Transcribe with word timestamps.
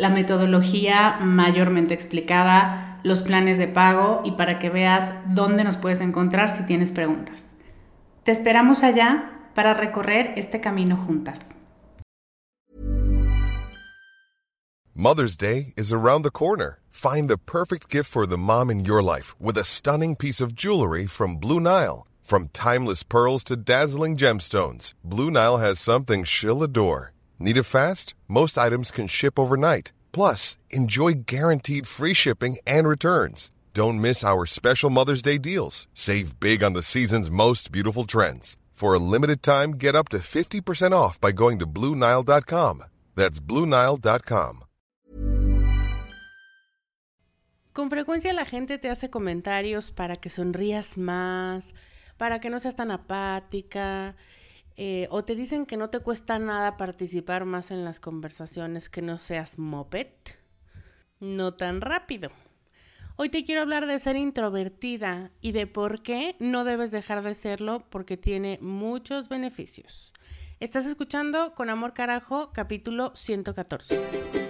la 0.00 0.08
metodología 0.08 1.18
mayormente 1.20 1.92
explicada, 1.92 2.98
los 3.02 3.20
planes 3.20 3.58
de 3.58 3.68
pago 3.68 4.22
y 4.24 4.32
para 4.32 4.58
que 4.58 4.70
veas 4.70 5.12
dónde 5.26 5.62
nos 5.62 5.76
puedes 5.76 6.00
encontrar 6.00 6.48
si 6.48 6.64
tienes 6.64 6.90
preguntas. 6.90 7.46
Te 8.24 8.32
esperamos 8.32 8.82
allá 8.82 9.50
para 9.54 9.74
recorrer 9.74 10.32
este 10.36 10.60
camino 10.60 10.96
juntas. 10.96 11.48
Mother's 14.94 15.36
Day 15.36 15.72
is 15.76 15.92
around 15.92 16.22
the 16.22 16.30
corner. 16.30 16.80
Find 16.90 17.28
the 17.28 17.38
perfect 17.38 17.90
gift 17.90 18.10
for 18.10 18.26
the 18.26 18.38
mom 18.38 18.70
in 18.70 18.84
your 18.84 19.02
life 19.02 19.34
with 19.38 19.58
a 19.58 19.64
stunning 19.64 20.16
piece 20.16 20.40
of 20.40 20.54
jewelry 20.54 21.06
from 21.06 21.36
Blue 21.36 21.60
Nile. 21.60 22.06
From 22.22 22.48
timeless 22.52 23.02
pearls 23.02 23.44
to 23.44 23.56
dazzling 23.56 24.16
gemstones, 24.16 24.94
Blue 25.04 25.30
Nile 25.30 25.58
has 25.58 25.78
something 25.78 26.24
she'll 26.24 26.62
adore. 26.62 27.12
Need 27.42 27.56
it 27.56 27.64
fast? 27.64 28.12
Most 28.28 28.58
items 28.58 28.90
can 28.90 29.08
ship 29.08 29.38
overnight. 29.38 29.92
Plus, 30.12 30.58
enjoy 30.68 31.24
guaranteed 31.26 31.86
free 31.86 32.12
shipping 32.12 32.58
and 32.66 32.86
returns. 32.86 33.50
Don't 33.72 33.98
miss 33.98 34.22
our 34.22 34.44
special 34.44 34.90
Mother's 34.90 35.22
Day 35.22 35.38
deals. 35.38 35.88
Save 35.94 36.38
big 36.38 36.62
on 36.62 36.74
the 36.74 36.82
season's 36.82 37.30
most 37.30 37.72
beautiful 37.72 38.04
trends. 38.04 38.58
For 38.74 38.92
a 38.92 38.98
limited 38.98 39.42
time, 39.42 39.72
get 39.72 39.96
up 39.96 40.10
to 40.10 40.18
50% 40.18 40.92
off 40.92 41.18
by 41.18 41.32
going 41.32 41.58
to 41.60 41.66
Bluenile.com. 41.66 42.82
That's 43.16 43.40
Bluenile.com. 43.40 44.64
Con 47.72 47.88
frecuencia 47.88 48.34
la 48.34 48.44
gente 48.44 48.76
te 48.78 48.90
hace 48.90 49.08
comentarios 49.08 49.92
para 49.92 50.16
que 50.16 50.28
sonrías 50.28 50.98
más, 50.98 51.72
para 52.18 52.40
que 52.40 52.50
no 52.50 52.60
seas 52.60 52.76
tan 52.76 52.90
apática. 52.90 54.14
Eh, 54.82 55.08
o 55.10 55.22
te 55.22 55.34
dicen 55.34 55.66
que 55.66 55.76
no 55.76 55.90
te 55.90 56.00
cuesta 56.00 56.38
nada 56.38 56.78
participar 56.78 57.44
más 57.44 57.70
en 57.70 57.84
las 57.84 58.00
conversaciones 58.00 58.88
que 58.88 59.02
no 59.02 59.18
seas 59.18 59.58
moped, 59.58 60.06
no 61.18 61.52
tan 61.52 61.82
rápido. 61.82 62.30
Hoy 63.16 63.28
te 63.28 63.44
quiero 63.44 63.60
hablar 63.60 63.86
de 63.86 63.98
ser 63.98 64.16
introvertida 64.16 65.32
y 65.42 65.52
de 65.52 65.66
por 65.66 66.00
qué 66.00 66.34
no 66.38 66.64
debes 66.64 66.92
dejar 66.92 67.22
de 67.22 67.34
serlo 67.34 67.84
porque 67.90 68.16
tiene 68.16 68.58
muchos 68.62 69.28
beneficios. 69.28 70.14
Estás 70.60 70.86
escuchando 70.86 71.54
Con 71.54 71.68
Amor 71.68 71.92
Carajo, 71.92 72.50
capítulo 72.54 73.12
114. 73.14 74.49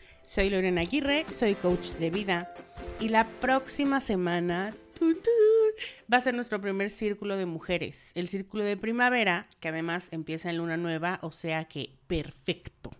soy 0.31 0.49
Lorena 0.49 0.79
Aguirre, 0.79 1.25
soy 1.29 1.55
coach 1.55 1.89
de 1.99 2.09
vida 2.09 2.53
y 3.01 3.09
la 3.09 3.27
próxima 3.27 3.99
semana 3.99 4.73
va 6.11 6.17
a 6.17 6.21
ser 6.21 6.33
nuestro 6.33 6.61
primer 6.61 6.89
círculo 6.89 7.35
de 7.35 7.45
mujeres, 7.45 8.13
el 8.15 8.29
círculo 8.29 8.63
de 8.63 8.77
primavera, 8.77 9.47
que 9.59 9.67
además 9.67 10.07
empieza 10.11 10.49
en 10.49 10.59
luna 10.59 10.77
nueva, 10.77 11.19
o 11.21 11.33
sea 11.33 11.65
que 11.65 11.97
perfecto. 12.07 12.91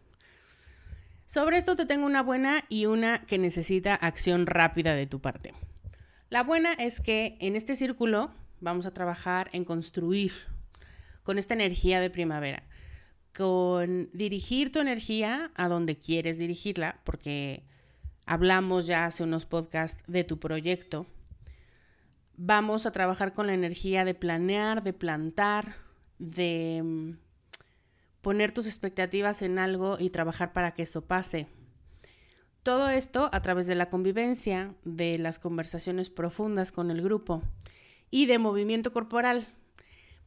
Sobre 1.26 1.56
esto 1.56 1.78
te 1.78 1.86
tengo 1.86 2.06
una 2.06 2.22
buena 2.22 2.66
y 2.68 2.86
una 2.88 3.26
que 3.26 3.38
necesita 3.38 3.96
acción 3.96 4.46
rápida 4.46 4.94
de 4.94 5.08
tu 5.08 5.22
parte. 5.22 5.54
La 6.30 6.44
buena 6.44 6.74
es 6.74 7.00
que 7.00 7.38
en 7.40 7.56
este 7.56 7.78
círculo 7.78 8.34
vamos 8.60 8.86
a 8.86 8.94
trabajar 8.94 9.50
en 9.54 9.64
construir 9.64 10.34
con 11.24 11.38
esta 11.38 11.54
energía 11.54 12.02
de 12.02 12.10
primavera, 12.10 12.64
con 13.36 14.10
dirigir 14.14 14.72
tu 14.72 14.80
energía 14.80 15.52
a 15.56 15.68
donde 15.68 15.98
quieres 15.98 16.38
dirigirla, 16.38 17.00
porque 17.04 17.64
hablamos 18.26 18.88
ya 18.88 19.06
hace 19.06 19.24
unos 19.24 19.46
podcasts 19.46 20.04
de 20.08 20.24
tu 20.24 20.40
proyecto. 20.40 21.06
Vamos 22.36 22.86
a 22.86 22.92
trabajar 22.92 23.34
con 23.34 23.48
la 23.48 23.54
energía 23.54 24.04
de 24.06 24.14
planear, 24.14 24.84
de 24.84 24.94
plantar, 24.94 25.76
de 26.18 26.82
mm, 26.84 27.12
poner 28.22 28.52
tus 28.52 28.66
expectativas 28.66 29.42
en 29.42 29.60
algo 29.60 29.98
y 30.00 30.10
trabajar 30.10 30.54
para 30.54 30.74
que 30.74 30.84
eso 30.84 31.06
pase. 31.06 31.48
Todo 32.64 32.90
esto 32.90 33.30
a 33.32 33.42
través 33.42 33.66
de 33.66 33.76
la 33.76 33.90
convivencia, 33.90 34.76
de 34.84 35.18
las 35.18 35.40
conversaciones 35.40 36.10
profundas 36.10 36.72
con 36.72 36.92
el 36.92 37.02
grupo 37.02 37.42
y 38.12 38.28
de 38.28 38.38
movimiento 38.38 38.94
corporal. 38.94 39.48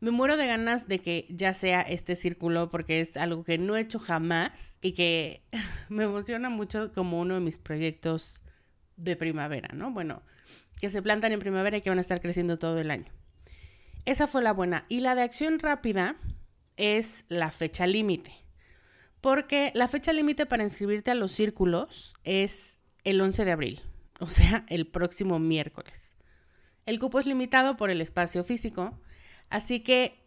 Me 0.01 0.11
muero 0.11 0.37
de 0.37 0.47
ganas 0.47 0.87
de 0.89 0.99
que 0.99 1.27
ya 1.31 1.55
sea 1.55 1.81
este 1.81 2.15
círculo 2.15 2.71
porque 2.71 3.01
es 3.01 3.17
algo 3.17 3.45
que 3.45 3.59
no 3.59 3.77
he 3.77 3.81
hecho 3.81 3.99
jamás 3.99 4.75
y 4.83 4.93
que 4.93 5.43
me 5.89 6.05
emociona 6.05 6.51
mucho 6.51 6.93
como 6.93 7.21
uno 7.21 7.35
de 7.35 7.41
mis 7.41 7.59
proyectos 7.59 8.43
de 8.97 9.17
primavera, 9.17 9.71
¿no? 9.75 9.91
Bueno, 9.91 10.23
que 10.81 10.91
se 10.91 11.03
plantan 11.03 11.33
en 11.33 11.41
primavera 11.41 11.77
y 11.77 11.81
que 11.81 11.91
van 11.91 11.99
a 11.99 12.03
estar 12.03 12.21
creciendo 12.21 12.59
todo 12.59 12.79
el 12.79 12.91
año. 12.91 13.11
Esa 14.05 14.27
fue 14.27 14.43
la 14.43 14.53
buena. 14.53 14.85
Y 14.89 15.01
la 15.01 15.15
de 15.15 15.23
acción 15.23 15.59
rápida 15.59 16.17
es 16.77 17.25
la 17.29 17.51
fecha 17.51 17.87
límite. 17.87 18.33
Porque 19.21 19.73
la 19.75 19.89
fecha 19.89 20.13
límite 20.13 20.45
para 20.45 20.65
inscribirte 20.65 21.11
a 21.11 21.15
los 21.15 21.33
círculos 21.33 22.15
es 22.25 22.83
el 23.05 23.21
11 23.21 23.45
de 23.47 23.53
abril, 23.53 23.81
o 24.21 24.27
sea, 24.27 24.67
el 24.69 24.87
próximo 24.87 25.39
miércoles. 25.39 26.17
El 26.85 26.99
cupo 26.99 27.19
es 27.19 27.27
limitado 27.27 27.79
por 27.79 27.91
el 27.91 28.03
espacio 28.03 28.45
físico 28.45 29.01
Así 29.51 29.81
que, 29.81 30.25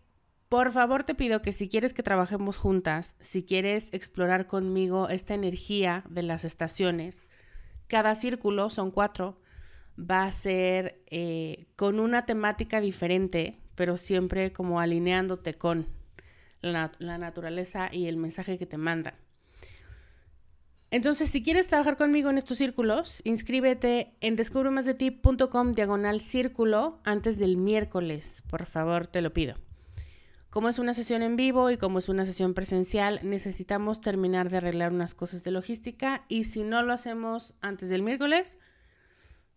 por 0.49 0.71
favor, 0.71 1.03
te 1.03 1.15
pido 1.15 1.41
que 1.41 1.51
si 1.51 1.67
quieres 1.67 1.93
que 1.93 2.03
trabajemos 2.03 2.57
juntas, 2.57 3.15
si 3.19 3.43
quieres 3.43 3.93
explorar 3.93 4.47
conmigo 4.47 5.09
esta 5.09 5.33
energía 5.33 6.03
de 6.09 6.23
las 6.23 6.45
estaciones, 6.45 7.29
cada 7.87 8.15
círculo, 8.15 8.69
son 8.69 8.91
cuatro, 8.91 9.41
va 9.99 10.25
a 10.25 10.31
ser 10.31 11.01
eh, 11.07 11.67
con 11.75 11.99
una 11.99 12.25
temática 12.25 12.81
diferente, 12.81 13.59
pero 13.75 13.97
siempre 13.97 14.51
como 14.53 14.79
alineándote 14.79 15.55
con 15.55 15.87
la, 16.61 16.91
la 16.99 17.17
naturaleza 17.17 17.89
y 17.91 18.07
el 18.07 18.17
mensaje 18.17 18.57
que 18.57 18.65
te 18.65 18.77
manda. 18.77 19.15
Entonces, 20.89 21.29
si 21.29 21.43
quieres 21.43 21.67
trabajar 21.67 21.97
conmigo 21.97 22.29
en 22.29 22.37
estos 22.37 22.57
círculos, 22.57 23.21
inscríbete 23.25 24.15
en 24.21 24.37
descubremasdeti.com 24.37 25.73
diagonal 25.73 26.21
círculo 26.21 27.01
antes 27.03 27.37
del 27.37 27.57
miércoles, 27.57 28.41
por 28.49 28.65
favor, 28.65 29.07
te 29.07 29.21
lo 29.21 29.33
pido. 29.33 29.55
Como 30.49 30.69
es 30.69 30.79
una 30.79 30.93
sesión 30.93 31.23
en 31.23 31.35
vivo 31.35 31.69
y 31.71 31.77
como 31.77 31.99
es 31.99 32.07
una 32.07 32.25
sesión 32.25 32.53
presencial, 32.53 33.19
necesitamos 33.21 33.99
terminar 33.99 34.49
de 34.49 34.57
arreglar 34.57 34.93
unas 34.93 35.13
cosas 35.13 35.43
de 35.43 35.51
logística 35.51 36.23
y 36.29 36.45
si 36.45 36.63
no 36.63 36.81
lo 36.83 36.93
hacemos 36.93 37.53
antes 37.59 37.89
del 37.89 38.01
miércoles, 38.01 38.57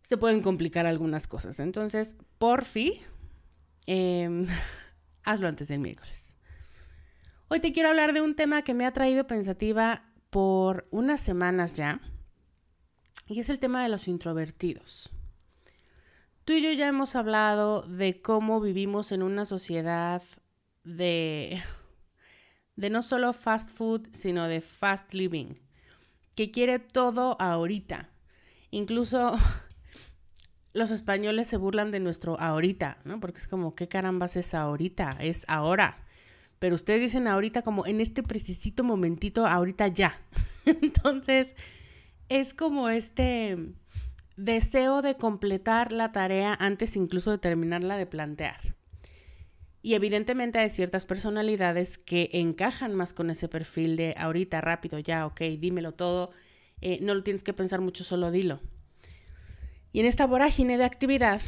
se 0.02 0.16
pueden 0.16 0.42
complicar 0.42 0.86
algunas 0.86 1.28
cosas. 1.28 1.60
Entonces, 1.60 2.16
por 2.38 2.64
fin, 2.64 2.94
em, 3.86 4.48
hazlo 5.24 5.46
antes 5.46 5.68
del 5.68 5.78
miércoles. 5.78 6.36
Hoy 7.46 7.60
te 7.60 7.72
quiero 7.72 7.88
hablar 7.88 8.12
de 8.12 8.20
un 8.20 8.34
tema 8.34 8.62
que 8.62 8.74
me 8.74 8.84
ha 8.84 8.92
traído 8.92 9.26
pensativa 9.26 10.09
por 10.30 10.86
unas 10.90 11.20
semanas 11.20 11.76
ya, 11.76 12.00
y 13.26 13.40
es 13.40 13.50
el 13.50 13.58
tema 13.58 13.82
de 13.82 13.88
los 13.88 14.08
introvertidos. 14.08 15.10
Tú 16.44 16.54
y 16.54 16.62
yo 16.62 16.72
ya 16.72 16.88
hemos 16.88 17.14
hablado 17.14 17.82
de 17.82 18.22
cómo 18.22 18.60
vivimos 18.60 19.12
en 19.12 19.22
una 19.22 19.44
sociedad 19.44 20.22
de, 20.82 21.62
de 22.76 22.90
no 22.90 23.02
solo 23.02 23.32
fast 23.32 23.70
food, 23.70 24.08
sino 24.12 24.48
de 24.48 24.60
fast 24.60 25.12
living, 25.14 25.54
que 26.34 26.50
quiere 26.50 26.78
todo 26.78 27.36
ahorita. 27.40 28.10
Incluso 28.70 29.36
los 30.72 30.90
españoles 30.90 31.48
se 31.48 31.56
burlan 31.56 31.90
de 31.90 32.00
nuestro 32.00 32.40
ahorita, 32.40 32.98
¿no? 33.04 33.20
Porque 33.20 33.38
es 33.38 33.46
como, 33.46 33.74
¿qué 33.74 33.88
carambas 33.88 34.36
es 34.36 34.54
ahorita? 34.54 35.18
Es 35.20 35.44
ahora 35.46 36.04
pero 36.60 36.76
ustedes 36.76 37.00
dicen 37.00 37.26
ahorita 37.26 37.62
como 37.62 37.86
en 37.86 38.00
este 38.00 38.22
precisito 38.22 38.84
momentito, 38.84 39.46
ahorita 39.46 39.88
ya. 39.88 40.20
Entonces, 40.66 41.48
es 42.28 42.54
como 42.54 42.90
este 42.90 43.56
deseo 44.36 45.02
de 45.02 45.16
completar 45.16 45.90
la 45.90 46.12
tarea 46.12 46.54
antes 46.54 46.96
incluso 46.96 47.30
de 47.30 47.38
terminarla 47.38 47.96
de 47.96 48.06
plantear. 48.06 48.76
Y 49.82 49.94
evidentemente 49.94 50.58
hay 50.58 50.68
ciertas 50.68 51.06
personalidades 51.06 51.96
que 51.96 52.28
encajan 52.34 52.94
más 52.94 53.14
con 53.14 53.30
ese 53.30 53.48
perfil 53.48 53.96
de 53.96 54.14
ahorita, 54.18 54.60
rápido, 54.60 54.98
ya, 54.98 55.24
ok, 55.26 55.40
dímelo 55.58 55.92
todo, 55.92 56.30
eh, 56.82 56.98
no 57.00 57.14
lo 57.14 57.22
tienes 57.22 57.42
que 57.42 57.54
pensar 57.54 57.80
mucho, 57.80 58.04
solo 58.04 58.30
dilo. 58.30 58.60
Y 59.92 60.00
en 60.00 60.06
esta 60.06 60.26
vorágine 60.26 60.76
de 60.76 60.84
actividad, 60.84 61.40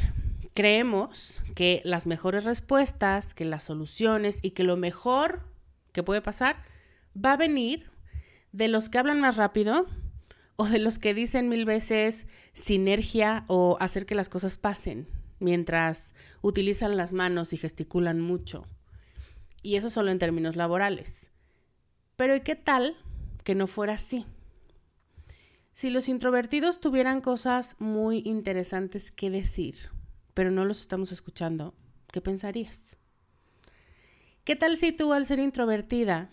creemos 0.54 1.42
que 1.54 1.80
las 1.84 2.06
mejores 2.06 2.44
respuestas, 2.44 3.34
que 3.34 3.44
las 3.44 3.62
soluciones 3.62 4.38
y 4.42 4.50
que 4.50 4.64
lo 4.64 4.76
mejor 4.76 5.48
que 5.92 6.02
puede 6.02 6.22
pasar 6.22 6.56
va 7.16 7.32
a 7.32 7.36
venir 7.36 7.90
de 8.52 8.68
los 8.68 8.88
que 8.88 8.98
hablan 8.98 9.20
más 9.20 9.36
rápido 9.36 9.86
o 10.56 10.66
de 10.66 10.78
los 10.78 10.98
que 10.98 11.14
dicen 11.14 11.48
mil 11.48 11.64
veces 11.64 12.26
sinergia 12.52 13.44
o 13.48 13.76
hacer 13.80 14.06
que 14.06 14.14
las 14.14 14.28
cosas 14.28 14.56
pasen 14.56 15.08
mientras 15.38 16.14
utilizan 16.40 16.96
las 16.96 17.12
manos 17.12 17.52
y 17.52 17.56
gesticulan 17.56 18.20
mucho. 18.20 18.64
Y 19.62 19.76
eso 19.76 19.90
solo 19.90 20.10
en 20.10 20.18
términos 20.18 20.56
laborales. 20.56 21.30
Pero 22.16 22.36
¿y 22.36 22.40
qué 22.40 22.56
tal 22.56 22.96
que 23.44 23.54
no 23.54 23.66
fuera 23.66 23.94
así? 23.94 24.26
Si 25.72 25.90
los 25.90 26.08
introvertidos 26.08 26.80
tuvieran 26.80 27.20
cosas 27.20 27.76
muy 27.78 28.22
interesantes 28.24 29.10
que 29.10 29.30
decir, 29.30 29.76
pero 30.34 30.50
no 30.50 30.64
los 30.64 30.80
estamos 30.80 31.12
escuchando, 31.12 31.74
¿qué 32.12 32.20
pensarías? 32.20 32.96
¿Qué 34.44 34.56
tal 34.56 34.76
si 34.76 34.92
tú 34.92 35.12
al 35.12 35.26
ser 35.26 35.38
introvertida 35.38 36.30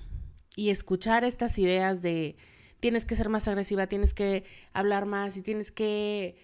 y 0.55 0.69
escuchar 0.69 1.23
estas 1.23 1.57
ideas 1.57 2.01
de 2.01 2.37
tienes 2.79 3.05
que 3.05 3.15
ser 3.15 3.29
más 3.29 3.47
agresiva, 3.47 3.87
tienes 3.87 4.13
que 4.13 4.45
hablar 4.73 5.05
más 5.05 5.37
y 5.37 5.41
tienes 5.41 5.71
que 5.71 6.37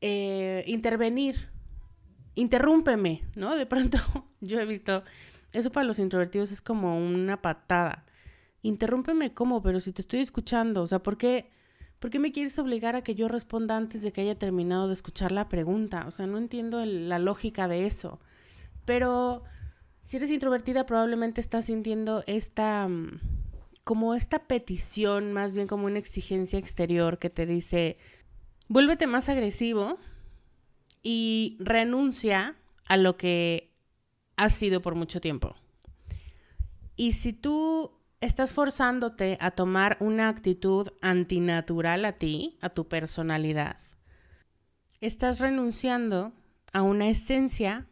eh, 0.00 0.64
intervenir, 0.66 1.50
interrúmpeme, 2.34 3.22
¿no? 3.34 3.56
De 3.56 3.66
pronto 3.66 3.98
yo 4.40 4.60
he 4.60 4.66
visto, 4.66 5.02
eso 5.52 5.70
para 5.70 5.86
los 5.86 5.98
introvertidos 5.98 6.52
es 6.52 6.60
como 6.60 6.98
una 6.98 7.42
patada. 7.42 8.06
Interrúmpeme 8.62 9.32
cómo, 9.32 9.62
pero 9.62 9.80
si 9.80 9.92
te 9.92 10.02
estoy 10.02 10.20
escuchando, 10.20 10.82
o 10.82 10.86
sea, 10.86 11.02
¿por 11.02 11.18
qué? 11.18 11.50
¿Por 11.98 12.10
qué 12.10 12.18
me 12.18 12.32
quieres 12.32 12.58
obligar 12.58 12.94
a 12.94 13.02
que 13.02 13.14
yo 13.14 13.28
responda 13.28 13.76
antes 13.76 14.02
de 14.02 14.12
que 14.12 14.20
haya 14.20 14.38
terminado 14.38 14.88
de 14.88 14.94
escuchar 14.94 15.32
la 15.32 15.48
pregunta? 15.48 16.04
O 16.06 16.10
sea, 16.10 16.26
no 16.26 16.38
entiendo 16.38 16.84
la 16.84 17.18
lógica 17.18 17.68
de 17.68 17.86
eso. 17.86 18.20
Pero 18.84 19.44
si 20.04 20.18
eres 20.18 20.30
introvertida, 20.30 20.86
probablemente 20.86 21.40
estás 21.40 21.66
sintiendo 21.66 22.22
esta 22.26 22.86
mm, 22.86 23.18
como 23.82 24.14
esta 24.14 24.40
petición, 24.40 25.32
más 25.32 25.54
bien 25.54 25.66
como 25.66 25.86
una 25.86 25.98
exigencia 25.98 26.58
exterior 26.58 27.18
que 27.18 27.30
te 27.30 27.46
dice, 27.46 27.98
vuélvete 28.68 29.06
más 29.06 29.28
agresivo 29.28 29.98
y 31.02 31.56
renuncia 31.60 32.56
a 32.86 32.96
lo 32.96 33.16
que 33.16 33.72
has 34.36 34.54
sido 34.54 34.82
por 34.82 34.96
mucho 34.96 35.20
tiempo. 35.20 35.54
Y 36.96 37.12
si 37.12 37.32
tú 37.32 37.92
estás 38.20 38.52
forzándote 38.52 39.36
a 39.40 39.50
tomar 39.50 39.96
una 40.00 40.28
actitud 40.28 40.88
antinatural 41.02 42.04
a 42.04 42.12
ti, 42.12 42.58
a 42.60 42.70
tu 42.70 42.88
personalidad. 42.88 43.76
Estás 45.00 45.40
renunciando 45.40 46.32
a 46.72 46.82
una 46.82 47.08
esencia 47.08 47.86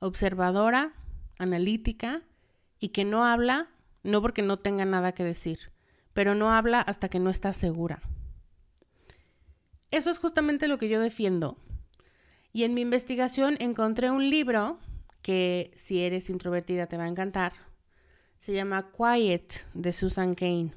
observadora, 0.00 0.92
analítica 1.38 2.18
y 2.78 2.88
que 2.88 3.04
no 3.04 3.24
habla, 3.24 3.68
no 4.02 4.20
porque 4.22 4.42
no 4.42 4.58
tenga 4.58 4.84
nada 4.84 5.12
que 5.12 5.24
decir, 5.24 5.72
pero 6.12 6.34
no 6.34 6.52
habla 6.52 6.80
hasta 6.80 7.08
que 7.08 7.20
no 7.20 7.30
está 7.30 7.52
segura. 7.52 8.00
Eso 9.90 10.10
es 10.10 10.18
justamente 10.18 10.68
lo 10.68 10.78
que 10.78 10.88
yo 10.88 11.00
defiendo. 11.00 11.58
Y 12.52 12.64
en 12.64 12.74
mi 12.74 12.80
investigación 12.80 13.56
encontré 13.60 14.10
un 14.10 14.28
libro 14.28 14.78
que 15.22 15.70
si 15.76 16.02
eres 16.02 16.30
introvertida 16.30 16.86
te 16.86 16.96
va 16.96 17.04
a 17.04 17.08
encantar, 17.08 17.52
se 18.40 18.54
llama 18.54 18.90
Quiet 18.90 19.66
de 19.74 19.92
Susan 19.92 20.34
Kane. 20.34 20.72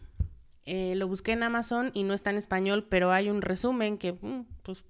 Eh, 0.65 0.95
lo 0.95 1.07
busqué 1.07 1.31
en 1.31 1.43
Amazon 1.43 1.91
y 1.93 2.03
no 2.03 2.13
está 2.13 2.29
en 2.29 2.37
español, 2.37 2.87
pero 2.89 3.11
hay 3.11 3.29
un 3.29 3.41
resumen 3.41 3.97
que 3.97 4.13
mm, 4.13 4.45
pues, 4.63 4.83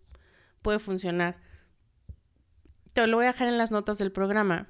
puede 0.64 0.80
funcionar. 0.80 1.38
Te 2.94 3.06
lo 3.06 3.18
voy 3.18 3.26
a 3.26 3.32
dejar 3.32 3.48
en 3.48 3.60
las 3.60 3.72
notas 3.72 4.00
del 4.00 4.12
programa. 4.12 4.68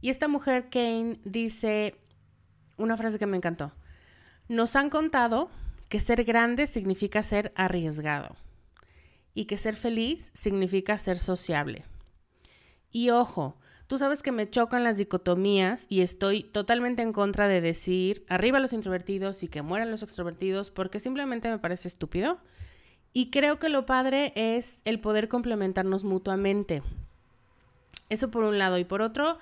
Y 0.00 0.10
esta 0.10 0.26
mujer, 0.26 0.68
Kane, 0.68 1.20
dice 1.24 1.94
una 2.76 2.96
frase 2.96 3.20
que 3.20 3.26
me 3.26 3.36
encantó. 3.36 3.72
Nos 4.48 4.74
han 4.74 4.90
contado 4.90 5.48
que 5.88 6.00
ser 6.00 6.24
grande 6.24 6.66
significa 6.66 7.22
ser 7.22 7.52
arriesgado 7.54 8.34
y 9.32 9.44
que 9.44 9.56
ser 9.56 9.76
feliz 9.76 10.32
significa 10.34 10.98
ser 10.98 11.18
sociable. 11.18 11.84
Y 12.90 13.10
ojo, 13.10 13.56
Tú 13.88 13.96
sabes 13.96 14.22
que 14.22 14.32
me 14.32 14.50
chocan 14.50 14.84
las 14.84 14.98
dicotomías 14.98 15.86
y 15.88 16.02
estoy 16.02 16.42
totalmente 16.42 17.00
en 17.00 17.14
contra 17.14 17.48
de 17.48 17.62
decir 17.62 18.22
arriba 18.28 18.60
los 18.60 18.74
introvertidos 18.74 19.42
y 19.42 19.48
que 19.48 19.62
mueran 19.62 19.90
los 19.90 20.02
extrovertidos 20.02 20.70
porque 20.70 21.00
simplemente 21.00 21.48
me 21.48 21.58
parece 21.58 21.88
estúpido. 21.88 22.38
Y 23.14 23.30
creo 23.30 23.58
que 23.58 23.70
lo 23.70 23.86
padre 23.86 24.34
es 24.36 24.78
el 24.84 25.00
poder 25.00 25.28
complementarnos 25.28 26.04
mutuamente. 26.04 26.82
Eso 28.10 28.30
por 28.30 28.44
un 28.44 28.58
lado. 28.58 28.76
Y 28.76 28.84
por 28.84 29.00
otro, 29.00 29.38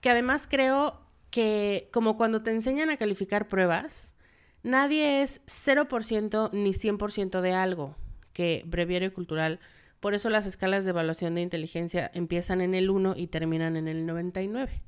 que 0.00 0.08
además 0.08 0.46
creo 0.48 0.98
que 1.30 1.90
como 1.92 2.16
cuando 2.16 2.42
te 2.42 2.52
enseñan 2.52 2.88
a 2.88 2.96
calificar 2.96 3.48
pruebas, 3.48 4.14
nadie 4.62 5.22
es 5.22 5.42
0% 5.44 6.50
ni 6.54 6.72
100% 6.72 7.42
de 7.42 7.52
algo, 7.52 7.96
que 8.32 8.62
breviario 8.64 9.12
cultural 9.12 9.60
por 10.00 10.14
eso 10.14 10.30
las 10.30 10.46
escalas 10.46 10.84
de 10.84 10.90
evaluación 10.90 11.34
de 11.34 11.42
inteligencia 11.42 12.10
empiezan 12.14 12.62
en 12.62 12.74
el 12.74 12.90
1 12.90 13.14
y 13.16 13.26
terminan 13.26 13.76
en 13.76 13.86
el 13.86 14.06
99, 14.06 14.82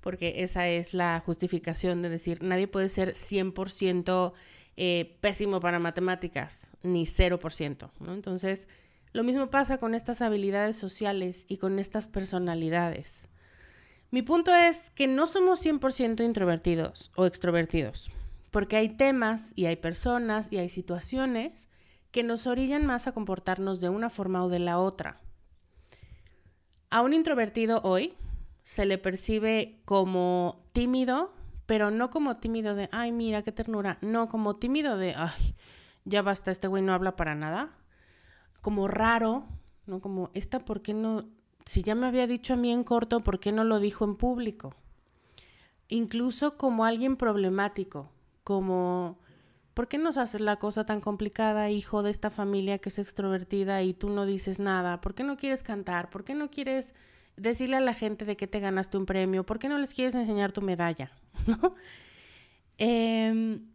porque 0.00 0.42
esa 0.42 0.68
es 0.68 0.94
la 0.94 1.20
justificación 1.20 2.02
de 2.02 2.08
decir, 2.08 2.42
nadie 2.42 2.66
puede 2.66 2.88
ser 2.88 3.12
100% 3.12 4.32
eh, 4.76 5.16
pésimo 5.20 5.60
para 5.60 5.78
matemáticas, 5.78 6.70
ni 6.82 7.04
0%. 7.04 7.90
¿no? 8.00 8.14
Entonces, 8.14 8.66
lo 9.12 9.22
mismo 9.22 9.50
pasa 9.50 9.78
con 9.78 9.94
estas 9.94 10.22
habilidades 10.22 10.76
sociales 10.76 11.44
y 11.48 11.58
con 11.58 11.78
estas 11.78 12.08
personalidades. 12.08 13.26
Mi 14.10 14.22
punto 14.22 14.54
es 14.54 14.90
que 14.90 15.06
no 15.06 15.26
somos 15.26 15.64
100% 15.64 16.24
introvertidos 16.24 17.12
o 17.16 17.26
extrovertidos, 17.26 18.10
porque 18.50 18.76
hay 18.76 18.88
temas 18.88 19.52
y 19.54 19.66
hay 19.66 19.76
personas 19.76 20.50
y 20.50 20.58
hay 20.58 20.68
situaciones 20.68 21.68
que 22.14 22.22
nos 22.22 22.46
orillan 22.46 22.86
más 22.86 23.08
a 23.08 23.12
comportarnos 23.12 23.80
de 23.80 23.88
una 23.88 24.08
forma 24.08 24.44
o 24.44 24.48
de 24.48 24.60
la 24.60 24.78
otra. 24.78 25.20
A 26.88 27.02
un 27.02 27.12
introvertido 27.12 27.80
hoy 27.82 28.14
se 28.62 28.86
le 28.86 28.98
percibe 28.98 29.80
como 29.84 30.64
tímido, 30.72 31.34
pero 31.66 31.90
no 31.90 32.10
como 32.10 32.36
tímido 32.36 32.76
de, 32.76 32.88
ay, 32.92 33.10
mira, 33.10 33.42
qué 33.42 33.50
ternura, 33.50 33.98
no, 34.00 34.28
como 34.28 34.54
tímido 34.54 34.96
de, 34.96 35.16
ay, 35.16 35.56
ya 36.04 36.22
basta, 36.22 36.52
este 36.52 36.68
güey 36.68 36.84
no 36.84 36.94
habla 36.94 37.16
para 37.16 37.34
nada, 37.34 37.72
como 38.60 38.86
raro, 38.86 39.48
¿no? 39.86 40.00
Como, 40.00 40.30
esta, 40.34 40.60
¿por 40.60 40.82
qué 40.82 40.94
no? 40.94 41.24
Si 41.66 41.82
ya 41.82 41.96
me 41.96 42.06
había 42.06 42.28
dicho 42.28 42.54
a 42.54 42.56
mí 42.56 42.70
en 42.70 42.84
corto, 42.84 43.24
¿por 43.24 43.40
qué 43.40 43.50
no 43.50 43.64
lo 43.64 43.80
dijo 43.80 44.04
en 44.04 44.14
público? 44.14 44.72
Incluso 45.88 46.56
como 46.58 46.84
alguien 46.84 47.16
problemático, 47.16 48.08
como 48.44 49.18
¿por 49.74 49.88
qué 49.88 49.98
nos 49.98 50.16
haces 50.16 50.40
la 50.40 50.56
cosa 50.56 50.84
tan 50.84 51.00
complicada, 51.00 51.70
hijo 51.70 52.02
de 52.02 52.10
esta 52.10 52.30
familia 52.30 52.78
que 52.78 52.88
es 52.88 52.98
extrovertida 52.98 53.82
y 53.82 53.92
tú 53.92 54.08
no 54.08 54.24
dices 54.24 54.58
nada? 54.58 55.00
¿Por 55.00 55.14
qué 55.14 55.24
no 55.24 55.36
quieres 55.36 55.62
cantar? 55.62 56.10
¿Por 56.10 56.24
qué 56.24 56.34
no 56.34 56.50
quieres 56.50 56.94
decirle 57.36 57.76
a 57.76 57.80
la 57.80 57.92
gente 57.92 58.24
de 58.24 58.36
qué 58.36 58.46
te 58.46 58.60
ganaste 58.60 58.96
un 58.96 59.06
premio? 59.06 59.44
¿Por 59.44 59.58
qué 59.58 59.68
no 59.68 59.78
les 59.78 59.92
quieres 59.92 60.14
enseñar 60.14 60.52
tu 60.52 60.62
medalla? 60.62 61.10
Em, 62.76 63.68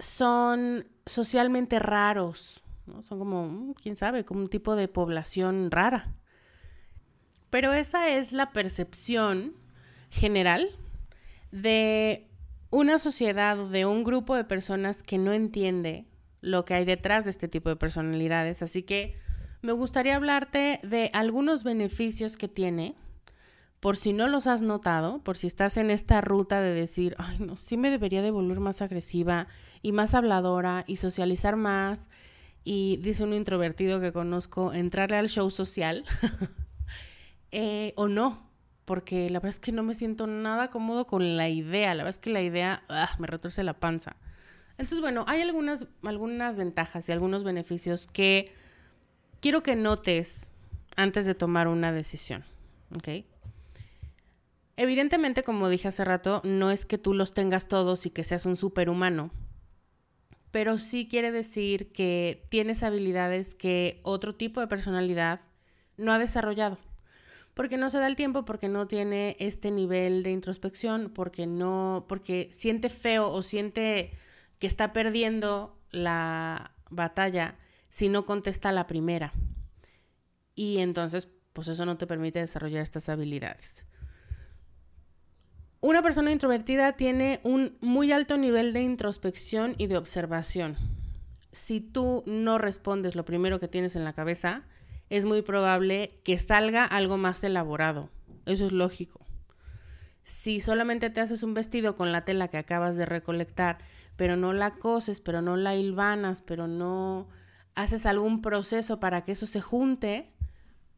son 0.00 0.84
socialmente 1.06 1.78
raros, 1.78 2.60
son 3.02 3.20
como, 3.20 3.46
mm, 3.46 3.74
quién 3.74 3.94
sabe, 3.94 4.24
como 4.24 4.40
un 4.40 4.48
tipo 4.48 4.74
de 4.74 4.88
población 4.88 5.70
rara. 5.70 6.12
Pero 7.50 7.72
esa 7.72 8.08
es 8.08 8.32
la 8.32 8.50
percepción 8.50 9.54
general 10.10 10.68
de 11.52 12.29
una 12.70 12.98
sociedad 12.98 13.56
de 13.68 13.84
un 13.84 14.04
grupo 14.04 14.36
de 14.36 14.44
personas 14.44 15.02
que 15.02 15.18
no 15.18 15.32
entiende 15.32 16.06
lo 16.40 16.64
que 16.64 16.74
hay 16.74 16.84
detrás 16.84 17.24
de 17.24 17.30
este 17.30 17.48
tipo 17.48 17.68
de 17.68 17.76
personalidades. 17.76 18.62
Así 18.62 18.82
que 18.82 19.16
me 19.62 19.72
gustaría 19.72 20.16
hablarte 20.16 20.80
de 20.82 21.10
algunos 21.12 21.64
beneficios 21.64 22.36
que 22.36 22.48
tiene, 22.48 22.94
por 23.80 23.96
si 23.96 24.12
no 24.12 24.28
los 24.28 24.46
has 24.46 24.62
notado, 24.62 25.22
por 25.22 25.36
si 25.36 25.46
estás 25.46 25.76
en 25.76 25.90
esta 25.90 26.20
ruta 26.20 26.60
de 26.60 26.72
decir, 26.72 27.14
ay, 27.18 27.38
no, 27.40 27.56
sí 27.56 27.76
me 27.76 27.90
debería 27.90 28.22
de 28.22 28.30
volver 28.30 28.60
más 28.60 28.82
agresiva 28.82 29.48
y 29.82 29.92
más 29.92 30.14
habladora 30.14 30.84
y 30.86 30.96
socializar 30.96 31.56
más. 31.56 32.08
Y 32.62 32.98
dice 32.98 33.24
un 33.24 33.32
introvertido 33.32 34.00
que 34.00 34.12
conozco, 34.12 34.72
entrarle 34.72 35.16
al 35.16 35.28
show 35.28 35.50
social. 35.50 36.04
Eh, 37.52 37.94
o 37.96 38.06
no, 38.06 38.49
porque 38.84 39.30
la 39.30 39.38
verdad 39.38 39.50
es 39.50 39.60
que 39.60 39.72
no 39.72 39.82
me 39.82 39.94
siento 39.94 40.26
nada 40.26 40.70
cómodo 40.70 41.06
con 41.06 41.36
la 41.36 41.48
idea, 41.48 41.94
la 41.94 42.04
verdad 42.04 42.18
es 42.18 42.22
que 42.22 42.30
la 42.30 42.42
idea 42.42 42.82
ah, 42.88 43.10
me 43.18 43.26
retorce 43.26 43.62
la 43.62 43.74
panza. 43.74 44.16
Entonces, 44.72 45.00
bueno, 45.00 45.24
hay 45.28 45.42
algunas, 45.42 45.86
algunas 46.02 46.56
ventajas 46.56 47.08
y 47.08 47.12
algunos 47.12 47.44
beneficios 47.44 48.06
que 48.06 48.52
quiero 49.40 49.62
que 49.62 49.76
notes 49.76 50.52
antes 50.96 51.26
de 51.26 51.34
tomar 51.34 51.68
una 51.68 51.92
decisión. 51.92 52.44
Evidentemente, 54.76 55.44
como 55.44 55.68
dije 55.68 55.88
hace 55.88 56.04
rato, 56.04 56.40
no 56.44 56.70
es 56.70 56.86
que 56.86 56.98
tú 56.98 57.14
los 57.14 57.34
tengas 57.34 57.68
todos 57.68 58.06
y 58.06 58.10
que 58.10 58.24
seas 58.24 58.46
un 58.46 58.56
superhumano, 58.56 59.30
pero 60.50 60.78
sí 60.78 61.06
quiere 61.06 61.30
decir 61.30 61.92
que 61.92 62.46
tienes 62.48 62.82
habilidades 62.82 63.54
que 63.54 64.00
otro 64.02 64.34
tipo 64.34 64.60
de 64.60 64.66
personalidad 64.66 65.40
no 65.96 66.12
ha 66.12 66.18
desarrollado 66.18 66.78
porque 67.60 67.76
no 67.76 67.90
se 67.90 67.98
da 67.98 68.06
el 68.06 68.16
tiempo, 68.16 68.46
porque 68.46 68.70
no 68.70 68.88
tiene 68.88 69.36
este 69.38 69.70
nivel 69.70 70.22
de 70.22 70.30
introspección, 70.30 71.10
porque 71.14 71.46
no, 71.46 72.06
porque 72.08 72.48
siente 72.50 72.88
feo 72.88 73.30
o 73.30 73.42
siente 73.42 74.12
que 74.58 74.66
está 74.66 74.94
perdiendo 74.94 75.78
la 75.90 76.70
batalla 76.88 77.58
si 77.90 78.08
no 78.08 78.24
contesta 78.24 78.72
la 78.72 78.86
primera. 78.86 79.34
Y 80.54 80.78
entonces, 80.78 81.28
pues 81.52 81.68
eso 81.68 81.84
no 81.84 81.98
te 81.98 82.06
permite 82.06 82.38
desarrollar 82.38 82.80
estas 82.80 83.10
habilidades. 83.10 83.84
Una 85.80 86.00
persona 86.00 86.32
introvertida 86.32 86.96
tiene 86.96 87.40
un 87.42 87.76
muy 87.82 88.10
alto 88.10 88.38
nivel 88.38 88.72
de 88.72 88.80
introspección 88.80 89.74
y 89.76 89.86
de 89.86 89.98
observación. 89.98 90.78
Si 91.52 91.82
tú 91.82 92.24
no 92.24 92.56
respondes 92.56 93.16
lo 93.16 93.26
primero 93.26 93.60
que 93.60 93.68
tienes 93.68 93.96
en 93.96 94.04
la 94.04 94.14
cabeza, 94.14 94.64
es 95.10 95.26
muy 95.26 95.42
probable 95.42 96.18
que 96.24 96.38
salga 96.38 96.84
algo 96.84 97.18
más 97.18 97.44
elaborado. 97.44 98.08
Eso 98.46 98.64
es 98.66 98.72
lógico. 98.72 99.26
Si 100.22 100.60
solamente 100.60 101.10
te 101.10 101.20
haces 101.20 101.42
un 101.42 101.52
vestido 101.52 101.96
con 101.96 102.12
la 102.12 102.24
tela 102.24 102.48
que 102.48 102.56
acabas 102.56 102.96
de 102.96 103.04
recolectar, 103.04 103.78
pero 104.16 104.36
no 104.36 104.52
la 104.52 104.76
coses, 104.76 105.20
pero 105.20 105.42
no 105.42 105.56
la 105.56 105.74
hilvanas, 105.74 106.40
pero 106.40 106.68
no 106.68 107.28
haces 107.74 108.06
algún 108.06 108.40
proceso 108.40 109.00
para 109.00 109.24
que 109.24 109.32
eso 109.32 109.46
se 109.46 109.60
junte, 109.60 110.32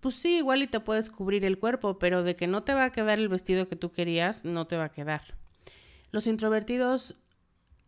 pues 0.00 0.16
sí, 0.16 0.38
igual 0.38 0.62
y 0.62 0.66
te 0.66 0.80
puedes 0.80 1.10
cubrir 1.10 1.44
el 1.44 1.58
cuerpo, 1.58 1.98
pero 1.98 2.22
de 2.22 2.36
que 2.36 2.46
no 2.46 2.64
te 2.64 2.74
va 2.74 2.84
a 2.84 2.92
quedar 2.92 3.18
el 3.18 3.28
vestido 3.28 3.68
que 3.68 3.76
tú 3.76 3.92
querías, 3.92 4.44
no 4.44 4.66
te 4.66 4.76
va 4.76 4.84
a 4.84 4.92
quedar. 4.92 5.22
Los 6.10 6.26
introvertidos 6.26 7.14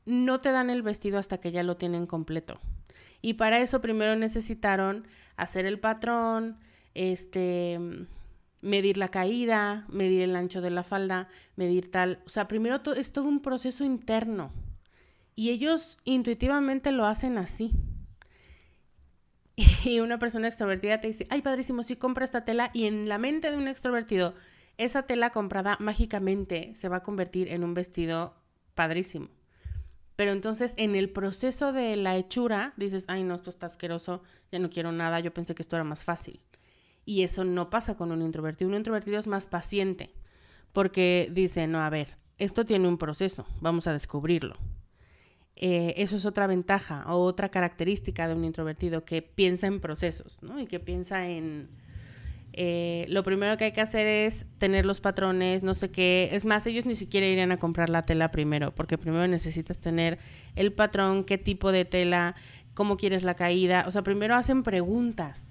no 0.06 0.38
te 0.38 0.52
dan 0.52 0.70
el 0.70 0.82
vestido 0.82 1.18
hasta 1.18 1.38
que 1.38 1.50
ya 1.50 1.62
lo 1.62 1.76
tienen 1.76 2.06
completo. 2.06 2.60
Y 3.24 3.34
para 3.34 3.58
eso 3.58 3.80
primero 3.80 4.16
necesitaron 4.16 5.06
hacer 5.36 5.64
el 5.64 5.80
patrón, 5.80 6.58
este, 6.92 7.80
medir 8.60 8.98
la 8.98 9.08
caída, 9.08 9.86
medir 9.88 10.20
el 10.20 10.36
ancho 10.36 10.60
de 10.60 10.68
la 10.68 10.84
falda, 10.84 11.28
medir 11.56 11.90
tal. 11.90 12.20
O 12.26 12.28
sea, 12.28 12.48
primero 12.48 12.82
es 12.94 13.12
todo 13.12 13.30
un 13.30 13.40
proceso 13.40 13.82
interno. 13.82 14.52
Y 15.34 15.48
ellos 15.48 15.96
intuitivamente 16.04 16.92
lo 16.92 17.06
hacen 17.06 17.38
así. 17.38 17.72
Y 19.86 20.00
una 20.00 20.18
persona 20.18 20.48
extrovertida 20.48 21.00
te 21.00 21.06
dice, 21.06 21.26
ay, 21.30 21.40
padrísimo, 21.40 21.82
sí 21.82 21.96
compra 21.96 22.26
esta 22.26 22.44
tela. 22.44 22.70
Y 22.74 22.84
en 22.84 23.08
la 23.08 23.16
mente 23.16 23.50
de 23.50 23.56
un 23.56 23.68
extrovertido, 23.68 24.34
esa 24.76 25.04
tela 25.04 25.30
comprada 25.30 25.78
mágicamente 25.80 26.74
se 26.74 26.90
va 26.90 26.96
a 26.96 27.02
convertir 27.02 27.48
en 27.48 27.64
un 27.64 27.72
vestido 27.72 28.34
padrísimo. 28.74 29.30
Pero 30.16 30.32
entonces 30.32 30.74
en 30.76 30.94
el 30.94 31.10
proceso 31.10 31.72
de 31.72 31.96
la 31.96 32.16
hechura 32.16 32.72
dices, 32.76 33.04
ay 33.08 33.24
no, 33.24 33.34
esto 33.34 33.50
está 33.50 33.66
asqueroso, 33.66 34.22
ya 34.52 34.58
no 34.58 34.70
quiero 34.70 34.92
nada, 34.92 35.20
yo 35.20 35.34
pensé 35.34 35.54
que 35.54 35.62
esto 35.62 35.76
era 35.76 35.84
más 35.84 36.04
fácil. 36.04 36.40
Y 37.04 37.22
eso 37.22 37.44
no 37.44 37.68
pasa 37.68 37.96
con 37.96 38.12
un 38.12 38.22
introvertido. 38.22 38.70
Un 38.70 38.76
introvertido 38.76 39.18
es 39.18 39.26
más 39.26 39.46
paciente 39.46 40.14
porque 40.72 41.28
dice, 41.32 41.66
no, 41.66 41.82
a 41.82 41.90
ver, 41.90 42.16
esto 42.38 42.64
tiene 42.64 42.88
un 42.88 42.98
proceso, 42.98 43.46
vamos 43.60 43.86
a 43.86 43.92
descubrirlo. 43.92 44.56
Eh, 45.56 45.94
eso 45.98 46.16
es 46.16 46.26
otra 46.26 46.46
ventaja 46.48 47.04
o 47.06 47.22
otra 47.22 47.48
característica 47.48 48.26
de 48.26 48.34
un 48.34 48.44
introvertido 48.44 49.04
que 49.04 49.22
piensa 49.22 49.68
en 49.68 49.80
procesos, 49.80 50.42
¿no? 50.42 50.58
Y 50.60 50.66
que 50.66 50.80
piensa 50.80 51.28
en, 51.28 51.68
eh, 52.56 53.06
lo 53.08 53.24
primero 53.24 53.56
que 53.56 53.64
hay 53.64 53.72
que 53.72 53.80
hacer 53.80 54.06
es 54.06 54.46
tener 54.58 54.86
los 54.86 55.00
patrones, 55.00 55.64
no 55.64 55.74
sé 55.74 55.90
qué. 55.90 56.28
Es 56.32 56.44
más, 56.44 56.66
ellos 56.68 56.86
ni 56.86 56.94
siquiera 56.94 57.26
irían 57.26 57.50
a 57.50 57.58
comprar 57.58 57.90
la 57.90 58.02
tela 58.02 58.30
primero, 58.30 58.72
porque 58.72 58.96
primero 58.96 59.26
necesitas 59.26 59.78
tener 59.78 60.18
el 60.54 60.72
patrón, 60.72 61.24
qué 61.24 61.36
tipo 61.36 61.72
de 61.72 61.84
tela, 61.84 62.36
cómo 62.74 62.96
quieres 62.96 63.24
la 63.24 63.34
caída. 63.34 63.84
O 63.88 63.90
sea, 63.90 64.02
primero 64.02 64.36
hacen 64.36 64.62
preguntas. 64.62 65.48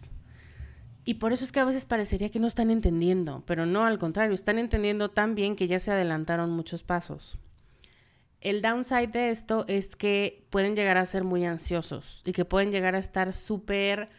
Y 1.04 1.16
por 1.16 1.34
eso 1.34 1.44
es 1.44 1.52
que 1.52 1.60
a 1.60 1.66
veces 1.66 1.86
parecería 1.86 2.30
que 2.30 2.40
no 2.40 2.48
están 2.48 2.72
entendiendo, 2.72 3.44
pero 3.46 3.66
no, 3.66 3.86
al 3.86 4.00
contrario, 4.00 4.34
están 4.34 4.58
entendiendo 4.58 5.12
tan 5.12 5.36
bien 5.36 5.58
que 5.58 5.68
ya 5.68 5.80
se 5.82 5.92
adelantaron 5.92 6.52
muchos 6.52 6.84
pasos. 6.84 7.38
El 8.40 8.62
downside 8.62 9.08
de 9.08 9.30
esto 9.32 9.66
es 9.68 9.98
que 9.98 10.46
pueden 10.50 10.78
llegar 10.78 10.98
a 10.98 11.06
ser 11.06 11.26
muy 11.26 11.44
ansiosos 11.44 12.22
y 12.26 12.32
que 12.32 12.46
pueden 12.46 12.72
llegar 12.72 12.96
a 12.96 13.00
estar 13.00 13.34
súper 13.34 14.10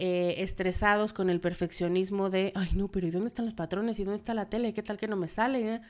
eh, 0.00 0.36
estresados 0.38 1.12
con 1.12 1.28
el 1.28 1.40
perfeccionismo 1.40 2.30
de, 2.30 2.52
ay 2.54 2.70
no, 2.74 2.86
pero 2.86 3.08
¿y 3.08 3.10
dónde 3.10 3.26
están 3.26 3.46
los 3.46 3.54
patrones? 3.54 3.98
¿Y 3.98 4.04
dónde 4.04 4.18
está 4.18 4.32
la 4.32 4.48
tele? 4.48 4.72
¿Qué 4.72 4.82
tal 4.84 4.96
que 4.96 5.08
no 5.08 5.16
me 5.16 5.26
sale? 5.26 5.80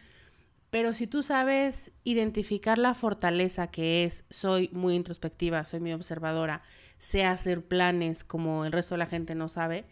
Pero 0.71 0.95
si 0.95 1.07
tú 1.07 1.23
sabes 1.23 1.93
identificar 2.05 2.79
la 2.79 2.95
fortaleza 2.95 3.67
que 3.67 4.05
es, 4.05 4.25
soy 4.31 4.71
muy 4.73 4.95
introspectiva, 4.95 5.65
soy 5.65 5.81
muy 5.81 5.93
observadora, 5.93 6.62
sé 6.97 7.25
hacer 7.25 7.67
planes 7.67 8.25
como 8.25 8.65
el 8.65 8.73
resto 8.73 8.95
de 8.95 9.00
la 9.00 9.07
gente 9.07 9.35
no 9.35 9.49
sabe, 9.49 9.85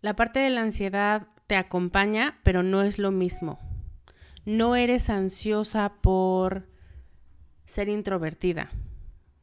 la 0.00 0.16
parte 0.16 0.40
de 0.40 0.48
la 0.48 0.62
ansiedad 0.62 1.28
te 1.46 1.56
acompaña, 1.56 2.40
pero 2.44 2.62
no 2.62 2.82
es 2.82 2.98
lo 2.98 3.10
mismo. 3.10 3.58
No 4.46 4.74
eres 4.74 5.10
ansiosa 5.10 5.94
por 6.00 6.66
ser 7.66 7.90
introvertida. 7.90 8.70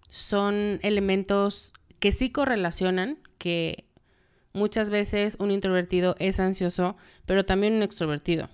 Son 0.10 0.80
elementos 0.82 1.74
que 2.00 2.12
sí 2.12 2.32
correlacionan, 2.32 3.20
que 3.38 3.91
Muchas 4.54 4.90
veces 4.90 5.38
un 5.40 5.52
introvertido 5.52 6.16
es 6.20 6.40
ansioso, 6.40 6.98
pero 7.26 7.46
también 7.46 7.74
un 7.74 7.84
extrovertido. 7.84 8.50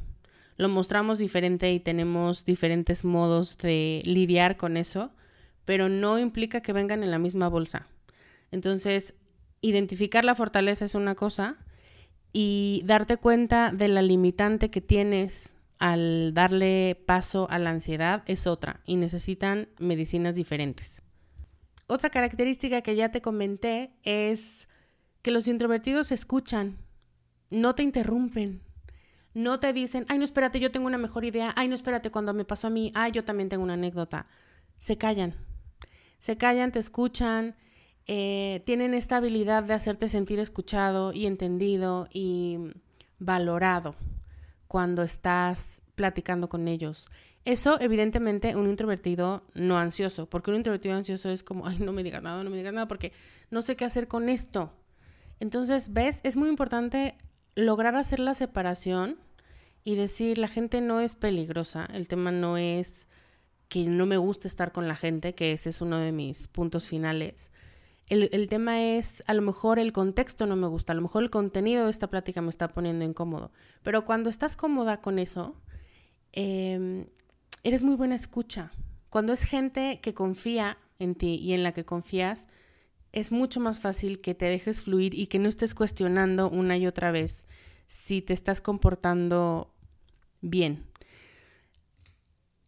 Lo 0.57 0.69
mostramos 0.69 1.17
diferente 1.17 1.71
y 1.71 1.79
tenemos 1.79 2.45
diferentes 2.45 3.05
modos 3.05 3.57
de 3.57 4.01
lidiar 4.05 4.57
con 4.57 4.77
eso, 4.77 5.11
pero 5.65 5.89
no 5.89 6.19
implica 6.19 6.61
que 6.61 6.73
vengan 6.73 7.03
en 7.03 7.11
la 7.11 7.19
misma 7.19 7.47
bolsa. 7.47 7.87
Entonces, 8.51 9.15
identificar 9.61 10.23
la 10.25 10.35
fortaleza 10.35 10.85
es 10.85 10.95
una 10.95 11.15
cosa 11.15 11.57
y 12.33 12.81
darte 12.85 13.17
cuenta 13.17 13.71
de 13.71 13.87
la 13.87 14.01
limitante 14.01 14.69
que 14.69 14.81
tienes 14.81 15.53
al 15.79 16.33
darle 16.33 16.97
paso 17.05 17.47
a 17.49 17.59
la 17.59 17.69
ansiedad 17.69 18.23
es 18.25 18.47
otra 18.47 18.81
y 18.85 18.95
necesitan 18.95 19.69
medicinas 19.79 20.35
diferentes. 20.35 21.01
Otra 21.87 22.09
característica 22.09 22.81
que 22.81 22.95
ya 22.95 23.11
te 23.11 23.21
comenté 23.21 23.91
es 24.03 24.67
que 25.27 25.31
los 25.31 25.49
introvertidos 25.49 26.13
escuchan, 26.13 26.77
no 27.49 27.75
te 27.75 27.83
interrumpen, 27.83 28.61
no 29.33 29.59
te 29.59 29.73
dicen, 29.73 30.05
ay, 30.07 30.19
no, 30.19 30.23
espérate, 30.23 30.61
yo 30.61 30.71
tengo 30.71 30.87
una 30.87 30.97
mejor 30.97 31.25
idea, 31.25 31.53
ay, 31.57 31.67
no, 31.67 31.75
espérate, 31.75 32.11
cuando 32.11 32.33
me 32.33 32.45
pasó 32.45 32.67
a 32.67 32.69
mí, 32.69 32.93
ay, 32.95 33.11
yo 33.11 33.25
también 33.25 33.49
tengo 33.49 33.61
una 33.61 33.73
anécdota. 33.73 34.27
Se 34.77 34.97
callan, 34.97 35.35
se 36.17 36.37
callan, 36.37 36.71
te 36.71 36.79
escuchan, 36.79 37.57
eh, 38.05 38.63
tienen 38.65 38.93
esta 38.93 39.17
habilidad 39.17 39.63
de 39.63 39.73
hacerte 39.73 40.07
sentir 40.07 40.39
escuchado 40.39 41.11
y 41.11 41.25
entendido 41.25 42.07
y 42.09 42.59
valorado 43.19 43.95
cuando 44.69 45.03
estás 45.03 45.81
platicando 45.95 46.47
con 46.47 46.69
ellos. 46.69 47.09
Eso, 47.43 47.81
evidentemente, 47.81 48.55
un 48.55 48.69
introvertido 48.69 49.43
no 49.53 49.77
ansioso, 49.77 50.29
porque 50.29 50.51
un 50.51 50.55
introvertido 50.55 50.95
ansioso 50.95 51.29
es 51.29 51.43
como, 51.43 51.67
ay, 51.67 51.79
no 51.79 51.91
me 51.91 52.03
digas 52.03 52.23
nada, 52.23 52.45
no 52.45 52.49
me 52.49 52.55
digas 52.55 52.73
nada, 52.73 52.87
porque 52.87 53.11
no 53.51 53.61
sé 53.61 53.75
qué 53.75 53.83
hacer 53.83 54.07
con 54.07 54.29
esto. 54.29 54.71
Entonces, 55.39 55.93
¿ves? 55.93 56.19
Es 56.23 56.35
muy 56.35 56.49
importante 56.49 57.15
lograr 57.55 57.95
hacer 57.95 58.19
la 58.19 58.33
separación 58.33 59.17
y 59.83 59.95
decir, 59.95 60.37
la 60.37 60.47
gente 60.47 60.81
no 60.81 60.99
es 60.99 61.15
peligrosa, 61.15 61.87
el 61.93 62.07
tema 62.07 62.31
no 62.31 62.57
es 62.57 63.07
que 63.69 63.85
no 63.85 64.05
me 64.05 64.17
gusta 64.17 64.47
estar 64.47 64.71
con 64.71 64.87
la 64.87 64.95
gente, 64.95 65.33
que 65.33 65.53
ese 65.53 65.69
es 65.69 65.81
uno 65.81 65.97
de 65.97 66.11
mis 66.11 66.47
puntos 66.47 66.87
finales. 66.87 67.51
El, 68.07 68.47
tema 68.47 68.81
es, 68.81 69.21
a 69.27 69.33
lo 69.33 69.41
mejor 69.41 69.79
el 69.79 69.91
contexto 69.91 70.45
no 70.45 70.55
me 70.55 70.67
gusta, 70.67 70.93
a 70.93 70.95
lo 70.95 71.01
mejor 71.01 71.23
el 71.23 71.29
contenido 71.29 71.85
de 71.85 71.91
esta 71.91 72.07
plática 72.07 72.41
me 72.41 72.49
está 72.49 72.69
poniendo 72.69 73.03
incómodo, 73.03 73.51
pero 73.83 74.05
cuando 74.05 74.29
estás 74.29 74.55
cómoda 74.55 75.01
con 75.01 75.19
eso, 75.19 75.61
eh, 76.31 77.05
eres 77.63 77.83
muy 77.83 77.95
buena 77.95 78.15
escucha. 78.15 78.71
Cuando 79.09 79.33
es 79.33 79.43
gente 79.43 79.99
que 80.01 80.13
confía 80.13 80.77
en 80.99 81.15
ti 81.15 81.35
y 81.35 81.53
en 81.53 81.63
la 81.63 81.73
que 81.73 81.83
confías, 81.83 82.47
es 83.11 83.31
mucho 83.31 83.59
más 83.59 83.79
fácil 83.79 84.21
que 84.21 84.35
te 84.35 84.45
dejes 84.45 84.81
fluir 84.81 85.13
y 85.13 85.27
que 85.27 85.39
no 85.39 85.49
estés 85.49 85.73
cuestionando 85.73 86.49
una 86.49 86.77
y 86.77 86.87
otra 86.87 87.11
vez 87.11 87.45
si 87.87 88.21
te 88.21 88.33
estás 88.33 88.61
comportando 88.61 89.73
bien. 90.41 90.85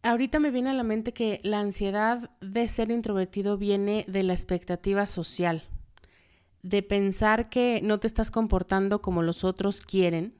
Ahorita 0.02 0.38
me 0.38 0.50
viene 0.50 0.70
a 0.70 0.74
la 0.74 0.82
mente 0.82 1.12
que 1.12 1.40
la 1.42 1.60
ansiedad 1.60 2.30
de 2.40 2.66
ser 2.68 2.90
introvertido 2.90 3.58
viene 3.58 4.06
de 4.08 4.22
la 4.22 4.32
expectativa 4.32 5.04
social, 5.04 5.62
de 6.62 6.82
pensar 6.82 7.50
que 7.50 7.80
no 7.82 8.00
te 8.00 8.06
estás 8.06 8.30
comportando 8.30 9.02
como 9.02 9.22
los 9.22 9.44
otros 9.44 9.82
quieren 9.82 10.34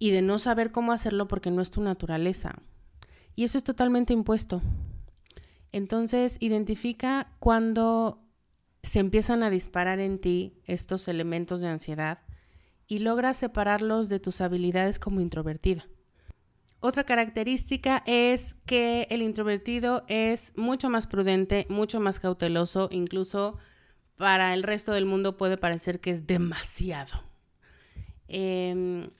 y 0.00 0.10
de 0.10 0.22
no 0.22 0.40
saber 0.40 0.72
cómo 0.72 0.92
hacerlo 0.92 1.28
porque 1.28 1.52
no 1.52 1.62
es 1.62 1.70
tu 1.70 1.82
naturaleza. 1.82 2.56
Y 3.36 3.44
eso 3.44 3.58
es 3.58 3.64
totalmente 3.64 4.12
impuesto. 4.12 4.60
Entonces, 5.70 6.36
identifica 6.40 7.30
cuando 7.38 8.27
se 8.82 9.00
empiezan 9.00 9.42
a 9.42 9.50
disparar 9.50 10.00
en 10.00 10.18
ti 10.18 10.60
estos 10.64 11.08
elementos 11.08 11.60
de 11.60 11.68
ansiedad 11.68 12.20
y 12.86 13.00
logra 13.00 13.34
separarlos 13.34 14.08
de 14.08 14.20
tus 14.20 14.40
habilidades 14.40 14.98
como 14.98 15.20
introvertida. 15.20 15.86
Otra 16.80 17.04
característica 17.04 18.04
es 18.06 18.54
que 18.64 19.08
el 19.10 19.20
introvertido 19.22 20.04
es 20.06 20.52
mucho 20.56 20.88
más 20.88 21.08
prudente, 21.08 21.66
mucho 21.68 21.98
más 21.98 22.20
cauteloso, 22.20 22.88
incluso 22.92 23.58
para 24.16 24.54
el 24.54 24.62
resto 24.62 24.92
del 24.92 25.04
mundo 25.04 25.36
puede 25.36 25.58
parecer 25.58 26.00
que 26.00 26.10
es 26.10 26.26
demasiado. 26.26 27.24
Em, 28.28 29.10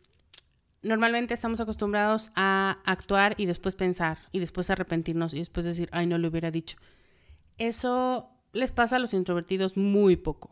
normalmente 0.82 1.34
estamos 1.34 1.60
acostumbrados 1.60 2.30
a 2.36 2.78
actuar 2.84 3.34
y 3.38 3.46
después 3.46 3.74
pensar 3.74 4.18
y 4.30 4.38
después 4.38 4.70
arrepentirnos 4.70 5.34
y 5.34 5.38
después 5.38 5.66
decir, 5.66 5.88
ay, 5.92 6.06
no 6.06 6.16
le 6.16 6.28
hubiera 6.28 6.52
dicho. 6.52 6.76
Eso 7.56 8.37
les 8.52 8.72
pasa 8.72 8.96
a 8.96 8.98
los 8.98 9.14
introvertidos 9.14 9.76
muy 9.76 10.16
poco, 10.16 10.50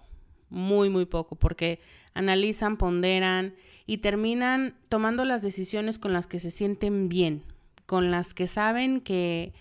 muy, 0.48 0.88
muy 0.90 1.06
poco, 1.06 1.36
porque 1.36 1.80
analizan, 2.14 2.76
ponderan 2.76 3.54
y 3.86 3.98
terminan 3.98 4.74
tomando 4.88 5.24
las 5.24 5.42
decisiones 5.42 5.98
con 5.98 6.12
las 6.12 6.26
que 6.26 6.38
se 6.38 6.50
sienten 6.50 7.08
bien, 7.08 7.42
con 7.86 8.10
las 8.10 8.34
que 8.34 8.46
saben 8.46 9.00
que 9.00 9.52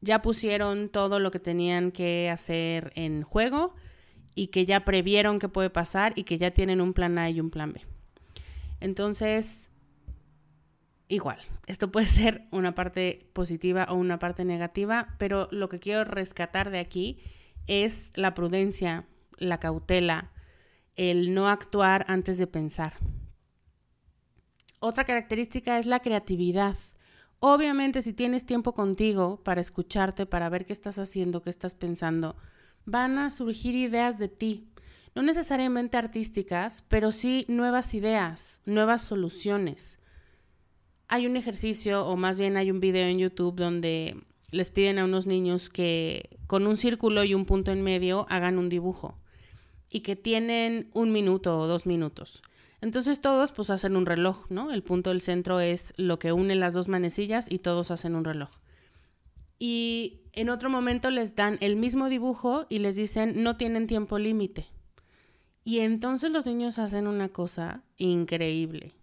ya 0.00 0.22
pusieron 0.22 0.88
todo 0.88 1.18
lo 1.18 1.30
que 1.30 1.38
tenían 1.38 1.92
que 1.92 2.30
hacer 2.30 2.92
en 2.94 3.22
juego 3.22 3.74
y 4.34 4.48
que 4.48 4.64
ya 4.64 4.84
previeron 4.84 5.38
qué 5.38 5.48
puede 5.48 5.70
pasar 5.70 6.12
y 6.16 6.24
que 6.24 6.38
ya 6.38 6.50
tienen 6.50 6.80
un 6.80 6.92
plan 6.92 7.18
A 7.18 7.30
y 7.30 7.40
un 7.40 7.50
plan 7.50 7.72
B. 7.72 7.82
Entonces, 8.80 9.70
igual, 11.08 11.38
esto 11.66 11.90
puede 11.90 12.06
ser 12.06 12.44
una 12.50 12.74
parte 12.74 13.26
positiva 13.32 13.86
o 13.90 13.94
una 13.94 14.18
parte 14.18 14.44
negativa, 14.44 15.14
pero 15.18 15.48
lo 15.50 15.68
que 15.68 15.78
quiero 15.78 16.04
rescatar 16.04 16.70
de 16.70 16.78
aquí 16.78 17.18
es 17.70 18.10
la 18.16 18.34
prudencia, 18.34 19.06
la 19.38 19.60
cautela, 19.60 20.32
el 20.96 21.34
no 21.34 21.48
actuar 21.48 22.04
antes 22.08 22.36
de 22.36 22.48
pensar. 22.48 22.94
Otra 24.80 25.04
característica 25.04 25.78
es 25.78 25.86
la 25.86 26.00
creatividad. 26.00 26.76
Obviamente 27.38 28.02
si 28.02 28.12
tienes 28.12 28.44
tiempo 28.44 28.74
contigo 28.74 29.40
para 29.44 29.60
escucharte, 29.60 30.26
para 30.26 30.48
ver 30.48 30.66
qué 30.66 30.72
estás 30.72 30.98
haciendo, 30.98 31.42
qué 31.42 31.50
estás 31.50 31.76
pensando, 31.76 32.36
van 32.86 33.18
a 33.18 33.30
surgir 33.30 33.76
ideas 33.76 34.18
de 34.18 34.28
ti. 34.28 34.68
No 35.14 35.22
necesariamente 35.22 35.96
artísticas, 35.96 36.82
pero 36.88 37.12
sí 37.12 37.46
nuevas 37.46 37.94
ideas, 37.94 38.60
nuevas 38.64 39.02
soluciones. 39.02 40.00
Hay 41.06 41.26
un 41.28 41.36
ejercicio, 41.36 42.04
o 42.04 42.16
más 42.16 42.36
bien 42.36 42.56
hay 42.56 42.72
un 42.72 42.80
video 42.80 43.06
en 43.06 43.18
YouTube 43.18 43.54
donde 43.54 44.16
les 44.50 44.70
piden 44.70 44.98
a 44.98 45.04
unos 45.04 45.26
niños 45.26 45.68
que 45.68 46.38
con 46.46 46.66
un 46.66 46.76
círculo 46.76 47.24
y 47.24 47.34
un 47.34 47.44
punto 47.44 47.70
en 47.72 47.82
medio 47.82 48.26
hagan 48.28 48.58
un 48.58 48.68
dibujo 48.68 49.18
y 49.90 50.00
que 50.00 50.16
tienen 50.16 50.88
un 50.92 51.12
minuto 51.12 51.58
o 51.58 51.66
dos 51.66 51.86
minutos. 51.86 52.42
Entonces 52.80 53.20
todos 53.20 53.52
pues 53.52 53.70
hacen 53.70 53.96
un 53.96 54.06
reloj, 54.06 54.46
¿no? 54.48 54.72
El 54.72 54.82
punto 54.82 55.10
del 55.10 55.20
centro 55.20 55.60
es 55.60 55.92
lo 55.96 56.18
que 56.18 56.32
une 56.32 56.54
las 56.54 56.72
dos 56.72 56.88
manecillas 56.88 57.46
y 57.50 57.58
todos 57.58 57.90
hacen 57.90 58.14
un 58.14 58.24
reloj. 58.24 58.50
Y 59.58 60.20
en 60.32 60.48
otro 60.48 60.70
momento 60.70 61.10
les 61.10 61.36
dan 61.36 61.58
el 61.60 61.76
mismo 61.76 62.08
dibujo 62.08 62.66
y 62.70 62.78
les 62.78 62.96
dicen 62.96 63.42
no 63.42 63.56
tienen 63.56 63.86
tiempo 63.86 64.18
límite. 64.18 64.66
Y 65.62 65.80
entonces 65.80 66.30
los 66.30 66.46
niños 66.46 66.78
hacen 66.78 67.06
una 67.06 67.28
cosa 67.28 67.82
increíble 67.98 68.94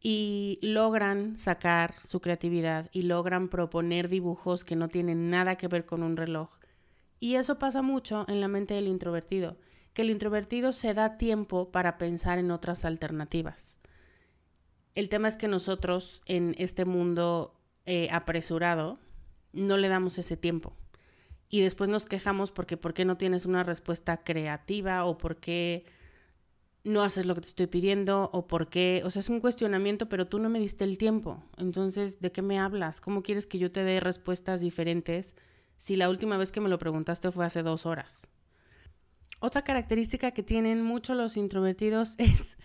y 0.00 0.58
logran 0.62 1.36
sacar 1.36 1.94
su 2.02 2.20
creatividad 2.20 2.88
y 2.92 3.02
logran 3.02 3.48
proponer 3.48 4.08
dibujos 4.08 4.64
que 4.64 4.76
no 4.76 4.88
tienen 4.88 5.28
nada 5.30 5.56
que 5.56 5.68
ver 5.68 5.84
con 5.84 6.02
un 6.02 6.16
reloj. 6.16 6.50
Y 7.18 7.34
eso 7.34 7.58
pasa 7.58 7.82
mucho 7.82 8.24
en 8.28 8.40
la 8.40 8.48
mente 8.48 8.74
del 8.74 8.88
introvertido, 8.88 9.58
que 9.92 10.02
el 10.02 10.10
introvertido 10.10 10.72
se 10.72 10.94
da 10.94 11.18
tiempo 11.18 11.70
para 11.70 11.98
pensar 11.98 12.38
en 12.38 12.50
otras 12.50 12.86
alternativas. 12.86 13.78
El 14.94 15.10
tema 15.10 15.28
es 15.28 15.36
que 15.36 15.48
nosotros 15.48 16.22
en 16.24 16.54
este 16.58 16.86
mundo 16.86 17.60
eh, 17.84 18.08
apresurado 18.10 18.98
no 19.52 19.76
le 19.76 19.88
damos 19.88 20.16
ese 20.18 20.36
tiempo. 20.36 20.74
Y 21.50 21.60
después 21.60 21.90
nos 21.90 22.06
quejamos 22.06 22.52
porque 22.52 22.76
por 22.76 22.94
qué 22.94 23.04
no 23.04 23.16
tienes 23.16 23.44
una 23.44 23.64
respuesta 23.64 24.22
creativa 24.22 25.04
o 25.04 25.18
por 25.18 25.36
qué 25.36 25.84
no 26.84 27.02
haces 27.02 27.26
lo 27.26 27.34
que 27.34 27.42
te 27.42 27.48
estoy 27.48 27.66
pidiendo 27.66 28.30
o 28.32 28.46
por 28.46 28.68
qué, 28.68 29.02
o 29.04 29.10
sea, 29.10 29.20
es 29.20 29.28
un 29.28 29.40
cuestionamiento, 29.40 30.08
pero 30.08 30.26
tú 30.26 30.38
no 30.38 30.48
me 30.48 30.58
diste 30.58 30.84
el 30.84 30.98
tiempo. 30.98 31.42
Entonces, 31.58 32.20
¿de 32.20 32.32
qué 32.32 32.42
me 32.42 32.58
hablas? 32.58 33.00
¿Cómo 33.00 33.22
quieres 33.22 33.46
que 33.46 33.58
yo 33.58 33.70
te 33.70 33.84
dé 33.84 34.00
respuestas 34.00 34.60
diferentes 34.60 35.34
si 35.76 35.96
la 35.96 36.08
última 36.08 36.36
vez 36.36 36.52
que 36.52 36.60
me 36.60 36.68
lo 36.68 36.78
preguntaste 36.78 37.30
fue 37.30 37.44
hace 37.44 37.62
dos 37.62 37.84
horas? 37.84 38.26
Otra 39.40 39.62
característica 39.62 40.32
que 40.32 40.42
tienen 40.42 40.82
mucho 40.82 41.14
los 41.14 41.36
introvertidos 41.36 42.14
es 42.18 42.56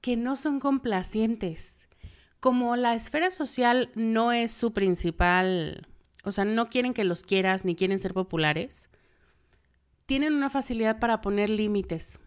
que 0.00 0.16
no 0.16 0.36
son 0.36 0.58
complacientes. 0.58 1.86
Como 2.40 2.76
la 2.76 2.94
esfera 2.94 3.30
social 3.30 3.90
no 3.94 4.32
es 4.32 4.50
su 4.50 4.72
principal, 4.72 5.86
o 6.24 6.32
sea, 6.32 6.44
no 6.44 6.68
quieren 6.68 6.92
que 6.92 7.04
los 7.04 7.22
quieras 7.22 7.64
ni 7.64 7.74
quieren 7.74 7.98
ser 7.98 8.12
populares, 8.12 8.90
tienen 10.04 10.34
una 10.34 10.50
facilidad 10.50 10.98
para 10.98 11.22
poner 11.22 11.48
límites 11.48 12.18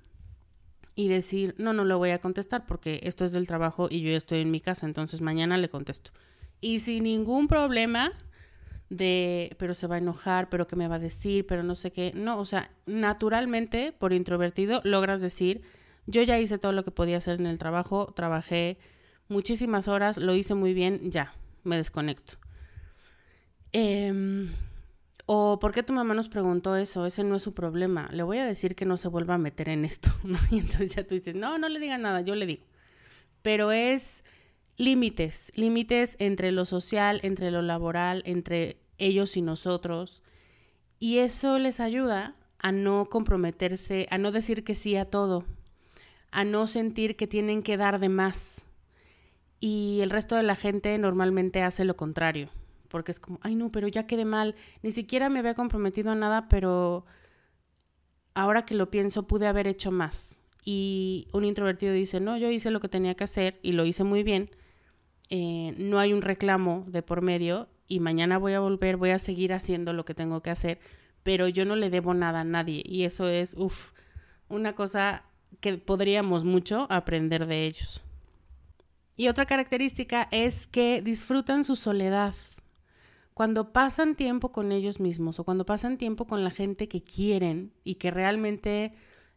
y 0.98 1.10
decir, 1.10 1.54
no, 1.60 1.74
no 1.74 1.86
lo 1.86 2.00
voy 2.00 2.10
a 2.10 2.18
contestar 2.18 2.66
porque 2.66 3.00
esto 3.04 3.24
es 3.24 3.32
del 3.32 3.46
trabajo 3.46 3.88
y 3.88 4.02
yo 4.02 4.10
ya 4.10 4.18
estoy 4.18 4.42
en 4.42 4.50
mi 4.50 4.60
casa, 4.60 4.88
entonces 4.88 5.22
mañana 5.22 5.56
le 5.56 5.70
contesto. 5.70 6.10
Y 6.60 6.80
sin 6.80 7.04
ningún 7.04 7.48
problema 7.48 8.14
de, 8.90 9.56
pero 9.60 9.76
se 9.76 9.86
va 9.86 9.96
a 9.96 9.98
enojar, 10.00 10.50
pero 10.50 10.66
qué 10.66 10.76
me 10.76 10.88
va 10.88 10.96
a 10.96 11.00
decir, 11.00 11.46
pero 11.46 11.62
no 11.62 11.76
sé 11.76 11.92
qué. 11.92 12.14
No, 12.16 12.40
o 12.40 12.46
sea, 12.46 12.72
naturalmente, 12.88 13.92
por 13.92 14.12
introvertido, 14.12 14.82
logras 14.84 15.22
decir, 15.22 15.62
yo 16.08 16.24
ya 16.24 16.40
hice 16.40 16.58
todo 16.58 16.72
lo 16.72 16.84
que 16.84 16.90
podía 16.90 17.18
hacer 17.18 17.40
en 17.40 17.46
el 17.46 17.60
trabajo, 17.60 18.12
trabajé 18.16 18.80
muchísimas 19.28 19.88
horas, 19.88 20.18
lo 20.18 20.34
hice 20.34 20.56
muy 20.56 20.74
bien, 20.74 21.12
ya, 21.12 21.32
me 21.64 21.78
desconecto. 21.78 22.40
Eh, 23.72 24.48
o 25.30 25.60
¿por 25.60 25.74
qué 25.74 25.84
tu 25.84 25.92
mamá 25.92 26.14
nos 26.14 26.30
preguntó 26.30 26.78
eso? 26.78 27.06
Ese 27.06 27.22
no 27.26 27.36
es 27.36 27.44
su 27.44 27.54
problema. 27.54 28.10
Le 28.14 28.24
voy 28.24 28.38
a 28.38 28.46
decir 28.46 28.76
que 28.76 28.86
no 28.86 28.96
se 28.96 29.10
vuelva 29.10 29.36
a 29.36 29.38
meter 29.38 29.68
en 29.68 29.84
esto, 29.84 30.10
Y 30.52 30.60
entonces 30.60 30.96
ya 30.96 31.06
tú 31.06 31.16
dices, 31.16 31.36
no, 31.36 31.58
no 31.60 31.68
le 31.68 31.80
diga 31.80 31.98
nada, 31.98 32.22
yo 32.22 32.34
le 32.34 32.46
digo. 32.46 32.64
Pero 33.42 33.74
es 33.74 34.24
límites, 34.78 35.52
límites 35.54 36.16
entre 36.20 36.54
lo 36.54 36.64
social, 36.64 37.20
entre 37.24 37.52
lo 37.52 37.62
laboral, 37.62 38.24
entre 38.26 38.78
ellos 38.98 39.36
y 39.36 39.42
nosotros. 39.42 40.24
Y 40.98 41.18
eso 41.18 41.60
les 41.60 41.82
ayuda 41.82 42.34
a 42.60 42.72
no 42.72 43.06
comprometerse, 43.06 44.08
a 44.10 44.18
no 44.18 44.32
decir 44.32 44.64
que 44.64 44.76
sí 44.76 44.96
a 44.96 45.04
todo, 45.04 45.44
a 46.32 46.46
no 46.46 46.68
sentir 46.68 47.18
que 47.18 47.28
tienen 47.28 47.64
que 47.64 47.76
dar 47.76 48.00
de 48.00 48.08
más. 48.08 48.64
Y 49.60 50.00
el 50.02 50.10
resto 50.10 50.38
de 50.38 50.44
la 50.44 50.56
gente 50.56 50.98
normalmente 50.98 51.64
hace 51.64 51.84
lo 51.84 51.98
contrario 51.98 52.50
porque 52.88 53.12
es 53.12 53.20
como, 53.20 53.40
ay 53.42 53.56
no, 53.56 53.72
pero 53.72 53.88
ya 53.88 54.08
quedé 54.08 54.26
mal, 54.26 54.56
ni 54.84 54.92
siquiera 54.92 55.30
me 55.30 55.40
había 55.40 55.54
comprometido 55.54 56.12
a 56.12 56.16
nada, 56.16 56.48
pero 56.50 57.06
ahora 58.34 58.66
que 58.66 58.76
lo 58.76 58.90
pienso 58.90 59.28
pude 59.28 59.48
haber 59.48 59.68
hecho 59.68 59.92
más. 59.92 60.40
Y 60.64 61.28
un 61.32 61.46
introvertido 61.46 61.94
dice, 61.94 62.20
no, 62.20 62.38
yo 62.38 62.50
hice 62.50 62.72
lo 62.72 62.80
que 62.80 62.90
tenía 62.90 63.16
que 63.16 63.24
hacer 63.24 63.60
y 63.64 63.72
lo 63.72 63.86
hice 63.86 64.04
muy 64.04 64.24
bien, 64.24 64.50
eh, 65.30 65.74
no 65.78 66.00
hay 66.00 66.14
un 66.14 66.22
reclamo 66.22 66.86
de 66.88 67.02
por 67.02 67.22
medio 67.22 67.68
y 67.88 68.00
mañana 68.00 68.38
voy 68.38 68.54
a 68.54 68.60
volver, 68.60 68.98
voy 68.98 69.12
a 69.12 69.20
seguir 69.20 69.54
haciendo 69.54 69.94
lo 69.94 70.06
que 70.06 70.14
tengo 70.14 70.42
que 70.42 70.50
hacer, 70.50 70.80
pero 71.24 71.48
yo 71.48 71.66
no 71.66 71.76
le 71.76 71.90
debo 71.90 72.14
nada 72.14 72.42
a 72.42 72.44
nadie 72.44 72.84
y 72.86 73.04
eso 73.04 73.28
es, 73.28 73.54
uff, 73.58 73.92
una 74.50 74.74
cosa 74.74 75.24
que 75.60 75.78
podríamos 75.78 76.44
mucho 76.44 76.88
aprender 76.90 77.48
de 77.48 77.66
ellos. 77.66 78.02
Y 79.16 79.30
otra 79.30 79.46
característica 79.46 80.28
es 80.32 80.68
que 80.68 81.02
disfrutan 81.02 81.64
su 81.64 81.76
soledad. 81.76 82.36
Cuando 83.38 83.72
pasan 83.72 84.16
tiempo 84.16 84.52
con 84.52 84.72
ellos 84.72 85.00
mismos 85.00 85.40
o 85.40 85.44
cuando 85.44 85.64
pasan 85.64 86.00
tiempo 86.00 86.26
con 86.26 86.44
la 86.44 86.50
gente 86.50 86.88
que 86.88 87.04
quieren 87.04 87.72
y 87.84 87.94
que 87.98 88.10
realmente 88.10 88.94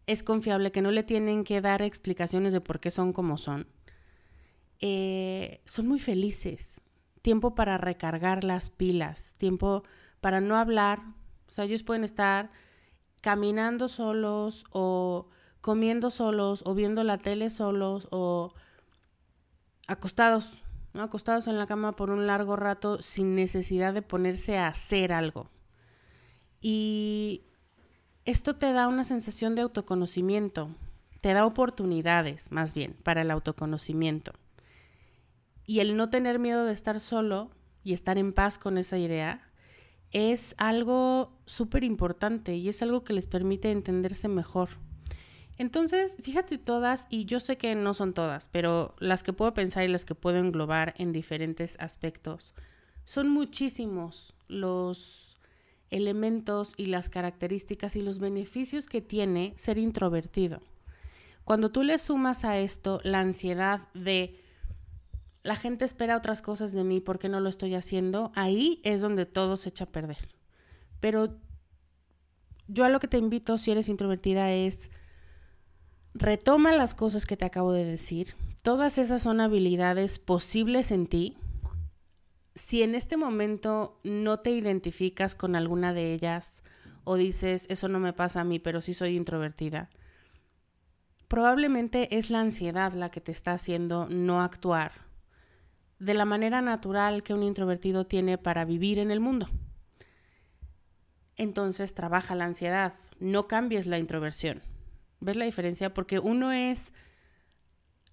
es 0.06 0.22
confiable, 0.22 0.72
que 0.72 0.80
no 0.80 0.90
le 0.90 1.02
tienen 1.02 1.44
que 1.44 1.60
dar 1.60 1.82
explicaciones 1.82 2.54
de 2.54 2.62
por 2.62 2.80
qué 2.80 2.90
son 2.90 3.12
como 3.12 3.36
son, 3.36 3.66
eh, 4.78 5.60
son 5.66 5.86
muy 5.86 5.98
felices. 5.98 6.80
Tiempo 7.20 7.54
para 7.54 7.76
recargar 7.76 8.42
las 8.42 8.70
pilas, 8.70 9.34
tiempo 9.36 9.82
para 10.22 10.40
no 10.40 10.56
hablar. 10.56 11.00
O 11.46 11.50
sea, 11.50 11.66
ellos 11.66 11.82
pueden 11.82 12.02
estar 12.02 12.50
caminando 13.20 13.86
solos 13.88 14.64
o 14.70 15.28
comiendo 15.60 16.08
solos 16.08 16.62
o 16.64 16.74
viendo 16.74 17.04
la 17.04 17.18
tele 17.18 17.50
solos 17.50 18.08
o 18.10 18.54
acostados, 19.88 20.64
acostados 20.94 21.46
en 21.46 21.58
la 21.58 21.66
cama 21.66 21.94
por 21.94 22.10
un 22.10 22.26
largo 22.26 22.56
rato 22.56 23.00
sin 23.00 23.34
necesidad 23.34 23.94
de 23.94 24.02
ponerse 24.02 24.58
a 24.58 24.68
hacer 24.68 25.12
algo. 25.12 25.48
Y 26.60 27.42
esto 28.24 28.56
te 28.56 28.72
da 28.72 28.88
una 28.88 29.04
sensación 29.04 29.54
de 29.54 29.62
autoconocimiento, 29.62 30.70
te 31.20 31.32
da 31.32 31.46
oportunidades 31.46 32.50
más 32.50 32.74
bien 32.74 32.96
para 33.02 33.22
el 33.22 33.30
autoconocimiento. 33.30 34.32
Y 35.64 35.80
el 35.80 35.96
no 35.96 36.10
tener 36.10 36.38
miedo 36.38 36.64
de 36.64 36.72
estar 36.72 37.00
solo 37.00 37.50
y 37.84 37.92
estar 37.92 38.18
en 38.18 38.32
paz 38.32 38.58
con 38.58 38.76
esa 38.76 38.98
idea 38.98 39.50
es 40.10 40.54
algo 40.58 41.32
súper 41.46 41.84
importante 41.84 42.56
y 42.56 42.68
es 42.68 42.82
algo 42.82 43.04
que 43.04 43.12
les 43.12 43.26
permite 43.26 43.70
entenderse 43.70 44.28
mejor. 44.28 44.70
Entonces, 45.60 46.12
fíjate 46.22 46.56
todas, 46.56 47.06
y 47.10 47.26
yo 47.26 47.38
sé 47.38 47.58
que 47.58 47.74
no 47.74 47.92
son 47.92 48.14
todas, 48.14 48.48
pero 48.50 48.94
las 48.98 49.22
que 49.22 49.34
puedo 49.34 49.52
pensar 49.52 49.84
y 49.84 49.88
las 49.88 50.06
que 50.06 50.14
puedo 50.14 50.38
englobar 50.38 50.94
en 50.96 51.12
diferentes 51.12 51.76
aspectos, 51.80 52.54
son 53.04 53.28
muchísimos 53.28 54.32
los 54.48 55.36
elementos 55.90 56.72
y 56.78 56.86
las 56.86 57.10
características 57.10 57.94
y 57.96 58.00
los 58.00 58.20
beneficios 58.20 58.86
que 58.86 59.02
tiene 59.02 59.52
ser 59.54 59.76
introvertido. 59.76 60.62
Cuando 61.44 61.70
tú 61.70 61.82
le 61.82 61.98
sumas 61.98 62.42
a 62.46 62.56
esto 62.56 62.98
la 63.04 63.20
ansiedad 63.20 63.82
de 63.92 64.40
la 65.42 65.56
gente 65.56 65.84
espera 65.84 66.16
otras 66.16 66.40
cosas 66.40 66.72
de 66.72 66.84
mí 66.84 67.02
porque 67.02 67.28
no 67.28 67.38
lo 67.38 67.50
estoy 67.50 67.74
haciendo, 67.74 68.32
ahí 68.34 68.80
es 68.82 69.02
donde 69.02 69.26
todo 69.26 69.58
se 69.58 69.68
echa 69.68 69.84
a 69.84 69.92
perder. 69.92 70.26
Pero 71.00 71.36
yo 72.66 72.86
a 72.86 72.88
lo 72.88 72.98
que 72.98 73.08
te 73.08 73.18
invito 73.18 73.58
si 73.58 73.72
eres 73.72 73.90
introvertida 73.90 74.50
es 74.52 74.88
retoma 76.14 76.72
las 76.72 76.94
cosas 76.94 77.26
que 77.26 77.36
te 77.36 77.44
acabo 77.44 77.72
de 77.72 77.84
decir. 77.84 78.34
Todas 78.62 78.98
esas 78.98 79.22
son 79.22 79.40
habilidades 79.40 80.18
posibles 80.18 80.90
en 80.90 81.06
ti. 81.06 81.38
Si 82.54 82.82
en 82.82 82.94
este 82.94 83.16
momento 83.16 83.98
no 84.04 84.40
te 84.40 84.50
identificas 84.50 85.34
con 85.34 85.56
alguna 85.56 85.92
de 85.92 86.12
ellas 86.12 86.62
o 87.04 87.16
dices, 87.16 87.66
eso 87.70 87.88
no 87.88 88.00
me 88.00 88.12
pasa 88.12 88.40
a 88.40 88.44
mí, 88.44 88.58
pero 88.58 88.80
sí 88.80 88.92
soy 88.92 89.16
introvertida, 89.16 89.88
probablemente 91.28 92.18
es 92.18 92.30
la 92.30 92.40
ansiedad 92.40 92.92
la 92.92 93.10
que 93.10 93.20
te 93.20 93.32
está 93.32 93.52
haciendo 93.52 94.06
no 94.10 94.42
actuar 94.42 94.92
de 96.00 96.14
la 96.14 96.24
manera 96.24 96.62
natural 96.62 97.22
que 97.22 97.34
un 97.34 97.42
introvertido 97.42 98.06
tiene 98.06 98.38
para 98.38 98.64
vivir 98.64 98.98
en 98.98 99.10
el 99.10 99.20
mundo. 99.20 99.48
Entonces 101.36 101.94
trabaja 101.94 102.34
la 102.34 102.46
ansiedad, 102.46 102.94
no 103.18 103.46
cambies 103.46 103.86
la 103.86 103.98
introversión. 103.98 104.62
¿Ves 105.20 105.36
la 105.36 105.44
diferencia? 105.44 105.92
Porque 105.92 106.18
uno 106.18 106.52
es 106.52 106.92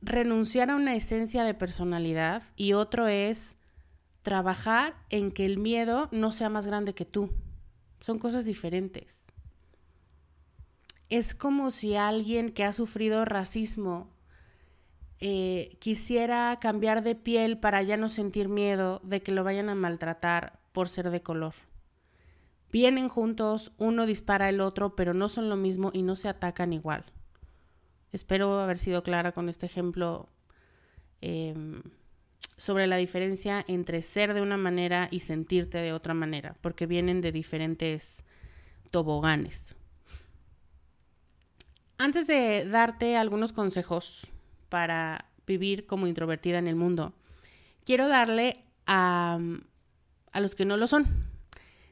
renunciar 0.01 0.69
a 0.69 0.75
una 0.75 0.95
esencia 0.95 1.43
de 1.43 1.53
personalidad 1.53 2.43
y 2.55 2.73
otro 2.73 3.07
es 3.07 3.55
trabajar 4.21 4.95
en 5.09 5.31
que 5.31 5.45
el 5.45 5.57
miedo 5.57 6.09
no 6.11 6.31
sea 6.31 6.49
más 6.49 6.67
grande 6.67 6.93
que 6.93 7.05
tú. 7.05 7.31
Son 8.01 8.19
cosas 8.19 8.45
diferentes. 8.45 9.31
Es 11.09 11.33
como 11.33 11.71
si 11.71 11.95
alguien 11.95 12.49
que 12.49 12.65
ha 12.65 12.73
sufrido 12.73 13.23
racismo 13.23 14.09
eh, 15.19 15.77
quisiera 15.79 16.57
cambiar 16.61 17.03
de 17.03 17.15
piel 17.15 17.57
para 17.57 17.81
ya 17.81 17.97
no 17.97 18.09
sentir 18.09 18.49
miedo 18.49 19.01
de 19.03 19.23
que 19.23 19.31
lo 19.31 19.43
vayan 19.43 19.69
a 19.69 19.75
maltratar 19.75 20.59
por 20.73 20.89
ser 20.89 21.09
de 21.09 21.23
color. 21.23 21.53
Vienen 22.71 23.09
juntos, 23.09 23.71
uno 23.77 24.05
dispara 24.05 24.47
al 24.47 24.61
otro, 24.61 24.95
pero 24.95 25.13
no 25.13 25.29
son 25.29 25.49
lo 25.49 25.55
mismo 25.55 25.91
y 25.93 26.03
no 26.03 26.15
se 26.15 26.27
atacan 26.27 26.73
igual. 26.73 27.05
Espero 28.11 28.59
haber 28.59 28.77
sido 28.77 29.03
clara 29.03 29.31
con 29.31 29.49
este 29.49 29.65
ejemplo 29.65 30.29
em, 31.21 31.81
sobre 32.57 32.87
la 32.87 32.97
diferencia 32.97 33.63
entre 33.67 34.01
ser 34.01 34.33
de 34.33 34.41
una 34.41 34.57
manera 34.57 35.07
y 35.11 35.21
sentirte 35.21 35.77
de 35.77 35.93
otra 35.93 36.13
manera, 36.13 36.55
porque 36.61 36.85
vienen 36.85 37.21
de 37.21 37.31
diferentes 37.31 38.23
toboganes. 38.91 39.75
Antes 41.97 42.27
de 42.27 42.65
darte 42.65 43.17
algunos 43.17 43.53
consejos 43.53 44.27
para 44.69 45.25
vivir 45.47 45.85
como 45.85 46.07
introvertida 46.07 46.59
en 46.59 46.67
el 46.67 46.75
mundo. 46.75 47.13
Quiero 47.85 48.07
darle 48.07 48.63
a, 48.85 49.39
a 50.31 50.39
los 50.39 50.53
que 50.53 50.65
no 50.65 50.77
lo 50.77 50.85
son. 50.85 51.26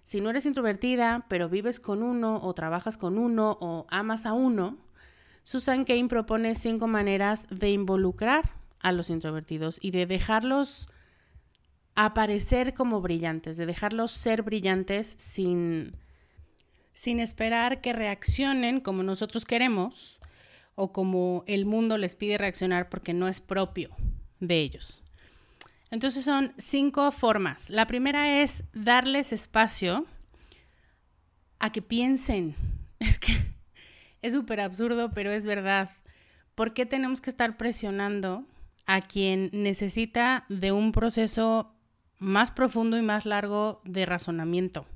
Si 0.05 0.21
no 0.21 0.29
eres 0.29 0.45
introvertida, 0.45 1.25
pero 1.29 1.49
vives 1.49 1.79
con 1.79 2.03
uno 2.03 2.39
o 2.43 2.53
trabajas 2.53 2.95
con 2.97 3.17
uno 3.17 3.57
o 3.59 3.87
amas 3.89 4.27
a 4.27 4.33
uno, 4.33 4.77
Susan 5.41 5.83
Kane 5.83 6.07
propone 6.07 6.53
cinco 6.53 6.87
maneras 6.87 7.47
de 7.49 7.71
involucrar 7.71 8.51
a 8.79 8.91
los 8.91 9.09
introvertidos 9.09 9.79
y 9.81 9.89
de 9.91 10.05
dejarlos 10.05 10.89
aparecer 11.95 12.75
como 12.75 13.01
brillantes, 13.01 13.57
de 13.57 13.65
dejarlos 13.65 14.11
ser 14.11 14.43
brillantes 14.43 15.15
sin, 15.17 15.97
sin 16.91 17.19
esperar 17.19 17.81
que 17.81 17.93
reaccionen 17.93 18.81
como 18.81 19.01
nosotros 19.01 19.43
queremos 19.43 20.19
o 20.75 20.91
como 20.91 21.43
el 21.47 21.65
mundo 21.65 21.97
les 21.97 22.15
pide 22.15 22.37
reaccionar 22.37 22.89
porque 22.89 23.13
no 23.13 23.27
es 23.27 23.41
propio 23.41 23.89
de 24.39 24.59
ellos. 24.59 25.04
Entonces 25.91 26.23
son 26.23 26.53
cinco 26.57 27.11
formas. 27.11 27.69
La 27.69 27.87
primera 27.87 28.41
es 28.41 28.63
darles 28.73 29.31
espacio 29.31 30.05
a 31.59 31.71
que 31.71 31.81
piensen. 31.81 32.55
Es 32.97 33.19
que 33.19 33.33
es 34.21 34.33
súper 34.33 34.61
absurdo, 34.61 35.11
pero 35.13 35.31
es 35.31 35.45
verdad. 35.45 35.91
¿Por 36.55 36.73
qué 36.73 36.85
tenemos 36.85 37.21
que 37.21 37.29
estar 37.29 37.57
presionando 37.57 38.45
a 38.85 39.01
quien 39.01 39.49
necesita 39.51 40.45
de 40.49 40.71
un 40.71 40.93
proceso 40.93 41.75
más 42.17 42.51
profundo 42.51 42.97
y 42.97 43.01
más 43.01 43.25
largo 43.25 43.81
de 43.83 44.05
razonamiento? 44.05 44.87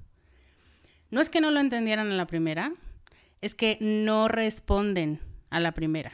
No 1.11 1.21
es 1.21 1.29
que 1.29 1.41
no 1.41 1.51
lo 1.51 1.59
entendieran 1.59 2.07
en 2.07 2.17
la 2.17 2.25
primera, 2.25 2.71
es 3.41 3.53
que 3.53 3.77
no 3.81 4.27
responden 4.27 5.19
a 5.49 5.59
la 5.59 5.73
primera. 5.73 6.13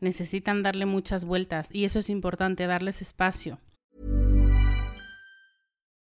Necesitan 0.00 0.62
darle 0.62 0.86
muchas 0.86 1.24
vueltas 1.24 1.70
y 1.72 1.84
eso 1.84 1.98
es 1.98 2.10
importante, 2.10 2.66
darles 2.66 3.00
espacio. 3.00 3.58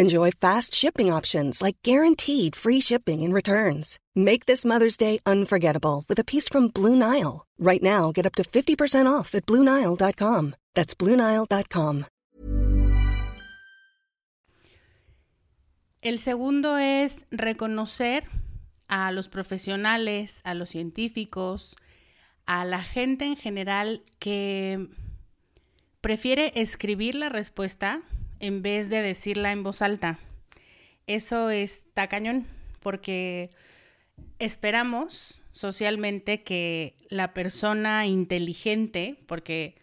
Enjoy 0.00 0.30
fast 0.30 0.74
shipping 0.74 1.12
options 1.12 1.60
like 1.60 1.76
guaranteed 1.82 2.54
free 2.54 2.80
shipping 2.80 3.24
and 3.24 3.34
returns. 3.34 3.98
Make 4.14 4.46
this 4.46 4.64
Mother's 4.64 4.96
Day 4.96 5.18
unforgettable 5.26 6.04
with 6.08 6.20
a 6.20 6.24
piece 6.24 6.48
from 6.48 6.68
Blue 6.68 6.94
Nile. 6.94 7.44
Right 7.58 7.82
now, 7.82 8.12
get 8.12 8.24
up 8.24 8.36
to 8.36 8.44
50% 8.44 9.06
off 9.10 9.34
at 9.34 9.44
BlueNile.com. 9.44 10.54
That's 10.74 10.94
BlueNile.com. 10.94 12.04
El 16.00 16.18
segundo 16.18 16.76
es 16.76 17.26
reconocer 17.32 18.22
a 18.86 19.10
los 19.10 19.28
profesionales, 19.28 20.42
a 20.44 20.54
los 20.54 20.68
científicos, 20.68 21.74
a 22.46 22.64
la 22.64 22.82
gente 22.82 23.24
en 23.24 23.34
general 23.34 24.02
que 24.20 24.86
prefiere 26.00 26.52
escribir 26.54 27.16
la 27.16 27.30
respuesta 27.30 27.98
en 28.40 28.62
vez 28.62 28.88
de 28.88 29.02
decirla 29.02 29.52
en 29.52 29.62
voz 29.62 29.82
alta. 29.82 30.18
Eso 31.06 31.50
está 31.50 32.08
cañón, 32.08 32.46
porque 32.80 33.50
esperamos 34.38 35.42
socialmente 35.52 36.42
que 36.42 36.96
la 37.08 37.34
persona 37.34 38.06
inteligente, 38.06 39.18
porque 39.26 39.76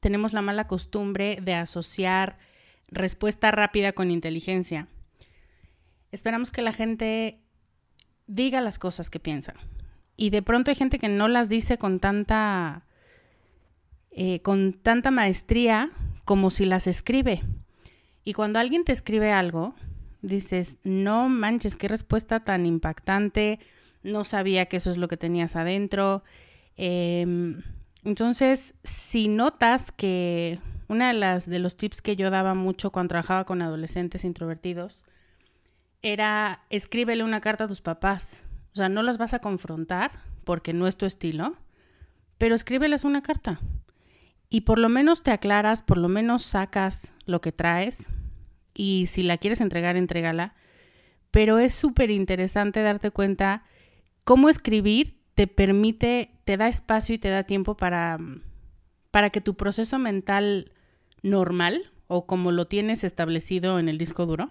tenemos 0.00 0.32
la 0.32 0.42
mala 0.42 0.66
costumbre 0.66 1.38
de 1.42 1.54
asociar 1.54 2.38
respuesta 2.88 3.50
rápida 3.50 3.92
con 3.92 4.10
inteligencia. 4.10 4.88
Esperamos 6.12 6.50
que 6.50 6.62
la 6.62 6.72
gente 6.72 7.40
diga 8.26 8.60
las 8.60 8.78
cosas 8.78 9.10
que 9.10 9.20
piensa. 9.20 9.54
Y 10.16 10.30
de 10.30 10.42
pronto 10.42 10.70
hay 10.70 10.74
gente 10.74 10.98
que 10.98 11.08
no 11.08 11.28
las 11.28 11.48
dice 11.48 11.78
con 11.78 12.00
tanta, 12.00 12.84
eh, 14.10 14.40
con 14.42 14.72
tanta 14.72 15.10
maestría 15.10 15.90
como 16.24 16.50
si 16.50 16.64
las 16.64 16.86
escribe. 16.86 17.42
Y 18.30 18.32
cuando 18.32 18.60
alguien 18.60 18.84
te 18.84 18.92
escribe 18.92 19.32
algo, 19.32 19.74
dices, 20.22 20.76
no 20.84 21.28
manches, 21.28 21.74
qué 21.74 21.88
respuesta 21.88 22.44
tan 22.44 22.64
impactante, 22.64 23.58
no 24.04 24.22
sabía 24.22 24.66
que 24.66 24.76
eso 24.76 24.88
es 24.88 24.98
lo 24.98 25.08
que 25.08 25.16
tenías 25.16 25.56
adentro. 25.56 26.22
Em, 26.76 27.60
entonces, 28.04 28.76
si 28.84 29.26
notas 29.26 29.90
que 29.90 30.60
una 30.86 31.08
de 31.08 31.14
las 31.14 31.50
de 31.50 31.58
los 31.58 31.76
tips 31.76 32.02
que 32.02 32.14
yo 32.14 32.30
daba 32.30 32.54
mucho 32.54 32.92
cuando 32.92 33.08
trabajaba 33.08 33.44
con 33.46 33.62
adolescentes 33.62 34.24
introvertidos 34.24 35.02
era 36.00 36.62
escríbele 36.70 37.24
una 37.24 37.40
carta 37.40 37.64
a 37.64 37.66
tus 37.68 37.80
papás. 37.80 38.44
O 38.74 38.76
sea, 38.76 38.88
no 38.88 39.02
los 39.02 39.18
vas 39.18 39.34
a 39.34 39.40
confrontar 39.40 40.12
porque 40.44 40.72
no 40.72 40.86
es 40.86 40.96
tu 40.96 41.04
estilo, 41.04 41.56
pero 42.38 42.54
escríbeles 42.54 43.02
una 43.02 43.22
carta. 43.22 43.58
Y 44.48 44.60
por 44.60 44.78
lo 44.78 44.88
menos 44.88 45.24
te 45.24 45.32
aclaras, 45.32 45.82
por 45.82 45.98
lo 45.98 46.08
menos 46.08 46.42
sacas 46.42 47.12
lo 47.26 47.40
que 47.40 47.50
traes. 47.50 48.06
Y 48.74 49.06
si 49.06 49.22
la 49.22 49.38
quieres 49.38 49.60
entregar, 49.60 49.96
entrégala. 49.96 50.54
Pero 51.30 51.58
es 51.58 51.74
súper 51.74 52.10
interesante 52.10 52.82
darte 52.82 53.10
cuenta 53.10 53.64
cómo 54.24 54.48
escribir 54.48 55.18
te 55.34 55.46
permite, 55.46 56.30
te 56.44 56.56
da 56.56 56.68
espacio 56.68 57.14
y 57.14 57.18
te 57.18 57.28
da 57.30 57.44
tiempo 57.44 57.76
para, 57.76 58.18
para 59.10 59.30
que 59.30 59.40
tu 59.40 59.54
proceso 59.54 59.98
mental 59.98 60.72
normal 61.22 61.92
o 62.08 62.26
como 62.26 62.52
lo 62.52 62.66
tienes 62.66 63.04
establecido 63.04 63.78
en 63.78 63.88
el 63.88 63.96
disco 63.96 64.26
duro, 64.26 64.50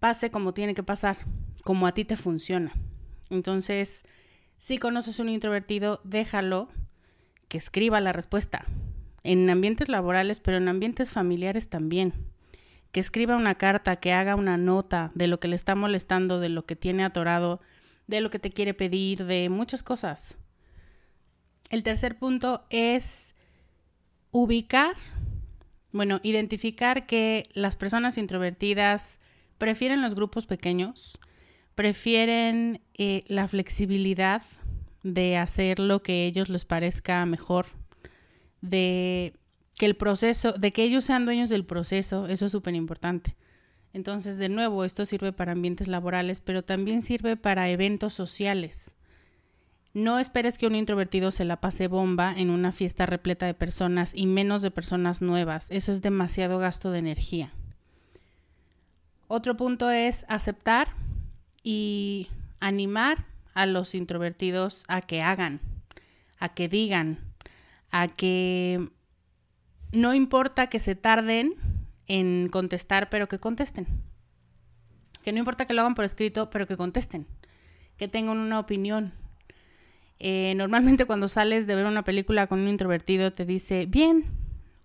pase 0.00 0.30
como 0.30 0.52
tiene 0.52 0.74
que 0.74 0.82
pasar, 0.82 1.16
como 1.62 1.86
a 1.86 1.92
ti 1.92 2.04
te 2.04 2.16
funciona. 2.16 2.72
Entonces, 3.30 4.04
si 4.56 4.78
conoces 4.78 5.18
un 5.20 5.28
introvertido, 5.28 6.00
déjalo 6.04 6.68
que 7.48 7.58
escriba 7.58 8.00
la 8.00 8.12
respuesta. 8.12 8.64
En 9.22 9.48
ambientes 9.48 9.88
laborales, 9.88 10.40
pero 10.40 10.56
en 10.58 10.68
ambientes 10.68 11.10
familiares 11.10 11.68
también. 11.68 12.12
Que 12.94 13.00
escriba 13.00 13.34
una 13.34 13.56
carta, 13.56 13.96
que 13.96 14.12
haga 14.12 14.36
una 14.36 14.56
nota 14.56 15.10
de 15.16 15.26
lo 15.26 15.40
que 15.40 15.48
le 15.48 15.56
está 15.56 15.74
molestando, 15.74 16.38
de 16.38 16.48
lo 16.48 16.64
que 16.64 16.76
tiene 16.76 17.02
atorado, 17.02 17.60
de 18.06 18.20
lo 18.20 18.30
que 18.30 18.38
te 18.38 18.50
quiere 18.50 18.72
pedir, 18.72 19.24
de 19.24 19.48
muchas 19.48 19.82
cosas. 19.82 20.36
El 21.70 21.82
tercer 21.82 22.16
punto 22.16 22.64
es 22.70 23.34
ubicar, 24.30 24.94
bueno, 25.90 26.20
identificar 26.22 27.04
que 27.04 27.42
las 27.52 27.74
personas 27.74 28.16
introvertidas 28.16 29.18
prefieren 29.58 30.00
los 30.00 30.14
grupos 30.14 30.46
pequeños, 30.46 31.18
prefieren 31.74 32.80
eh, 32.96 33.24
la 33.26 33.48
flexibilidad 33.48 34.42
de 35.02 35.36
hacer 35.36 35.80
lo 35.80 36.00
que 36.00 36.12
a 36.12 36.26
ellos 36.26 36.48
les 36.48 36.64
parezca 36.64 37.26
mejor, 37.26 37.66
de 38.60 39.34
que 39.76 39.86
el 39.86 39.96
proceso, 39.96 40.52
de 40.52 40.72
que 40.72 40.84
ellos 40.84 41.04
sean 41.04 41.24
dueños 41.24 41.48
del 41.48 41.64
proceso, 41.64 42.26
eso 42.26 42.46
es 42.46 42.52
súper 42.52 42.74
importante. 42.74 43.36
Entonces, 43.92 44.38
de 44.38 44.48
nuevo, 44.48 44.84
esto 44.84 45.04
sirve 45.04 45.32
para 45.32 45.52
ambientes 45.52 45.88
laborales, 45.88 46.40
pero 46.40 46.64
también 46.64 47.02
sirve 47.02 47.36
para 47.36 47.68
eventos 47.70 48.12
sociales. 48.12 48.92
No 49.94 50.18
esperes 50.18 50.58
que 50.58 50.66
un 50.66 50.74
introvertido 50.74 51.30
se 51.30 51.44
la 51.44 51.60
pase 51.60 51.86
bomba 51.86 52.34
en 52.36 52.50
una 52.50 52.72
fiesta 52.72 53.06
repleta 53.06 53.46
de 53.46 53.54
personas 53.54 54.12
y 54.12 54.26
menos 54.26 54.62
de 54.62 54.72
personas 54.72 55.22
nuevas. 55.22 55.68
Eso 55.70 55.92
es 55.92 56.02
demasiado 56.02 56.58
gasto 56.58 56.90
de 56.90 56.98
energía. 56.98 57.52
Otro 59.28 59.56
punto 59.56 59.90
es 59.90 60.26
aceptar 60.28 60.88
y 61.62 62.28
animar 62.58 63.26
a 63.54 63.66
los 63.66 63.94
introvertidos 63.94 64.84
a 64.88 65.00
que 65.00 65.22
hagan, 65.22 65.60
a 66.40 66.48
que 66.48 66.68
digan, 66.68 67.20
a 67.92 68.08
que 68.08 68.90
no 69.94 70.14
importa 70.14 70.68
que 70.68 70.78
se 70.78 70.94
tarden, 70.94 71.54
en 72.06 72.48
contestar, 72.48 73.08
pero 73.10 73.28
que 73.28 73.38
contesten. 73.38 73.86
Que 75.22 75.32
no 75.32 75.38
importa 75.38 75.66
que 75.66 75.74
lo 75.74 75.80
hagan 75.80 75.94
por 75.94 76.04
escrito, 76.04 76.50
pero 76.50 76.66
que 76.66 76.76
contesten. 76.76 77.26
Que 77.96 78.08
tengan 78.08 78.38
una 78.38 78.58
opinión. 78.58 79.12
Eh, 80.18 80.54
normalmente 80.56 81.06
cuando 81.06 81.28
sales 81.28 81.66
de 81.66 81.74
ver 81.74 81.86
una 81.86 82.04
película 82.04 82.46
con 82.46 82.60
un 82.60 82.68
introvertido 82.68 83.32
te 83.32 83.44
dice 83.44 83.86
bien 83.86 84.24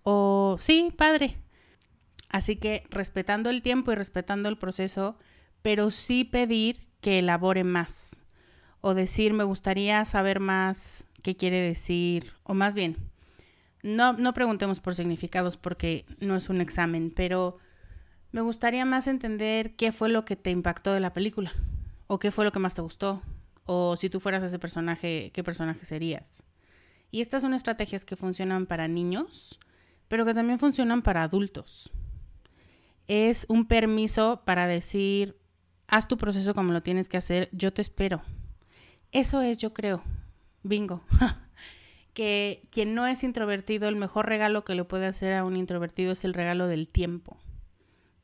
o 0.02 0.56
sí, 0.58 0.92
padre. 0.96 1.36
Así 2.28 2.56
que 2.56 2.84
respetando 2.90 3.50
el 3.50 3.62
tiempo 3.62 3.92
y 3.92 3.96
respetando 3.96 4.48
el 4.48 4.58
proceso, 4.58 5.16
pero 5.62 5.90
sí 5.90 6.24
pedir 6.24 6.88
que 7.00 7.18
elabore 7.18 7.64
más. 7.64 8.16
O 8.80 8.94
decir, 8.94 9.32
me 9.34 9.44
gustaría 9.44 10.04
saber 10.04 10.40
más 10.40 11.06
qué 11.22 11.36
quiere 11.36 11.60
decir. 11.60 12.32
O 12.44 12.54
más 12.54 12.74
bien, 12.74 12.96
no, 13.82 14.12
no 14.14 14.34
preguntemos 14.34 14.80
por 14.80 14.94
significados 14.94 15.56
porque 15.56 16.04
no 16.18 16.36
es 16.36 16.48
un 16.48 16.60
examen, 16.60 17.12
pero 17.14 17.58
me 18.32 18.40
gustaría 18.40 18.84
más 18.84 19.06
entender 19.06 19.74
qué 19.76 19.92
fue 19.92 20.08
lo 20.08 20.24
que 20.24 20.36
te 20.36 20.50
impactó 20.50 20.92
de 20.92 21.00
la 21.00 21.12
película, 21.12 21.52
o 22.06 22.18
qué 22.18 22.30
fue 22.30 22.44
lo 22.44 22.52
que 22.52 22.58
más 22.58 22.74
te 22.74 22.82
gustó, 22.82 23.22
o 23.64 23.96
si 23.96 24.10
tú 24.10 24.20
fueras 24.20 24.42
ese 24.42 24.58
personaje, 24.58 25.30
qué 25.32 25.42
personaje 25.42 25.84
serías. 25.84 26.44
Y 27.10 27.20
estas 27.20 27.42
son 27.42 27.54
estrategias 27.54 28.04
que 28.04 28.16
funcionan 28.16 28.66
para 28.66 28.86
niños, 28.86 29.58
pero 30.08 30.24
que 30.24 30.34
también 30.34 30.58
funcionan 30.58 31.02
para 31.02 31.22
adultos. 31.22 31.90
Es 33.08 33.46
un 33.48 33.66
permiso 33.66 34.42
para 34.44 34.66
decir, 34.66 35.36
haz 35.88 36.06
tu 36.06 36.16
proceso 36.16 36.54
como 36.54 36.72
lo 36.72 36.82
tienes 36.82 37.08
que 37.08 37.16
hacer, 37.16 37.48
yo 37.52 37.72
te 37.72 37.82
espero. 37.82 38.22
Eso 39.10 39.42
es, 39.42 39.58
yo 39.58 39.74
creo. 39.74 40.02
Bingo. 40.62 41.02
que 42.14 42.62
quien 42.70 42.94
no 42.94 43.06
es 43.06 43.22
introvertido, 43.24 43.88
el 43.88 43.96
mejor 43.96 44.26
regalo 44.26 44.64
que 44.64 44.74
le 44.74 44.84
puede 44.84 45.06
hacer 45.06 45.34
a 45.34 45.44
un 45.44 45.56
introvertido 45.56 46.12
es 46.12 46.24
el 46.24 46.34
regalo 46.34 46.66
del 46.66 46.88
tiempo. 46.88 47.36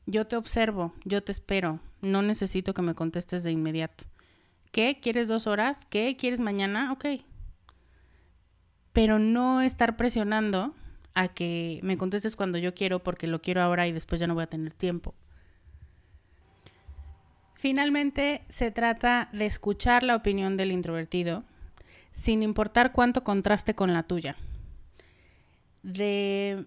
Yo 0.05 0.25
te 0.27 0.35
observo, 0.35 0.93
yo 1.03 1.23
te 1.23 1.31
espero, 1.31 1.79
no 2.01 2.21
necesito 2.21 2.73
que 2.73 2.81
me 2.81 2.95
contestes 2.95 3.43
de 3.43 3.51
inmediato. 3.51 4.05
¿Qué? 4.71 4.99
¿Quieres 5.01 5.27
dos 5.27 5.47
horas? 5.47 5.85
¿Qué? 5.89 6.15
¿Quieres 6.17 6.39
mañana? 6.39 6.91
Ok. 6.91 7.05
Pero 8.93 9.19
no 9.19 9.61
estar 9.61 9.97
presionando 9.97 10.73
a 11.13 11.29
que 11.29 11.79
me 11.83 11.97
contestes 11.97 12.35
cuando 12.35 12.57
yo 12.57 12.73
quiero 12.75 13.03
porque 13.03 13.27
lo 13.27 13.41
quiero 13.41 13.61
ahora 13.61 13.87
y 13.87 13.91
después 13.91 14.19
ya 14.19 14.27
no 14.27 14.35
voy 14.35 14.43
a 14.43 14.47
tener 14.47 14.73
tiempo. 14.73 15.15
Finalmente, 17.55 18.45
se 18.49 18.69
trata 18.69 19.29
de 19.33 19.47
escuchar 19.47 20.03
la 20.03 20.15
opinión 20.15 20.57
del 20.57 20.71
introvertido, 20.71 21.43
sin 22.19 22.43
importar 22.43 22.91
cuánto 22.91 23.23
contraste 23.23 23.75
con 23.75 23.93
la 23.93 24.03
tuya. 24.03 24.35
De 25.83 26.65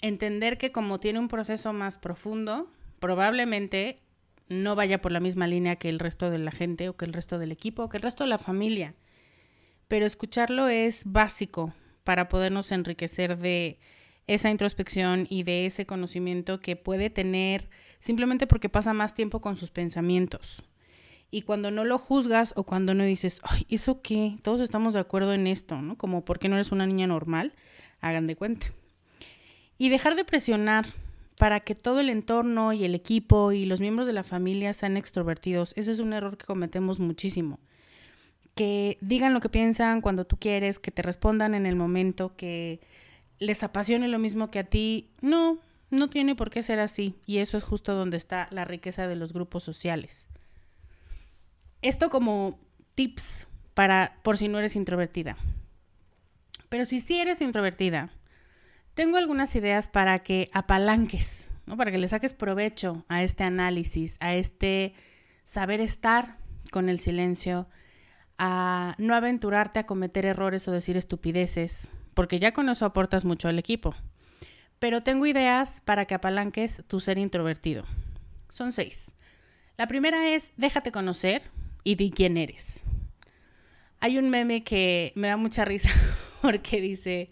entender 0.00 0.58
que 0.58 0.70
como 0.70 1.00
tiene 1.00 1.18
un 1.18 1.28
proceso 1.28 1.72
más 1.72 1.98
profundo, 1.98 2.70
probablemente 3.00 4.00
no 4.48 4.74
vaya 4.76 5.00
por 5.00 5.12
la 5.12 5.20
misma 5.20 5.46
línea 5.46 5.76
que 5.76 5.88
el 5.88 5.98
resto 5.98 6.30
de 6.30 6.38
la 6.38 6.50
gente 6.50 6.88
o 6.88 6.96
que 6.96 7.04
el 7.04 7.12
resto 7.12 7.38
del 7.38 7.52
equipo 7.52 7.84
o 7.84 7.88
que 7.88 7.96
el 7.96 8.02
resto 8.02 8.24
de 8.24 8.30
la 8.30 8.38
familia. 8.38 8.94
Pero 9.88 10.06
escucharlo 10.06 10.68
es 10.68 11.02
básico 11.04 11.72
para 12.04 12.28
podernos 12.28 12.70
enriquecer 12.70 13.38
de 13.38 13.78
esa 14.26 14.50
introspección 14.50 15.26
y 15.28 15.42
de 15.42 15.66
ese 15.66 15.86
conocimiento 15.86 16.60
que 16.60 16.76
puede 16.76 17.10
tener 17.10 17.68
simplemente 17.98 18.46
porque 18.46 18.68
pasa 18.68 18.92
más 18.92 19.14
tiempo 19.14 19.40
con 19.40 19.56
sus 19.56 19.70
pensamientos. 19.70 20.62
Y 21.30 21.42
cuando 21.42 21.70
no 21.70 21.84
lo 21.84 21.98
juzgas 21.98 22.54
o 22.56 22.64
cuando 22.64 22.94
no 22.94 23.04
dices, 23.04 23.40
ay, 23.42 23.66
¿eso 23.68 24.00
qué? 24.00 24.38
Todos 24.42 24.60
estamos 24.60 24.94
de 24.94 25.00
acuerdo 25.00 25.34
en 25.34 25.46
esto, 25.46 25.82
¿no? 25.82 25.98
Como, 25.98 26.24
¿por 26.24 26.38
qué 26.38 26.48
no 26.48 26.56
eres 26.56 26.72
una 26.72 26.86
niña 26.86 27.06
normal? 27.06 27.52
Hagan 28.00 28.26
de 28.26 28.36
cuenta. 28.36 28.68
Y 29.76 29.90
dejar 29.90 30.16
de 30.16 30.24
presionar 30.24 30.86
para 31.38 31.60
que 31.60 31.74
todo 31.74 32.00
el 32.00 32.10
entorno 32.10 32.72
y 32.72 32.84
el 32.84 32.94
equipo 32.94 33.52
y 33.52 33.64
los 33.64 33.80
miembros 33.80 34.06
de 34.06 34.12
la 34.12 34.22
familia 34.22 34.72
sean 34.72 34.96
extrovertidos. 34.96 35.72
Ese 35.76 35.92
es 35.92 36.00
un 36.00 36.12
error 36.12 36.36
que 36.36 36.46
cometemos 36.46 36.98
muchísimo. 36.98 37.60
Que 38.54 38.98
digan 39.00 39.34
lo 39.34 39.40
que 39.40 39.48
piensan 39.48 40.00
cuando 40.00 40.24
tú 40.24 40.36
quieres, 40.38 40.78
que 40.78 40.90
te 40.90 41.02
respondan 41.02 41.54
en 41.54 41.66
el 41.66 41.76
momento, 41.76 42.34
que 42.36 42.80
les 43.38 43.62
apasione 43.62 44.08
lo 44.08 44.18
mismo 44.18 44.50
que 44.50 44.58
a 44.60 44.64
ti. 44.64 45.10
No, 45.20 45.58
no 45.90 46.10
tiene 46.10 46.34
por 46.34 46.50
qué 46.50 46.62
ser 46.62 46.80
así. 46.80 47.14
Y 47.24 47.38
eso 47.38 47.56
es 47.56 47.64
justo 47.64 47.94
donde 47.94 48.16
está 48.16 48.48
la 48.50 48.64
riqueza 48.64 49.06
de 49.06 49.14
los 49.14 49.32
grupos 49.32 49.62
sociales. 49.62 50.26
Esto 51.82 52.10
como 52.10 52.58
tips 52.94 53.46
para 53.74 54.18
por 54.22 54.36
si 54.36 54.48
no 54.48 54.58
eres 54.58 54.74
introvertida. 54.74 55.36
Pero 56.68 56.84
si 56.84 57.00
sí 57.00 57.20
eres 57.20 57.40
introvertida, 57.40 58.10
tengo 58.94 59.16
algunas 59.16 59.54
ideas 59.54 59.88
para 59.88 60.18
que 60.18 60.48
apalanques, 60.52 61.48
¿no? 61.66 61.76
para 61.76 61.92
que 61.92 61.98
le 61.98 62.08
saques 62.08 62.34
provecho 62.34 63.04
a 63.08 63.22
este 63.22 63.44
análisis, 63.44 64.16
a 64.18 64.34
este 64.34 64.94
saber 65.44 65.80
estar 65.80 66.36
con 66.72 66.88
el 66.88 66.98
silencio, 66.98 67.68
a 68.38 68.94
no 68.98 69.14
aventurarte 69.14 69.78
a 69.78 69.86
cometer 69.86 70.26
errores 70.26 70.66
o 70.66 70.72
decir 70.72 70.96
estupideces, 70.96 71.90
porque 72.14 72.40
ya 72.40 72.52
con 72.52 72.68
eso 72.68 72.84
aportas 72.84 73.24
mucho 73.24 73.48
al 73.48 73.58
equipo. 73.58 73.94
Pero 74.80 75.04
tengo 75.04 75.26
ideas 75.26 75.80
para 75.84 76.04
que 76.04 76.14
apalanques 76.14 76.82
tu 76.88 76.98
ser 76.98 77.18
introvertido. 77.18 77.84
Son 78.48 78.72
seis. 78.72 79.14
La 79.76 79.86
primera 79.86 80.34
es 80.34 80.52
déjate 80.56 80.90
conocer 80.90 81.42
y 81.88 81.94
di 81.94 82.10
quién 82.10 82.36
eres. 82.36 82.82
Hay 84.00 84.18
un 84.18 84.28
meme 84.28 84.62
que 84.62 85.10
me 85.14 85.28
da 85.28 85.38
mucha 85.38 85.64
risa 85.64 85.88
porque 86.42 86.82
dice, 86.82 87.30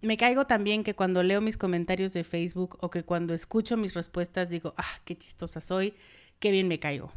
me 0.00 0.16
caigo 0.16 0.46
también 0.46 0.84
que 0.84 0.94
cuando 0.94 1.24
leo 1.24 1.40
mis 1.40 1.56
comentarios 1.56 2.12
de 2.12 2.22
Facebook 2.22 2.78
o 2.80 2.88
que 2.88 3.02
cuando 3.02 3.34
escucho 3.34 3.76
mis 3.76 3.94
respuestas 3.94 4.48
digo, 4.48 4.74
ah, 4.76 5.00
qué 5.04 5.18
chistosa 5.18 5.60
soy, 5.60 5.94
qué 6.38 6.52
bien 6.52 6.68
me 6.68 6.78
caigo. 6.78 7.10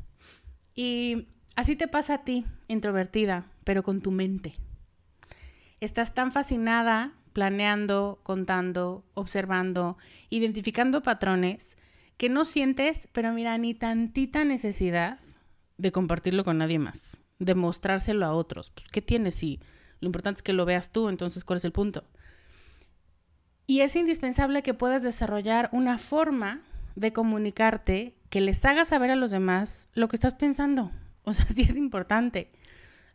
Y 0.74 1.28
así 1.56 1.76
te 1.76 1.88
pasa 1.88 2.16
a 2.16 2.24
ti, 2.24 2.44
introvertida, 2.68 3.46
pero 3.66 3.84
con 3.84 4.02
tu 4.02 4.10
mente. 4.10 4.56
Estás 5.80 6.16
tan 6.16 6.32
fascinada 6.32 7.14
planeando, 7.34 8.20
contando, 8.24 9.06
observando, 9.14 10.00
identificando 10.32 11.04
patrones 11.04 11.78
que 12.18 12.30
no 12.30 12.46
sientes, 12.46 13.08
pero 13.12 13.32
mira, 13.32 13.60
ni 13.60 13.76
tantita 13.76 14.44
necesidad 14.44 15.20
de 15.78 15.92
compartirlo 15.92 16.44
con 16.44 16.58
nadie 16.58 16.80
más, 16.80 17.18
de 17.40 17.56
mostrárselo 17.56 18.26
a 18.26 18.34
otros. 18.34 18.72
Pues, 18.72 18.88
¿Qué 18.90 19.02
tienes 19.02 19.36
si 19.36 19.60
lo 20.00 20.08
importante 20.08 20.40
es 20.40 20.44
que 20.44 20.54
lo 20.54 20.66
veas 20.66 20.92
tú? 20.92 21.10
Entonces, 21.10 21.44
¿cuál 21.44 21.58
es 21.58 21.66
el 21.66 21.72
punto? 21.72 22.04
Y 23.66 23.82
es 23.82 23.96
indispensable 23.96 24.62
que 24.62 24.74
puedas 24.74 25.04
desarrollar 25.04 25.70
una 25.72 25.98
forma 25.98 26.62
de 26.96 27.14
comunicarte 27.14 28.16
que 28.30 28.42
les 28.42 28.64
haga 28.66 28.86
saber 28.86 29.12
a 29.12 29.16
los 29.16 29.32
demás 29.32 29.86
lo 29.94 30.08
que 30.08 30.16
estás 30.16 30.34
pensando. 30.34 30.92
O 31.24 31.34
sea, 31.34 31.48
sí 31.56 31.62
es 31.62 31.76
importante. 31.76 32.50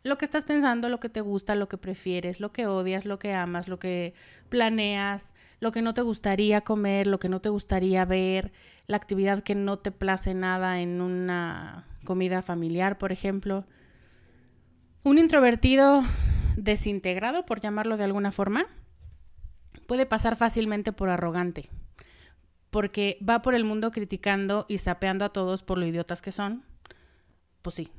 Lo 0.01 0.17
que 0.17 0.25
estás 0.25 0.45
pensando, 0.45 0.89
lo 0.89 0.99
que 0.99 1.09
te 1.09 1.21
gusta, 1.21 1.55
lo 1.55 1.67
que 1.67 1.77
prefieres, 1.77 2.39
lo 2.39 2.51
que 2.51 2.67
odias, 2.67 3.05
lo 3.05 3.19
que 3.19 3.33
amas, 3.33 3.67
lo 3.67 3.79
que 3.79 4.13
planeas, 4.47 5.33
lo 5.59 5.71
que 5.71 5.81
no 5.81 5.93
te 5.93 6.01
gustaría 6.01 6.61
comer, 6.61 7.07
lo 7.07 7.19
que 7.19 7.29
no 7.29 7.41
te 7.41 7.49
gustaría 7.49 8.05
ver, 8.05 8.51
la 8.87 8.97
actividad 8.97 9.43
que 9.43 9.55
no 9.55 9.77
te 9.77 9.91
place 9.91 10.33
nada 10.33 10.81
en 10.81 11.01
una 11.01 11.85
comida 12.05 12.41
familiar, 12.41 12.97
por 12.97 13.11
ejemplo. 13.11 13.65
Un 15.03 15.17
introvertido 15.17 16.03
desintegrado, 16.55 17.45
por 17.45 17.59
llamarlo 17.59 17.97
de 17.97 18.05
alguna 18.05 18.31
forma, 18.31 18.65
puede 19.87 20.05
pasar 20.05 20.35
fácilmente 20.35 20.91
por 20.93 21.09
arrogante, 21.09 21.69
porque 22.69 23.17
va 23.27 23.41
por 23.41 23.55
el 23.55 23.63
mundo 23.63 23.91
criticando 23.91 24.65
y 24.69 24.77
sapeando 24.77 25.25
a 25.25 25.33
todos 25.33 25.63
por 25.63 25.77
lo 25.77 25.85
idiotas 25.85 26.21
que 26.21 26.31
son. 26.31 26.63
Pues 27.61 27.75
sí, 27.75 27.91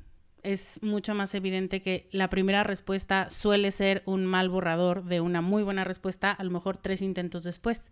es 0.43 0.79
mucho 0.83 1.15
más 1.15 1.35
evidente 1.35 1.83
que 1.83 2.09
la 2.13 2.29
primera 2.31 2.63
respuesta 2.63 3.31
suele 3.31 3.71
ser 3.71 4.03
un 4.07 4.27
mal 4.27 4.49
borrador 4.49 5.05
de 5.05 5.21
una 5.21 5.41
muy 5.41 5.63
buena 5.63 5.85
respuesta, 5.85 6.33
a 6.33 6.45
lo 6.45 6.51
mejor 6.51 6.79
tres 6.79 7.03
intentos 7.03 7.45
después. 7.45 7.91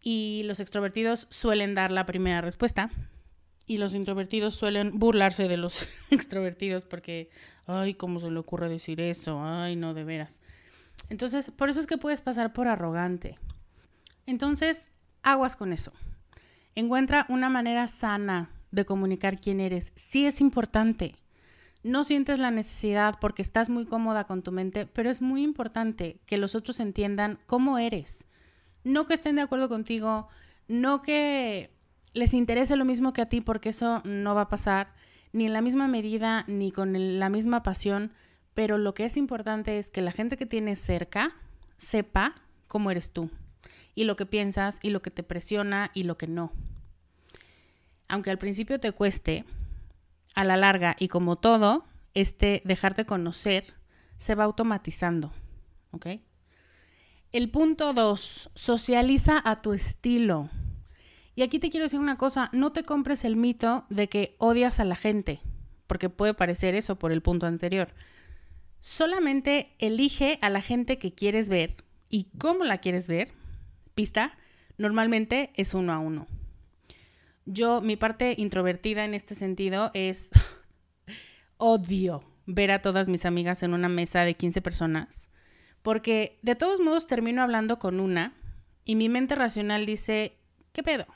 Y 0.00 0.42
los 0.44 0.60
extrovertidos 0.60 1.26
suelen 1.30 1.74
dar 1.74 1.90
la 1.92 2.06
primera 2.06 2.40
respuesta 2.40 2.90
y 3.66 3.78
los 3.78 3.94
introvertidos 3.94 4.54
suelen 4.54 4.98
burlarse 4.98 5.48
de 5.48 5.56
los 5.56 5.88
extrovertidos 6.10 6.84
porque, 6.84 7.30
ay, 7.66 7.94
¿cómo 7.94 8.20
se 8.20 8.30
le 8.30 8.38
ocurre 8.38 8.68
decir 8.68 9.00
eso? 9.00 9.40
Ay, 9.42 9.76
no, 9.76 9.94
de 9.94 10.04
veras. 10.04 10.40
Entonces, 11.08 11.50
por 11.50 11.68
eso 11.68 11.80
es 11.80 11.86
que 11.86 11.98
puedes 11.98 12.22
pasar 12.22 12.52
por 12.52 12.68
arrogante. 12.68 13.38
Entonces, 14.26 14.90
aguas 15.22 15.56
con 15.56 15.72
eso. 15.72 15.92
Encuentra 16.74 17.26
una 17.28 17.50
manera 17.50 17.86
sana 17.86 18.50
de 18.72 18.84
comunicar 18.84 19.40
quién 19.40 19.60
eres. 19.60 19.92
Sí 19.94 20.26
es 20.26 20.40
importante. 20.40 21.14
No 21.84 22.04
sientes 22.04 22.38
la 22.38 22.50
necesidad 22.50 23.16
porque 23.20 23.42
estás 23.42 23.68
muy 23.68 23.86
cómoda 23.86 24.24
con 24.24 24.42
tu 24.42 24.52
mente, 24.52 24.86
pero 24.86 25.10
es 25.10 25.22
muy 25.22 25.42
importante 25.42 26.20
que 26.26 26.38
los 26.38 26.54
otros 26.54 26.80
entiendan 26.80 27.38
cómo 27.46 27.78
eres. 27.78 28.26
No 28.84 29.06
que 29.06 29.14
estén 29.14 29.36
de 29.36 29.42
acuerdo 29.42 29.68
contigo, 29.68 30.28
no 30.68 31.02
que 31.02 31.70
les 32.14 32.34
interese 32.34 32.76
lo 32.76 32.84
mismo 32.84 33.12
que 33.12 33.22
a 33.22 33.28
ti 33.28 33.40
porque 33.40 33.70
eso 33.70 34.00
no 34.04 34.34
va 34.34 34.42
a 34.42 34.48
pasar, 34.48 34.94
ni 35.32 35.46
en 35.46 35.52
la 35.52 35.62
misma 35.62 35.88
medida, 35.88 36.44
ni 36.46 36.72
con 36.72 37.18
la 37.18 37.28
misma 37.28 37.62
pasión, 37.62 38.12
pero 38.54 38.78
lo 38.78 38.94
que 38.94 39.04
es 39.04 39.16
importante 39.16 39.78
es 39.78 39.90
que 39.90 40.02
la 40.02 40.12
gente 40.12 40.36
que 40.36 40.46
tienes 40.46 40.78
cerca 40.78 41.34
sepa 41.78 42.34
cómo 42.68 42.90
eres 42.90 43.12
tú 43.12 43.30
y 43.94 44.04
lo 44.04 44.16
que 44.16 44.26
piensas 44.26 44.78
y 44.82 44.90
lo 44.90 45.02
que 45.02 45.10
te 45.10 45.22
presiona 45.22 45.90
y 45.94 46.04
lo 46.04 46.16
que 46.16 46.26
no. 46.26 46.52
Aunque 48.12 48.30
al 48.30 48.36
principio 48.36 48.78
te 48.78 48.92
cueste, 48.92 49.46
a 50.34 50.44
la 50.44 50.58
larga 50.58 50.96
y 50.98 51.08
como 51.08 51.36
todo, 51.36 51.86
este 52.12 52.60
dejarte 52.66 53.06
conocer 53.06 53.72
se 54.18 54.34
va 54.34 54.44
automatizando. 54.44 55.32
¿Ok? 55.92 56.06
El 57.32 57.50
punto 57.50 57.94
dos, 57.94 58.50
socializa 58.54 59.40
a 59.42 59.62
tu 59.62 59.72
estilo. 59.72 60.50
Y 61.34 61.40
aquí 61.40 61.58
te 61.58 61.70
quiero 61.70 61.86
decir 61.86 62.00
una 62.00 62.18
cosa, 62.18 62.50
no 62.52 62.70
te 62.72 62.82
compres 62.82 63.24
el 63.24 63.36
mito 63.36 63.86
de 63.88 64.10
que 64.10 64.36
odias 64.36 64.78
a 64.78 64.84
la 64.84 64.96
gente, 64.96 65.40
porque 65.86 66.10
puede 66.10 66.34
parecer 66.34 66.74
eso 66.74 66.98
por 66.98 67.12
el 67.12 67.22
punto 67.22 67.46
anterior. 67.46 67.94
Solamente 68.80 69.74
elige 69.78 70.38
a 70.42 70.50
la 70.50 70.60
gente 70.60 70.98
que 70.98 71.14
quieres 71.14 71.48
ver 71.48 71.76
y 72.10 72.24
cómo 72.36 72.64
la 72.64 72.76
quieres 72.76 73.08
ver. 73.08 73.32
Pista, 73.94 74.36
normalmente 74.76 75.50
es 75.54 75.72
uno 75.72 75.94
a 75.94 75.98
uno. 75.98 76.26
Yo, 77.44 77.80
mi 77.80 77.96
parte 77.96 78.34
introvertida 78.36 79.04
en 79.04 79.14
este 79.14 79.34
sentido 79.34 79.90
es 79.94 80.30
odio 81.56 82.22
ver 82.46 82.70
a 82.70 82.82
todas 82.82 83.08
mis 83.08 83.24
amigas 83.24 83.62
en 83.62 83.74
una 83.74 83.88
mesa 83.88 84.24
de 84.24 84.34
15 84.34 84.62
personas, 84.62 85.30
porque 85.82 86.38
de 86.42 86.54
todos 86.54 86.80
modos 86.80 87.06
termino 87.06 87.42
hablando 87.42 87.78
con 87.78 88.00
una 88.00 88.34
y 88.84 88.96
mi 88.96 89.08
mente 89.08 89.34
racional 89.34 89.86
dice, 89.86 90.36
¿qué 90.72 90.82
pedo? 90.82 91.06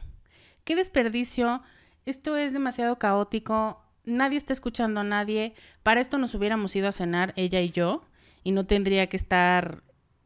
¿Qué 0.65 0.75
desperdicio? 0.75 1.63
Esto 2.05 2.37
es 2.37 2.53
demasiado 2.53 2.99
caótico, 2.99 3.83
nadie 4.05 4.39
está 4.39 4.53
escuchando 4.53 5.01
a 5.01 5.05
nadie. 5.05 5.55
Para 5.83 6.01
esto 6.01 6.19
nos 6.19 6.35
hubiéramos 6.35 6.75
ido 6.77 6.89
a 6.89 6.93
cenar 6.93 7.33
ella 7.37 7.61
y 7.61 7.71
yo 7.71 8.07
y 8.45 8.53
no 8.53 8.67
tendría 8.67 9.09
que 9.09 9.17
estar 9.17 9.83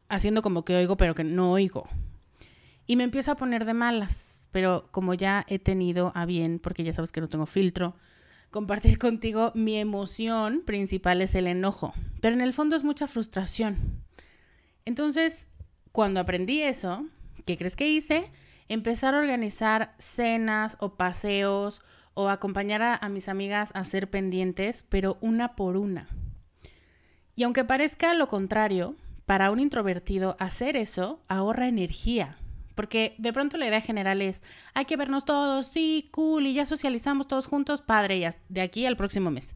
haciendo 0.09 0.41
como 0.41 0.63
que 0.63 0.75
oigo 0.75 0.97
pero 0.97 1.15
que 1.15 1.23
no 1.23 1.51
oigo. 1.51 1.87
Y 2.85 2.95
me 2.95 3.03
empiezo 3.03 3.31
a 3.31 3.35
poner 3.35 3.65
de 3.65 3.73
malas, 3.73 4.40
pero 4.51 4.89
como 4.91 5.13
ya 5.13 5.45
he 5.47 5.59
tenido 5.59 6.11
a 6.15 6.25
bien, 6.25 6.59
porque 6.59 6.83
ya 6.83 6.93
sabes 6.93 7.11
que 7.11 7.21
no 7.21 7.29
tengo 7.29 7.45
filtro, 7.45 7.95
compartir 8.49 8.97
contigo 8.97 9.51
mi 9.55 9.77
emoción 9.77 10.61
principal 10.65 11.21
es 11.21 11.35
el 11.35 11.47
enojo, 11.47 11.93
pero 12.21 12.35
en 12.35 12.41
el 12.41 12.53
fondo 12.53 12.75
es 12.75 12.83
mucha 12.83 13.07
frustración. 13.07 14.03
Entonces, 14.85 15.47
cuando 15.91 16.19
aprendí 16.19 16.61
eso, 16.61 17.05
¿qué 17.45 17.57
crees 17.57 17.75
que 17.75 17.89
hice? 17.89 18.31
Empezar 18.67 19.15
a 19.15 19.19
organizar 19.19 19.95
cenas 19.97 20.77
o 20.79 20.95
paseos 20.95 21.81
o 22.13 22.29
acompañar 22.29 22.81
a, 22.81 23.09
mis 23.09 23.29
amigas 23.29 23.71
a 23.73 23.83
ser 23.83 24.09
pendientes, 24.09 24.85
pero 24.89 25.17
una 25.21 25.55
por 25.55 25.77
una. 25.77 26.07
Y 27.35 27.43
aunque 27.43 27.63
parezca 27.63 28.13
lo 28.13 28.27
contrario, 28.27 28.95
para 29.25 29.51
un 29.51 29.59
introvertido 29.59 30.35
hacer 30.39 30.75
eso 30.75 31.23
ahorra 31.27 31.67
energía, 31.67 32.35
porque 32.81 33.13
de 33.19 33.31
pronto 33.31 33.57
la 33.57 33.67
idea 33.67 33.79
general 33.79 34.23
es, 34.23 34.41
hay 34.73 34.85
que 34.85 34.97
vernos 34.97 35.23
todos, 35.23 35.67
sí, 35.67 36.09
cool, 36.09 36.47
y 36.47 36.55
ya 36.55 36.65
socializamos 36.65 37.27
todos 37.27 37.45
juntos, 37.45 37.83
padre, 37.83 38.19
ya 38.19 38.33
de 38.49 38.61
aquí 38.61 38.87
al 38.87 38.97
próximo 38.97 39.29
mes. 39.29 39.53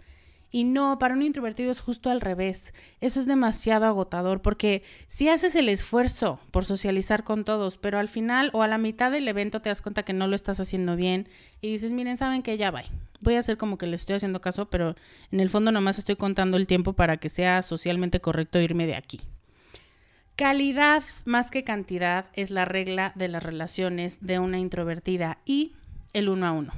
Y 0.51 0.63
no, 0.63 0.99
para 0.99 1.15
un 1.15 1.23
introvertido 1.23 1.71
es 1.71 1.81
justo 1.81 2.11
al 2.11 2.21
revés. 2.21 2.71
Eso 3.01 3.19
es 3.19 3.25
demasiado 3.25 3.87
agotador 3.87 4.43
porque 4.43 4.83
si 5.07 5.27
haces 5.27 5.55
el 5.55 5.69
esfuerzo 5.69 6.39
por 6.51 6.65
socializar 6.65 7.23
con 7.23 7.45
todos, 7.45 7.77
pero 7.77 7.97
al 7.97 8.09
final 8.09 8.51
o 8.53 8.61
a 8.61 8.67
la 8.67 8.77
mitad 8.77 9.09
del 9.09 9.27
evento 9.27 9.59
te 9.59 9.69
das 9.69 9.81
cuenta 9.81 10.03
que 10.03 10.13
no 10.13 10.27
lo 10.27 10.35
estás 10.35 10.59
haciendo 10.59 10.95
bien 10.95 11.27
y 11.61 11.71
dices, 11.71 11.93
miren, 11.93 12.17
saben 12.17 12.43
que 12.43 12.59
ya 12.59 12.69
va. 12.69 12.83
Voy 13.21 13.33
a 13.33 13.39
hacer 13.39 13.57
como 13.57 13.79
que 13.79 13.87
les 13.87 14.01
estoy 14.01 14.17
haciendo 14.17 14.39
caso, 14.39 14.69
pero 14.69 14.95
en 15.31 15.39
el 15.39 15.49
fondo 15.49 15.71
nomás 15.71 15.97
estoy 15.97 16.15
contando 16.15 16.57
el 16.57 16.67
tiempo 16.67 16.93
para 16.93 17.17
que 17.17 17.29
sea 17.29 17.63
socialmente 17.63 18.21
correcto 18.21 18.61
irme 18.61 18.85
de 18.85 18.93
aquí. 18.93 19.19
Calidad 20.35 21.01
más 21.23 21.49
que 21.49 21.63
cantidad 21.63 22.25
es 22.33 22.51
la 22.51 22.65
regla 22.65 23.13
de 23.15 23.29
las 23.29 23.41
relaciones 23.41 24.17
de 24.19 24.39
una 24.39 24.59
introvertida 24.59 25.37
y 25.45 25.75
el 26.11 26.27
uno 26.27 26.45
a 26.45 26.51
uno. 26.51 26.73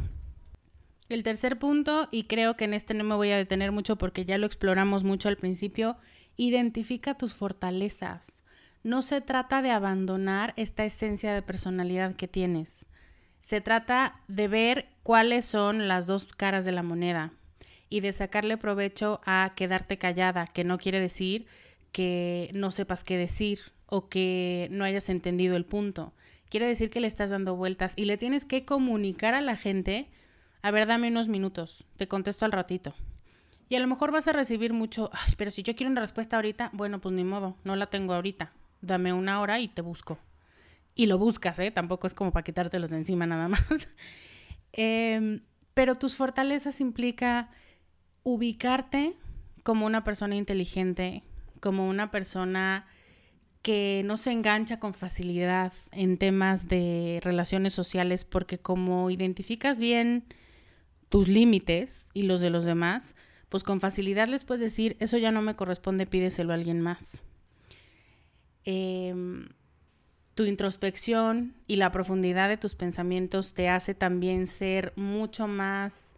El 1.09 1.23
tercer 1.23 1.57
punto, 1.57 2.07
y 2.11 2.25
creo 2.25 2.55
que 2.55 2.65
en 2.65 2.75
este 2.75 2.93
no 2.93 3.03
me 3.03 3.15
voy 3.15 3.31
a 3.31 3.37
detener 3.37 3.71
mucho 3.71 3.95
porque 3.95 4.25
ya 4.25 4.37
lo 4.37 4.45
exploramos 4.45 5.03
mucho 5.03 5.27
al 5.27 5.37
principio, 5.37 5.97
identifica 6.35 7.15
tus 7.17 7.33
fortalezas. 7.33 8.43
No 8.83 9.01
se 9.01 9.21
trata 9.21 9.63
de 9.63 9.71
abandonar 9.71 10.53
esta 10.55 10.85
esencia 10.85 11.33
de 11.33 11.41
personalidad 11.41 12.15
que 12.15 12.27
tienes. 12.27 12.85
Se 13.39 13.59
trata 13.59 14.21
de 14.27 14.47
ver 14.47 14.89
cuáles 15.01 15.45
son 15.45 15.87
las 15.87 16.05
dos 16.05 16.25
caras 16.25 16.63
de 16.63 16.73
la 16.73 16.83
moneda 16.83 17.33
y 17.89 18.01
de 18.01 18.13
sacarle 18.13 18.57
provecho 18.57 19.19
a 19.25 19.53
quedarte 19.55 19.97
callada, 19.97 20.45
que 20.45 20.63
no 20.63 20.77
quiere 20.77 20.99
decir 20.99 21.47
que 21.91 22.49
no 22.53 22.71
sepas 22.71 23.03
qué 23.03 23.17
decir 23.17 23.59
o 23.85 24.09
que 24.09 24.67
no 24.71 24.83
hayas 24.83 25.09
entendido 25.09 25.55
el 25.55 25.65
punto. 25.65 26.13
Quiere 26.49 26.67
decir 26.67 26.89
que 26.89 26.99
le 26.99 27.07
estás 27.07 27.29
dando 27.29 27.55
vueltas 27.55 27.93
y 27.95 28.05
le 28.05 28.17
tienes 28.17 28.45
que 28.45 28.65
comunicar 28.65 29.33
a 29.33 29.41
la 29.41 29.55
gente 29.55 30.09
a 30.61 30.71
ver, 30.71 30.87
dame 30.87 31.07
unos 31.07 31.27
minutos, 31.27 31.85
te 31.97 32.07
contesto 32.07 32.45
al 32.45 32.51
ratito. 32.51 32.93
Y 33.69 33.75
a 33.75 33.79
lo 33.79 33.87
mejor 33.87 34.11
vas 34.11 34.27
a 34.27 34.33
recibir 34.33 34.73
mucho, 34.73 35.09
ay, 35.13 35.33
pero 35.37 35.51
si 35.51 35.63
yo 35.63 35.75
quiero 35.75 35.91
una 35.91 36.01
respuesta 36.01 36.35
ahorita, 36.35 36.71
bueno, 36.73 36.99
pues 36.99 37.13
ni 37.13 37.23
modo, 37.23 37.55
no 37.63 37.75
la 37.75 37.87
tengo 37.87 38.13
ahorita. 38.13 38.51
dame 38.81 39.13
una 39.13 39.41
hora 39.41 39.59
y 39.59 39.67
te 39.69 39.81
busco. 39.81 40.19
Y 40.93 41.05
lo 41.05 41.17
buscas, 41.17 41.57
¿eh? 41.59 41.71
Tampoco 41.71 42.05
es 42.05 42.13
como 42.13 42.31
para 42.31 42.43
quitártelos 42.43 42.89
de 42.89 42.97
encima 42.97 43.25
nada 43.25 43.47
más. 43.47 43.63
Em, 44.73 45.41
pero 45.73 45.95
tus 45.95 46.15
fortalezas 46.17 46.81
implica 46.81 47.47
ubicarte 48.23 49.13
como 49.63 49.85
una 49.85 50.03
persona 50.03 50.35
inteligente, 50.35 51.23
como 51.59 51.87
una 51.87 52.11
persona 52.11 52.85
que 53.61 54.01
no 54.05 54.17
se 54.17 54.31
engancha 54.31 54.79
con 54.79 54.93
facilidad 54.93 55.73
en 55.91 56.17
temas 56.17 56.67
de 56.67 57.19
relaciones 57.23 57.73
sociales 57.73 58.23
porque 58.23 58.59
como 58.59 59.09
identificas 59.09 59.79
bien 59.79 60.23
tus 61.09 61.27
límites 61.27 62.05
y 62.13 62.23
los 62.23 62.41
de 62.41 62.49
los 62.49 62.63
demás, 62.63 63.15
pues 63.49 63.63
con 63.63 63.79
facilidad 63.79 64.27
les 64.27 64.45
puedes 64.45 64.61
decir, 64.61 64.97
eso 64.99 65.17
ya 65.17 65.31
no 65.31 65.41
me 65.41 65.55
corresponde, 65.55 66.05
pídeselo 66.05 66.51
a 66.51 66.55
alguien 66.55 66.81
más. 66.81 67.23
Em, 68.63 69.49
tu 70.33 70.43
introspección 70.43 71.55
y 71.67 71.77
la 71.77 71.91
profundidad 71.91 72.49
de 72.49 72.57
tus 72.57 72.75
pensamientos 72.75 73.53
te 73.53 73.69
hace 73.69 73.93
también 73.93 74.47
ser 74.47 74.93
mucho 74.95 75.47
más 75.47 76.13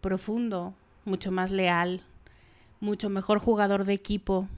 profundo, 0.00 0.74
mucho 1.04 1.30
más 1.32 1.50
leal, 1.50 2.02
mucho 2.80 3.10
mejor 3.10 3.38
jugador 3.38 3.84
de 3.84 3.94
equipo, 3.94 4.48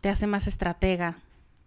te 0.00 0.08
hace 0.08 0.26
más 0.26 0.46
estratega, 0.46 1.18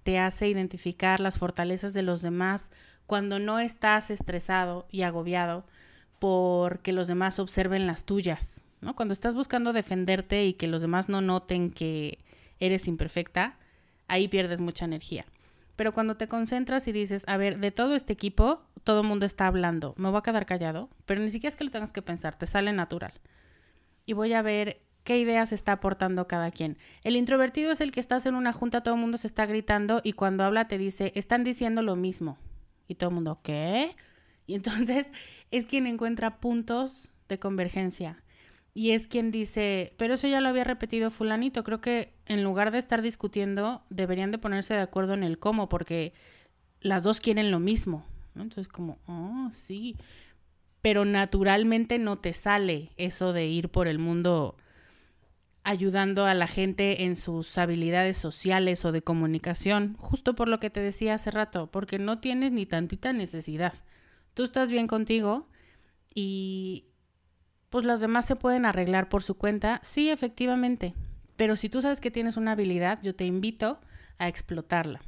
te 0.03 0.19
hace 0.19 0.47
identificar 0.47 1.19
las 1.19 1.37
fortalezas 1.37 1.93
de 1.93 2.01
los 2.01 2.21
demás 2.21 2.71
cuando 3.05 3.39
no 3.39 3.59
estás 3.59 4.09
estresado 4.09 4.87
y 4.91 5.03
agobiado 5.03 5.65
porque 6.19 6.93
los 6.93 7.07
demás 7.07 7.39
observen 7.39 7.85
las 7.85 8.05
tuyas, 8.05 8.61
¿no? 8.81 8.95
Cuando 8.95 9.13
estás 9.13 9.35
buscando 9.35 9.73
defenderte 9.73 10.45
y 10.45 10.53
que 10.53 10.67
los 10.67 10.81
demás 10.81 11.09
no 11.09 11.21
noten 11.21 11.69
que 11.69 12.19
eres 12.59 12.87
imperfecta, 12.87 13.57
ahí 14.07 14.27
pierdes 14.27 14.61
mucha 14.61 14.85
energía. 14.85 15.25
Pero 15.75 15.91
cuando 15.91 16.15
te 16.15 16.27
concentras 16.27 16.87
y 16.87 16.91
dices, 16.91 17.23
a 17.27 17.35
ver, 17.37 17.59
de 17.59 17.71
todo 17.71 17.95
este 17.95 18.13
equipo, 18.13 18.61
todo 18.83 19.01
el 19.01 19.07
mundo 19.07 19.25
está 19.25 19.47
hablando, 19.47 19.95
me 19.97 20.09
voy 20.09 20.19
a 20.19 20.21
quedar 20.21 20.45
callado, 20.45 20.89
pero 21.05 21.21
ni 21.21 21.29
siquiera 21.29 21.51
es 21.51 21.57
que 21.57 21.63
lo 21.63 21.71
tengas 21.71 21.91
que 21.91 22.01
pensar, 22.01 22.37
te 22.37 22.45
sale 22.45 22.71
natural. 22.73 23.13
Y 24.05 24.13
voy 24.13 24.33
a 24.33 24.41
ver 24.41 24.81
qué 25.03 25.19
ideas 25.19 25.51
está 25.51 25.73
aportando 25.73 26.27
cada 26.27 26.51
quien. 26.51 26.77
El 27.03 27.15
introvertido 27.15 27.71
es 27.71 27.81
el 27.81 27.91
que 27.91 27.99
estás 27.99 28.25
en 28.25 28.35
una 28.35 28.53
junta, 28.53 28.81
todo 28.81 28.95
el 28.95 29.01
mundo 29.01 29.17
se 29.17 29.27
está 29.27 29.45
gritando 29.45 30.01
y 30.03 30.13
cuando 30.13 30.43
habla 30.43 30.67
te 30.67 30.77
dice, 30.77 31.11
están 31.15 31.43
diciendo 31.43 31.81
lo 31.81 31.95
mismo. 31.95 32.37
Y 32.87 32.95
todo 32.95 33.09
el 33.09 33.15
mundo, 33.15 33.39
¿qué? 33.43 33.95
Y 34.45 34.55
entonces 34.55 35.07
es 35.51 35.65
quien 35.65 35.87
encuentra 35.87 36.39
puntos 36.39 37.11
de 37.29 37.39
convergencia 37.39 38.23
y 38.73 38.91
es 38.91 39.07
quien 39.07 39.29
dice, 39.29 39.93
pero 39.97 40.15
eso 40.15 40.27
ya 40.27 40.41
lo 40.41 40.49
había 40.49 40.63
repetido 40.63 41.11
fulanito, 41.11 41.63
creo 41.63 41.79
que 41.79 42.13
en 42.25 42.43
lugar 42.43 42.71
de 42.71 42.79
estar 42.79 43.01
discutiendo, 43.01 43.83
deberían 43.89 44.31
de 44.31 44.39
ponerse 44.39 44.73
de 44.73 44.81
acuerdo 44.81 45.13
en 45.13 45.23
el 45.23 45.37
cómo, 45.37 45.69
porque 45.69 46.13
las 46.81 47.03
dos 47.03 47.19
quieren 47.19 47.51
lo 47.51 47.59
mismo. 47.59 48.05
Entonces 48.35 48.67
como, 48.67 48.97
oh, 49.05 49.49
sí, 49.51 49.95
pero 50.81 51.05
naturalmente 51.05 51.99
no 51.99 52.17
te 52.17 52.33
sale 52.33 52.91
eso 52.97 53.31
de 53.31 53.45
ir 53.45 53.69
por 53.69 53.87
el 53.87 53.99
mundo 53.99 54.57
ayudando 55.63 56.25
a 56.25 56.33
la 56.33 56.47
gente 56.47 57.03
en 57.03 57.15
sus 57.15 57.57
habilidades 57.57 58.17
sociales 58.17 58.83
o 58.85 58.91
de 58.91 59.01
comunicación, 59.01 59.95
justo 59.97 60.35
por 60.35 60.49
lo 60.49 60.59
que 60.59 60.69
te 60.69 60.81
decía 60.81 61.13
hace 61.13 61.31
rato, 61.31 61.71
porque 61.71 61.99
no 61.99 62.19
tienes 62.19 62.51
ni 62.51 62.65
tantita 62.65 63.13
necesidad. 63.13 63.73
Tú 64.33 64.43
estás 64.43 64.69
bien 64.69 64.87
contigo 64.87 65.47
y 66.13 66.85
pues 67.69 67.85
los 67.85 67.99
demás 67.99 68.25
se 68.25 68.35
pueden 68.35 68.65
arreglar 68.65 69.09
por 69.09 69.23
su 69.23 69.35
cuenta. 69.35 69.79
Sí, 69.83 70.09
efectivamente. 70.09 70.93
Pero 71.35 71.55
si 71.55 71.69
tú 71.69 71.81
sabes 71.81 72.01
que 72.01 72.11
tienes 72.11 72.37
una 72.37 72.51
habilidad, 72.51 72.99
yo 73.01 73.15
te 73.15 73.25
invito 73.25 73.79
a 74.19 74.27
explotarla. 74.27 75.01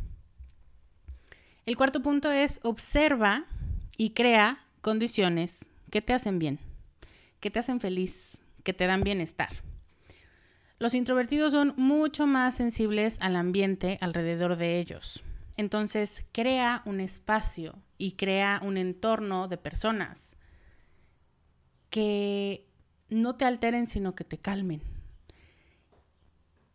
El 1.66 1.78
cuarto 1.78 2.02
punto 2.02 2.32
es 2.32 2.60
observa 2.64 3.46
y 3.98 4.12
crea 4.12 4.60
condiciones 4.82 5.70
que 5.92 6.02
te 6.02 6.14
hacen 6.14 6.40
bien, 6.40 6.60
que 7.40 7.52
te 7.52 7.60
hacen 7.60 7.80
feliz, 7.80 8.42
que 8.64 8.74
te 8.74 8.88
dan 8.88 9.02
bienestar. 9.02 9.50
Los 10.78 10.94
introvertidos 10.94 11.54
son 11.54 11.74
mucho 11.78 12.28
más 12.28 12.56
sensibles 12.56 13.18
al 13.22 13.36
ambiente 13.36 13.98
alrededor 14.02 14.58
de 14.58 14.80
ellos. 14.80 15.24
Entonces, 15.58 16.26
crea 16.34 16.82
un 16.86 17.00
espacio 17.00 17.82
y 17.98 18.14
crea 18.14 18.60
un 18.62 18.78
entorno 18.78 19.48
de 19.48 19.58
personas 19.58 20.36
que 21.90 22.68
no 23.10 23.36
te 23.36 23.46
alteren, 23.46 23.88
sino 23.88 24.16
que 24.16 24.26
te 24.26 24.38
calmen. 24.38 24.82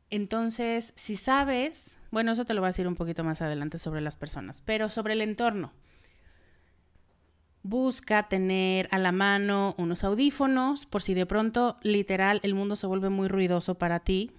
Entonces, 0.08 0.94
si 0.96 1.16
sabes, 1.16 1.98
bueno, 2.10 2.32
eso 2.32 2.46
te 2.46 2.54
lo 2.54 2.62
voy 2.62 2.68
a 2.68 2.70
decir 2.70 2.88
un 2.88 2.96
poquito 2.96 3.22
más 3.22 3.42
adelante 3.42 3.76
sobre 3.76 4.00
las 4.00 4.16
personas, 4.16 4.62
pero 4.62 4.88
sobre 4.88 5.12
el 5.12 5.20
entorno. 5.20 5.72
Busca 7.62 8.28
tener 8.28 8.88
a 8.90 8.98
la 8.98 9.12
mano 9.12 9.74
unos 9.76 10.02
audífonos 10.04 10.86
por 10.86 11.02
si 11.02 11.12
de 11.14 11.26
pronto, 11.26 11.76
literal, 11.82 12.40
el 12.42 12.54
mundo 12.54 12.74
se 12.74 12.86
vuelve 12.86 13.10
muy 13.10 13.28
ruidoso 13.28 13.76
para 13.76 14.00
ti. 14.00 14.32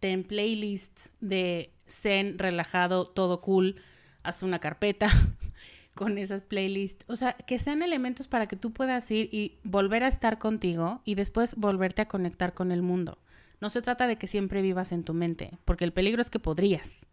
Ten 0.00 0.24
playlist 0.24 1.08
de 1.20 1.72
zen, 1.86 2.38
relajado, 2.38 3.04
todo 3.04 3.40
cool. 3.40 3.76
Haz 4.22 4.42
una 4.42 4.58
carpeta 4.58 5.08
con 5.94 6.16
esas 6.18 6.44
playlists. 6.44 7.04
O 7.08 7.16
sea, 7.16 7.34
que 7.34 7.58
sean 7.58 7.82
elementos 7.82 8.28
para 8.28 8.46
que 8.46 8.56
tú 8.56 8.72
puedas 8.72 9.10
ir 9.10 9.28
y 9.32 9.58
volver 9.62 10.02
a 10.04 10.08
estar 10.08 10.38
contigo 10.38 11.02
y 11.04 11.14
después 11.14 11.56
volverte 11.56 12.02
a 12.02 12.08
conectar 12.08 12.54
con 12.54 12.72
el 12.72 12.82
mundo. 12.82 13.18
No 13.60 13.70
se 13.70 13.82
trata 13.82 14.06
de 14.06 14.16
que 14.16 14.26
siempre 14.26 14.62
vivas 14.62 14.92
en 14.92 15.04
tu 15.04 15.14
mente, 15.14 15.58
porque 15.64 15.84
el 15.84 15.92
peligro 15.92 16.20
es 16.20 16.30
que 16.30 16.38
podrías. 16.38 17.06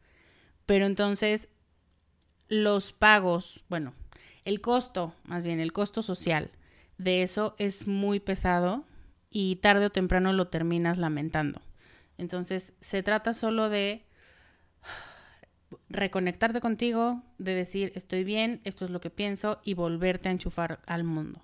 Pero 0.66 0.86
entonces, 0.86 1.50
los 2.48 2.94
pagos, 2.94 3.66
bueno, 3.70 3.94
el 4.46 4.62
costo, 4.62 5.16
más 5.24 5.44
bien 5.44 5.60
el 5.60 5.74
costo 5.74 6.02
social 6.02 6.52
de 6.98 7.24
eso 7.24 7.56
es 7.58 7.88
muy 7.88 8.20
pesado 8.20 8.86
y 9.30 9.58
tarde 9.58 9.88
o 9.88 9.92
temprano 9.92 10.34
lo 10.34 10.48
terminas 10.48 10.98
lamentando. 10.98 11.62
Entonces, 12.18 12.74
se 12.80 13.04
trata 13.04 13.34
solo 13.34 13.70
de 13.70 14.06
reconectarte 15.90 16.62
contigo, 16.62 17.24
de 17.38 17.56
decir 17.56 17.92
estoy 17.96 18.24
bien, 18.24 18.62
esto 18.64 18.86
es 18.86 18.92
lo 18.92 19.02
que 19.02 19.10
pienso 19.10 19.60
y 19.64 19.74
volverte 19.74 20.30
a 20.30 20.32
enchufar 20.32 20.82
al 20.86 21.04
mundo. 21.04 21.44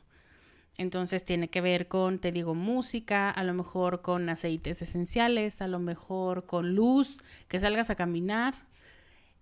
Entonces 0.78 1.26
tiene 1.26 1.50
que 1.50 1.60
ver 1.62 1.88
con, 1.88 2.20
te 2.20 2.32
digo, 2.32 2.56
música, 2.56 3.30
a 3.30 3.44
lo 3.44 3.54
mejor 3.54 4.02
con 4.02 4.30
aceites 4.30 4.82
esenciales, 4.82 5.62
a 5.62 5.68
lo 5.68 5.80
mejor 5.80 6.46
con 6.46 6.74
luz, 6.74 7.18
que 7.50 7.60
salgas 7.60 7.90
a 7.90 7.96
caminar. 7.96 8.54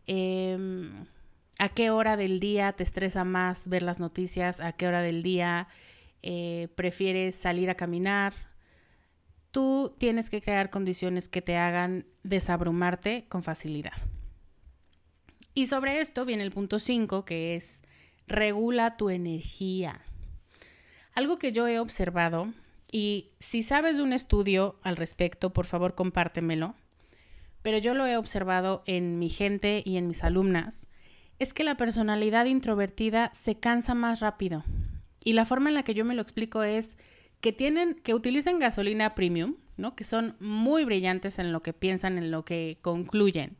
Em, 0.07 1.05
¿A 1.59 1.69
qué 1.69 1.89
hora 1.89 2.17
del 2.17 2.39
día 2.39 2.73
te 2.73 2.83
estresa 2.83 3.23
más 3.23 3.67
ver 3.67 3.81
las 3.81 3.99
noticias? 3.99 4.59
¿A 4.59 4.73
qué 4.73 4.87
hora 4.87 5.01
del 5.01 5.23
día 5.23 5.67
eh, 6.21 6.67
prefieres 6.75 7.35
salir 7.35 7.71
a 7.71 7.75
caminar? 7.75 8.33
Tú 9.49 9.95
tienes 9.97 10.29
que 10.29 10.41
crear 10.41 10.69
condiciones 10.69 11.27
que 11.27 11.41
te 11.41 11.57
hagan 11.57 12.05
desabrumarte 12.21 13.25
con 13.27 13.41
facilidad. 13.41 13.93
Y 15.55 15.65
sobre 15.65 15.99
esto 15.99 16.25
viene 16.25 16.43
el 16.43 16.51
punto 16.51 16.77
5, 16.77 17.25
que 17.25 17.55
es 17.55 17.81
regula 18.27 18.95
tu 18.95 19.09
energía. 19.09 20.01
Algo 21.15 21.39
que 21.39 21.51
yo 21.51 21.67
he 21.67 21.79
observado, 21.79 22.53
y 22.91 23.31
si 23.39 23.63
sabes 23.63 23.97
de 23.97 24.03
un 24.03 24.13
estudio 24.13 24.79
al 24.83 24.95
respecto, 24.95 25.51
por 25.53 25.65
favor 25.65 25.95
compártemelo, 25.95 26.75
pero 27.63 27.79
yo 27.79 27.95
lo 27.95 28.05
he 28.05 28.17
observado 28.17 28.83
en 28.85 29.17
mi 29.17 29.29
gente 29.29 29.81
y 29.83 29.97
en 29.97 30.07
mis 30.07 30.23
alumnas, 30.23 30.87
es 31.39 31.53
que 31.53 31.63
la 31.63 31.77
personalidad 31.77 32.45
introvertida 32.45 33.31
se 33.33 33.59
cansa 33.59 33.93
más 33.93 34.19
rápido. 34.19 34.63
Y 35.23 35.33
la 35.33 35.45
forma 35.45 35.69
en 35.69 35.75
la 35.75 35.83
que 35.83 35.93
yo 35.93 36.05
me 36.05 36.15
lo 36.15 36.21
explico 36.21 36.63
es 36.63 36.97
que 37.41 37.51
tienen, 37.51 37.95
que 37.95 38.13
utilicen 38.13 38.59
gasolina 38.59 39.15
premium, 39.15 39.55
¿no? 39.75 39.95
Que 39.95 40.03
son 40.03 40.35
muy 40.39 40.85
brillantes 40.85 41.39
en 41.39 41.51
lo 41.51 41.61
que 41.61 41.73
piensan, 41.73 42.17
en 42.17 42.31
lo 42.31 42.45
que 42.45 42.79
concluyen 42.81 43.57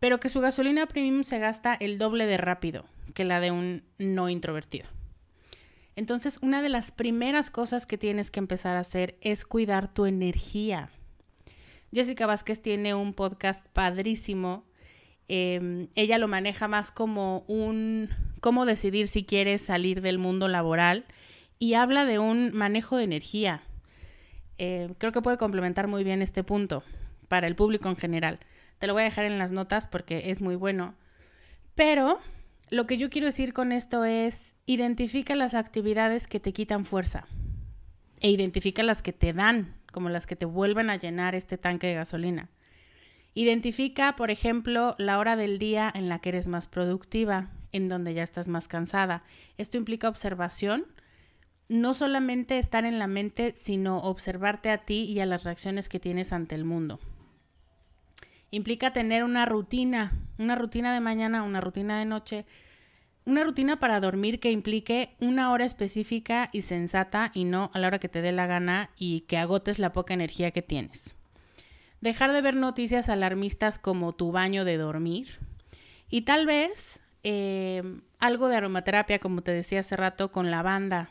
pero 0.00 0.20
que 0.20 0.28
su 0.28 0.40
gasolina 0.40 0.86
premium 0.86 1.24
se 1.24 1.38
gasta 1.38 1.74
el 1.74 1.98
doble 1.98 2.26
de 2.26 2.36
rápido 2.36 2.84
que 3.14 3.24
la 3.24 3.40
de 3.40 3.50
un 3.50 3.84
no 3.98 4.28
introvertido. 4.28 4.88
Entonces, 5.96 6.38
una 6.42 6.62
de 6.62 6.68
las 6.68 6.92
primeras 6.92 7.50
cosas 7.50 7.84
que 7.86 7.98
tienes 7.98 8.30
que 8.30 8.38
empezar 8.38 8.76
a 8.76 8.80
hacer 8.80 9.16
es 9.20 9.44
cuidar 9.44 9.92
tu 9.92 10.06
energía. 10.06 10.90
Jessica 11.92 12.26
Vázquez 12.26 12.62
tiene 12.62 12.94
un 12.94 13.14
podcast 13.14 13.66
padrísimo. 13.72 14.64
Em, 15.28 15.88
ella 15.94 16.16
lo 16.18 16.26
maneja 16.26 16.68
más 16.68 16.90
como 16.90 17.44
un 17.48 18.08
cómo 18.40 18.64
decidir 18.64 19.08
si 19.08 19.24
quieres 19.24 19.60
salir 19.60 20.00
del 20.00 20.18
mundo 20.18 20.48
laboral 20.48 21.04
y 21.58 21.74
habla 21.74 22.06
de 22.06 22.18
un 22.18 22.52
manejo 22.54 22.96
de 22.96 23.04
energía. 23.04 23.62
Eh, 24.56 24.94
creo 24.98 25.12
que 25.12 25.22
puede 25.22 25.36
complementar 25.36 25.86
muy 25.86 26.02
bien 26.02 26.22
este 26.22 26.44
punto 26.44 26.82
para 27.28 27.46
el 27.46 27.56
público 27.56 27.88
en 27.88 27.96
general. 27.96 28.38
Te 28.78 28.86
lo 28.86 28.94
voy 28.94 29.02
a 29.02 29.06
dejar 29.06 29.26
en 29.26 29.38
las 29.38 29.52
notas 29.52 29.86
porque 29.86 30.30
es 30.30 30.40
muy 30.40 30.56
bueno. 30.56 30.94
Pero 31.74 32.20
lo 32.70 32.86
que 32.86 32.96
yo 32.96 33.10
quiero 33.10 33.26
decir 33.26 33.52
con 33.52 33.72
esto 33.72 34.04
es, 34.04 34.56
identifica 34.66 35.34
las 35.34 35.54
actividades 35.54 36.26
que 36.26 36.40
te 36.40 36.52
quitan 36.52 36.84
fuerza 36.84 37.26
e 38.20 38.30
identifica 38.30 38.82
las 38.82 39.02
que 39.02 39.12
te 39.12 39.32
dan, 39.32 39.74
como 39.92 40.08
las 40.08 40.26
que 40.26 40.36
te 40.36 40.44
vuelven 40.44 40.90
a 40.90 40.96
llenar 40.96 41.34
este 41.34 41.58
tanque 41.58 41.86
de 41.86 41.94
gasolina. 41.94 42.48
Identifica, 43.34 44.16
por 44.16 44.30
ejemplo, 44.30 44.94
la 44.98 45.18
hora 45.18 45.36
del 45.36 45.58
día 45.58 45.92
en 45.94 46.08
la 46.08 46.18
que 46.18 46.30
eres 46.30 46.48
más 46.48 46.66
productiva, 46.66 47.50
en 47.72 47.88
donde 47.88 48.14
ya 48.14 48.22
estás 48.22 48.48
más 48.48 48.68
cansada. 48.68 49.22
Esto 49.58 49.76
implica 49.76 50.08
observación, 50.08 50.86
no 51.68 51.94
solamente 51.94 52.58
estar 52.58 52.84
en 52.84 52.98
la 52.98 53.06
mente, 53.06 53.54
sino 53.54 53.98
observarte 53.98 54.70
a 54.70 54.78
ti 54.78 55.04
y 55.04 55.20
a 55.20 55.26
las 55.26 55.44
reacciones 55.44 55.88
que 55.88 56.00
tienes 56.00 56.32
ante 56.32 56.54
el 56.54 56.64
mundo. 56.64 56.98
Implica 58.50 58.92
tener 58.92 59.24
una 59.24 59.44
rutina, 59.44 60.12
una 60.38 60.54
rutina 60.54 60.94
de 60.94 61.00
mañana, 61.00 61.42
una 61.42 61.60
rutina 61.60 61.98
de 61.98 62.06
noche, 62.06 62.46
una 63.26 63.44
rutina 63.44 63.78
para 63.78 64.00
dormir 64.00 64.40
que 64.40 64.50
implique 64.50 65.14
una 65.20 65.52
hora 65.52 65.66
específica 65.66 66.48
y 66.50 66.62
sensata 66.62 67.30
y 67.34 67.44
no 67.44 67.70
a 67.74 67.78
la 67.78 67.88
hora 67.88 67.98
que 67.98 68.08
te 68.08 68.22
dé 68.22 68.32
la 68.32 68.46
gana 68.46 68.88
y 68.96 69.20
que 69.22 69.36
agotes 69.36 69.78
la 69.78 69.92
poca 69.92 70.14
energía 70.14 70.50
que 70.50 70.62
tienes. 70.62 71.17
Dejar 72.00 72.32
de 72.32 72.42
ver 72.42 72.54
noticias 72.54 73.08
alarmistas 73.08 73.78
como 73.78 74.14
tu 74.14 74.30
baño 74.30 74.64
de 74.64 74.76
dormir. 74.76 75.38
Y 76.08 76.22
tal 76.22 76.46
vez 76.46 77.00
eh, 77.22 77.82
algo 78.18 78.48
de 78.48 78.56
aromaterapia, 78.56 79.18
como 79.18 79.42
te 79.42 79.52
decía 79.52 79.80
hace 79.80 79.96
rato, 79.96 80.30
con 80.30 80.50
lavanda. 80.50 81.10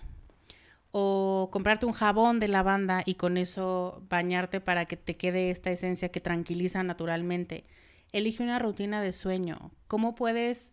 O 0.92 1.50
comprarte 1.52 1.86
un 1.86 1.92
jabón 1.92 2.40
de 2.40 2.48
lavanda 2.48 3.04
y 3.06 3.16
con 3.16 3.38
eso 3.38 4.02
bañarte 4.10 4.62
para 4.62 4.86
que 4.86 4.98
te 4.98 5.18
quede 5.18 5.52
esta 5.52 5.72
esencia 5.72 6.10
que 6.10 6.22
tranquiliza 6.22 6.82
naturalmente. 6.84 7.66
Elige 8.14 8.42
una 8.42 8.58
rutina 8.58 9.02
de 9.02 9.12
sueño. 9.12 9.72
¿Cómo 9.88 10.16
puedes 10.16 10.72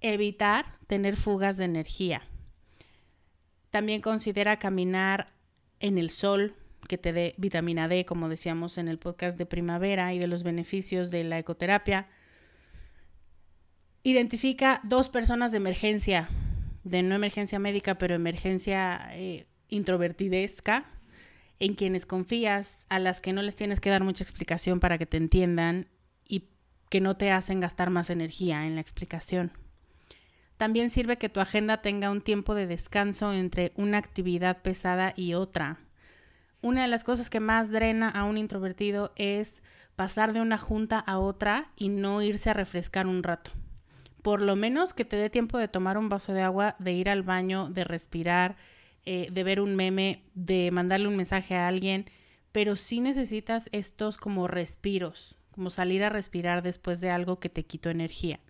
evitar 0.00 0.66
tener 0.88 1.16
fugas 1.16 1.56
de 1.56 1.64
energía? 1.64 2.22
También 3.70 4.00
considera 4.00 4.58
caminar 4.58 5.32
en 5.80 5.96
el 5.98 6.10
sol, 6.10 6.54
que 6.86 6.98
te 6.98 7.12
dé 7.12 7.34
vitamina 7.38 7.88
D, 7.88 8.04
como 8.04 8.28
decíamos 8.28 8.78
en 8.78 8.88
el 8.88 8.98
podcast 8.98 9.38
de 9.38 9.46
primavera, 9.46 10.14
y 10.14 10.18
de 10.18 10.26
los 10.26 10.42
beneficios 10.42 11.10
de 11.10 11.24
la 11.24 11.38
ecoterapia. 11.38 12.08
Identifica 14.02 14.80
dos 14.84 15.08
personas 15.08 15.52
de 15.52 15.58
emergencia, 15.58 16.28
de 16.84 17.02
no 17.02 17.14
emergencia 17.14 17.58
médica, 17.58 17.98
pero 17.98 18.14
emergencia 18.14 19.08
eh, 19.12 19.46
introvertidesca, 19.68 20.86
en 21.58 21.74
quienes 21.74 22.06
confías, 22.06 22.86
a 22.88 22.98
las 22.98 23.20
que 23.20 23.32
no 23.32 23.42
les 23.42 23.56
tienes 23.56 23.80
que 23.80 23.90
dar 23.90 24.04
mucha 24.04 24.24
explicación 24.24 24.78
para 24.80 24.98
que 24.98 25.06
te 25.06 25.16
entiendan 25.16 25.88
y 26.24 26.50
que 26.90 27.00
no 27.00 27.16
te 27.16 27.30
hacen 27.30 27.60
gastar 27.60 27.90
más 27.90 28.10
energía 28.10 28.66
en 28.66 28.74
la 28.74 28.80
explicación. 28.80 29.52
También 30.56 30.90
sirve 30.90 31.18
que 31.18 31.28
tu 31.28 31.40
agenda 31.40 31.82
tenga 31.82 32.10
un 32.10 32.22
tiempo 32.22 32.54
de 32.54 32.66
descanso 32.66 33.32
entre 33.32 33.72
una 33.76 33.98
actividad 33.98 34.62
pesada 34.62 35.12
y 35.16 35.34
otra. 35.34 35.80
Una 36.62 36.82
de 36.82 36.88
las 36.88 37.04
cosas 37.04 37.30
que 37.30 37.40
más 37.40 37.70
drena 37.70 38.08
a 38.08 38.24
un 38.24 38.38
introvertido 38.38 39.12
es 39.16 39.62
pasar 39.94 40.32
de 40.32 40.40
una 40.40 40.58
junta 40.58 40.98
a 40.98 41.18
otra 41.18 41.70
y 41.76 41.88
no 41.88 42.22
irse 42.22 42.50
a 42.50 42.54
refrescar 42.54 43.06
un 43.06 43.22
rato 43.22 43.52
por 44.26 44.42
lo 44.42 44.56
menos 44.56 44.92
que 44.92 45.04
te 45.04 45.14
dé 45.14 45.30
tiempo 45.30 45.56
de 45.56 45.68
tomar 45.68 45.96
un 45.96 46.08
vaso 46.08 46.32
de 46.32 46.42
agua, 46.42 46.74
de 46.80 46.90
ir 46.90 47.08
al 47.08 47.22
baño, 47.22 47.70
de 47.70 47.84
respirar, 47.84 48.56
eh, 49.04 49.28
de 49.30 49.44
ver 49.44 49.60
un 49.60 49.76
meme, 49.76 50.24
de 50.34 50.68
mandarle 50.72 51.06
un 51.06 51.14
mensaje 51.14 51.54
a 51.54 51.68
alguien, 51.68 52.06
pero 52.50 52.74
sí 52.74 52.98
necesitas 53.00 53.68
estos 53.70 54.16
como 54.16 54.48
respiros, 54.48 55.38
como 55.52 55.70
salir 55.70 56.02
a 56.02 56.08
respirar 56.08 56.64
después 56.64 57.00
de 57.00 57.10
algo 57.10 57.38
que 57.38 57.48
te 57.48 57.66
quitó 57.66 57.88
energía. 57.88 58.40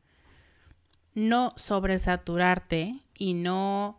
No 1.13 1.53
sobresaturarte 1.57 3.03
y 3.13 3.35
no 3.35 3.99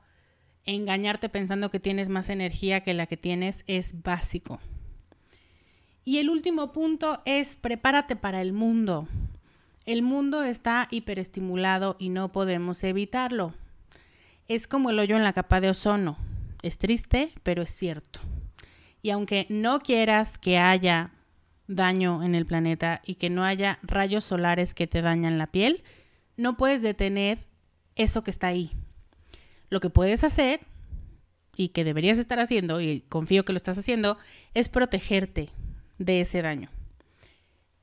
engañarte 0.67 1.29
pensando 1.29 1.71
que 1.71 1.79
tienes 1.79 2.09
más 2.09 2.29
energía 2.29 2.81
que 2.81 2.93
la 2.93 3.07
que 3.07 3.17
tienes 3.17 3.63
es 3.65 4.03
básico. 4.03 4.59
Y 6.05 6.19
el 6.19 6.29
último 6.29 6.71
punto 6.71 7.21
es 7.25 7.55
prepárate 7.55 8.15
para 8.15 8.41
el 8.41 8.53
mundo. 8.53 9.07
El 9.85 10.03
mundo 10.03 10.43
está 10.43 10.87
hiperestimulado 10.91 11.95
y 11.99 12.09
no 12.09 12.31
podemos 12.31 12.83
evitarlo. 12.83 13.53
Es 14.47 14.67
como 14.67 14.89
el 14.89 14.99
hoyo 14.99 15.15
en 15.15 15.23
la 15.23 15.33
capa 15.33 15.59
de 15.59 15.69
ozono. 15.69 16.17
Es 16.61 16.77
triste, 16.77 17.33
pero 17.43 17.61
es 17.61 17.73
cierto. 17.73 18.19
Y 19.01 19.09
aunque 19.09 19.47
no 19.49 19.79
quieras 19.79 20.37
que 20.37 20.57
haya 20.57 21.11
daño 21.67 22.23
en 22.23 22.35
el 22.35 22.45
planeta 22.45 23.01
y 23.05 23.15
que 23.15 23.29
no 23.29 23.43
haya 23.43 23.79
rayos 23.83 24.23
solares 24.23 24.73
que 24.73 24.87
te 24.87 25.01
dañan 25.01 25.37
la 25.37 25.47
piel, 25.47 25.83
no 26.35 26.57
puedes 26.57 26.81
detener 26.81 27.39
eso 27.95 28.23
que 28.23 28.31
está 28.31 28.47
ahí. 28.47 28.71
Lo 29.69 29.79
que 29.79 29.89
puedes 29.89 30.23
hacer, 30.23 30.61
y 31.55 31.69
que 31.69 31.83
deberías 31.83 32.19
estar 32.19 32.39
haciendo, 32.39 32.79
y 32.81 33.01
confío 33.01 33.43
que 33.43 33.53
lo 33.53 33.57
estás 33.57 33.77
haciendo, 33.77 34.17
es 34.53 34.69
protegerte 34.69 35.49
de 35.97 36.21
ese 36.21 36.41
daño. 36.41 36.69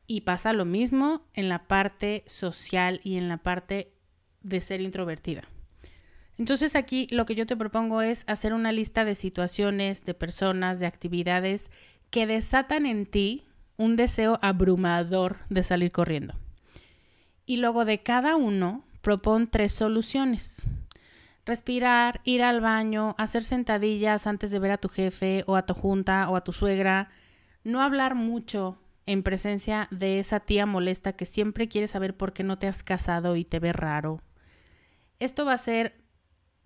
Y 0.07 0.23
pasa 0.23 0.53
lo 0.53 0.65
mismo 0.65 1.23
en 1.35 1.49
la 1.49 1.67
parte 1.67 2.25
social 2.27 3.01
y 3.03 3.17
en 3.17 3.29
la 3.29 3.39
parte 3.39 3.93
de 4.43 4.61
ser 4.61 4.81
introvertida. 4.81 5.43
Entonces 6.37 6.77
aquí 6.77 7.07
lo 7.11 7.27
que 7.27 7.35
yo 7.35 7.47
te 7.47 7.57
propongo 7.57 8.03
es 8.03 8.25
hacer 8.27 8.53
una 8.53 8.73
lista 8.73 9.05
de 9.05 9.15
situaciones, 9.15 10.05
de 10.05 10.15
personas, 10.15 10.81
de 10.81 10.87
actividades 10.87 11.71
que 12.11 12.27
desatan 12.27 12.87
en 12.87 13.07
ti 13.07 13.45
un 13.77 13.97
deseo 13.97 14.39
abrumador 14.43 15.39
de 15.49 15.63
salir 15.63 15.91
corriendo. 15.91 16.35
Y 17.47 17.57
luego 17.57 17.85
de 17.85 18.03
cada 18.03 18.37
uno 18.37 18.85
propon 19.01 19.49
tres 19.49 19.73
soluciones. 19.73 20.63
Respirar, 21.47 22.21
ir 22.25 22.43
al 22.43 22.61
baño, 22.61 23.15
hacer 23.19 23.45
sentadillas 23.45 24.27
antes 24.27 24.51
de 24.51 24.59
ver 24.59 24.71
a 24.71 24.79
tu 24.79 24.89
jefe 24.89 25.45
o 25.47 25.57
a 25.57 25.67
tu 25.67 25.75
junta 25.75 26.29
o 26.31 26.37
a 26.37 26.45
tu 26.45 26.53
suegra, 26.53 27.11
no 27.65 27.83
hablar 27.83 28.15
mucho, 28.15 28.79
en 29.07 29.23
presencia 29.23 29.89
de 29.91 30.19
esa 30.19 30.41
tía 30.41 30.67
molesta 30.67 31.13
que 31.13 31.27
siempre 31.27 31.69
quiere 31.69 31.89
saber 31.89 32.17
por 32.17 32.33
qué 32.33 32.43
no 32.43 32.59
te 32.59 32.67
has 32.67 32.83
casado 32.83 33.37
y 33.37 33.45
te 33.45 33.59
ve 33.59 33.73
raro. 33.73 34.19
Esto 35.19 35.45
va 35.45 35.55
a 35.55 35.59
ser 35.59 35.95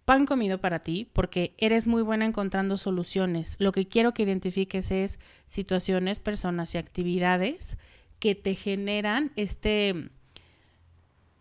pan 0.05 0.25
comido 0.25 0.59
para 0.59 0.81
ti 0.81 1.11
porque 1.13 1.55
eres 1.59 1.87
muy 1.87 2.03
buena 2.03 2.25
encontrando 2.25 2.77
soluciones. 2.77 3.57
Lo 3.59 3.73
que 3.73 3.89
quiero 3.89 4.15
que 4.15 4.23
identifiques 4.23 4.91
es 4.91 5.19
situaciones, 5.47 6.21
personas 6.21 6.75
y 6.75 6.79
actividades 6.79 7.77
que 8.19 8.35
te 8.35 8.55
generan 8.55 9.33
este 9.37 10.11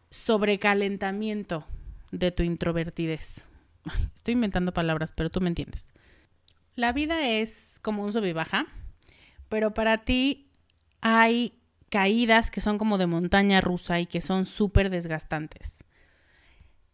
sobrecalentamiento 0.09 1.65
de 2.11 2.31
tu 2.31 2.43
introvertidez. 2.43 3.47
Estoy 4.15 4.33
inventando 4.33 4.73
palabras, 4.73 5.11
pero 5.15 5.29
tú 5.29 5.41
me 5.41 5.49
entiendes. 5.49 5.93
La 6.75 6.91
vida 6.91 7.27
es 7.27 7.79
como 7.81 8.03
un 8.03 8.11
sub 8.11 8.31
baja, 8.33 8.67
pero 9.49 9.73
para 9.73 9.99
ti 9.99 10.51
hay 11.01 11.59
caídas 11.89 12.51
que 12.51 12.61
son 12.61 12.77
como 12.77 12.97
de 12.97 13.07
montaña 13.07 13.61
rusa 13.61 13.99
y 13.99 14.05
que 14.05 14.21
son 14.21 14.45
súper 14.45 14.89
desgastantes. 14.89 15.83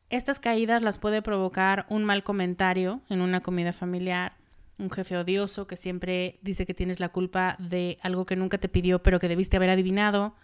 Estas 0.09 0.39
caídas 0.39 0.84
las 0.84 0.99
puede 0.99 1.22
provocar 1.22 1.86
un 1.89 2.03
mal 2.03 2.24
comentario 2.24 3.01
en 3.09 3.22
una 3.22 3.41
comida 3.41 3.74
familiar, 3.74 4.38
un 4.78 4.91
jefe 4.91 5.18
odioso 5.18 5.66
que 5.66 5.76
siempre 5.76 6.39
dice 6.41 6.66
que 6.66 6.74
tienes 6.74 6.99
la 6.99 7.09
culpa 7.09 7.55
de 7.59 7.97
algo 8.01 8.26
que 8.26 8.36
nunca 8.36 8.57
te 8.57 8.70
pidió 8.70 9.01
pero 9.01 9.20
que 9.20 9.28
debiste 9.28 9.57
haber 9.57 9.72
adivinado, 9.72 10.36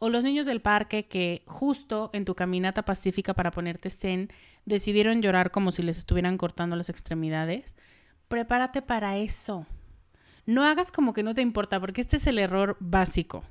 o 0.00 0.08
los 0.08 0.24
niños 0.24 0.46
del 0.46 0.62
parque 0.62 1.06
que 1.06 1.42
justo 1.46 2.10
en 2.14 2.24
tu 2.24 2.34
caminata 2.34 2.84
pacífica 2.84 3.34
para 3.34 3.50
ponerte 3.50 3.90
zen 3.90 4.30
decidieron 4.64 5.20
llorar 5.20 5.50
como 5.50 5.72
si 5.72 5.82
les 5.82 5.98
estuvieran 5.98 6.38
cortando 6.38 6.74
las 6.74 6.88
extremidades. 6.88 7.76
Prepárate 8.26 8.80
para 8.80 9.18
eso. 9.18 9.66
No 10.46 10.64
hagas 10.64 10.90
como 10.90 11.12
que 11.12 11.22
no 11.22 11.34
te 11.34 11.42
importa, 11.42 11.78
porque 11.78 12.00
este 12.00 12.16
es 12.16 12.26
el 12.26 12.38
error 12.38 12.78
básico, 12.80 13.44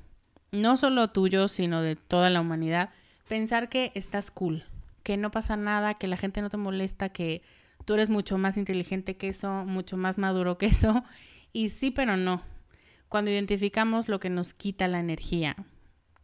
no 0.50 0.76
solo 0.76 1.08
tuyo, 1.08 1.46
sino 1.46 1.82
de 1.82 1.94
toda 1.94 2.30
la 2.30 2.40
humanidad, 2.40 2.90
pensar 3.28 3.68
que 3.68 3.92
estás 3.94 4.32
cool, 4.32 4.64
que 5.04 5.16
no 5.16 5.30
pasa 5.30 5.56
nada, 5.56 5.94
que 5.94 6.08
la 6.08 6.16
gente 6.16 6.42
no 6.42 6.50
te 6.50 6.56
molesta, 6.56 7.10
que 7.10 7.42
tú 7.84 7.94
eres 7.94 8.10
mucho 8.10 8.38
más 8.38 8.56
inteligente 8.56 9.16
que 9.16 9.28
eso, 9.28 9.64
mucho 9.64 9.96
más 9.96 10.18
maduro 10.18 10.58
que 10.58 10.66
eso, 10.66 11.04
y 11.52 11.68
sí, 11.70 11.92
pero 11.92 12.16
no. 12.16 12.42
Cuando 13.08 13.30
identificamos 13.30 14.08
lo 14.08 14.18
que 14.18 14.30
nos 14.30 14.52
quita 14.52 14.88
la 14.88 14.98
energía 14.98 15.56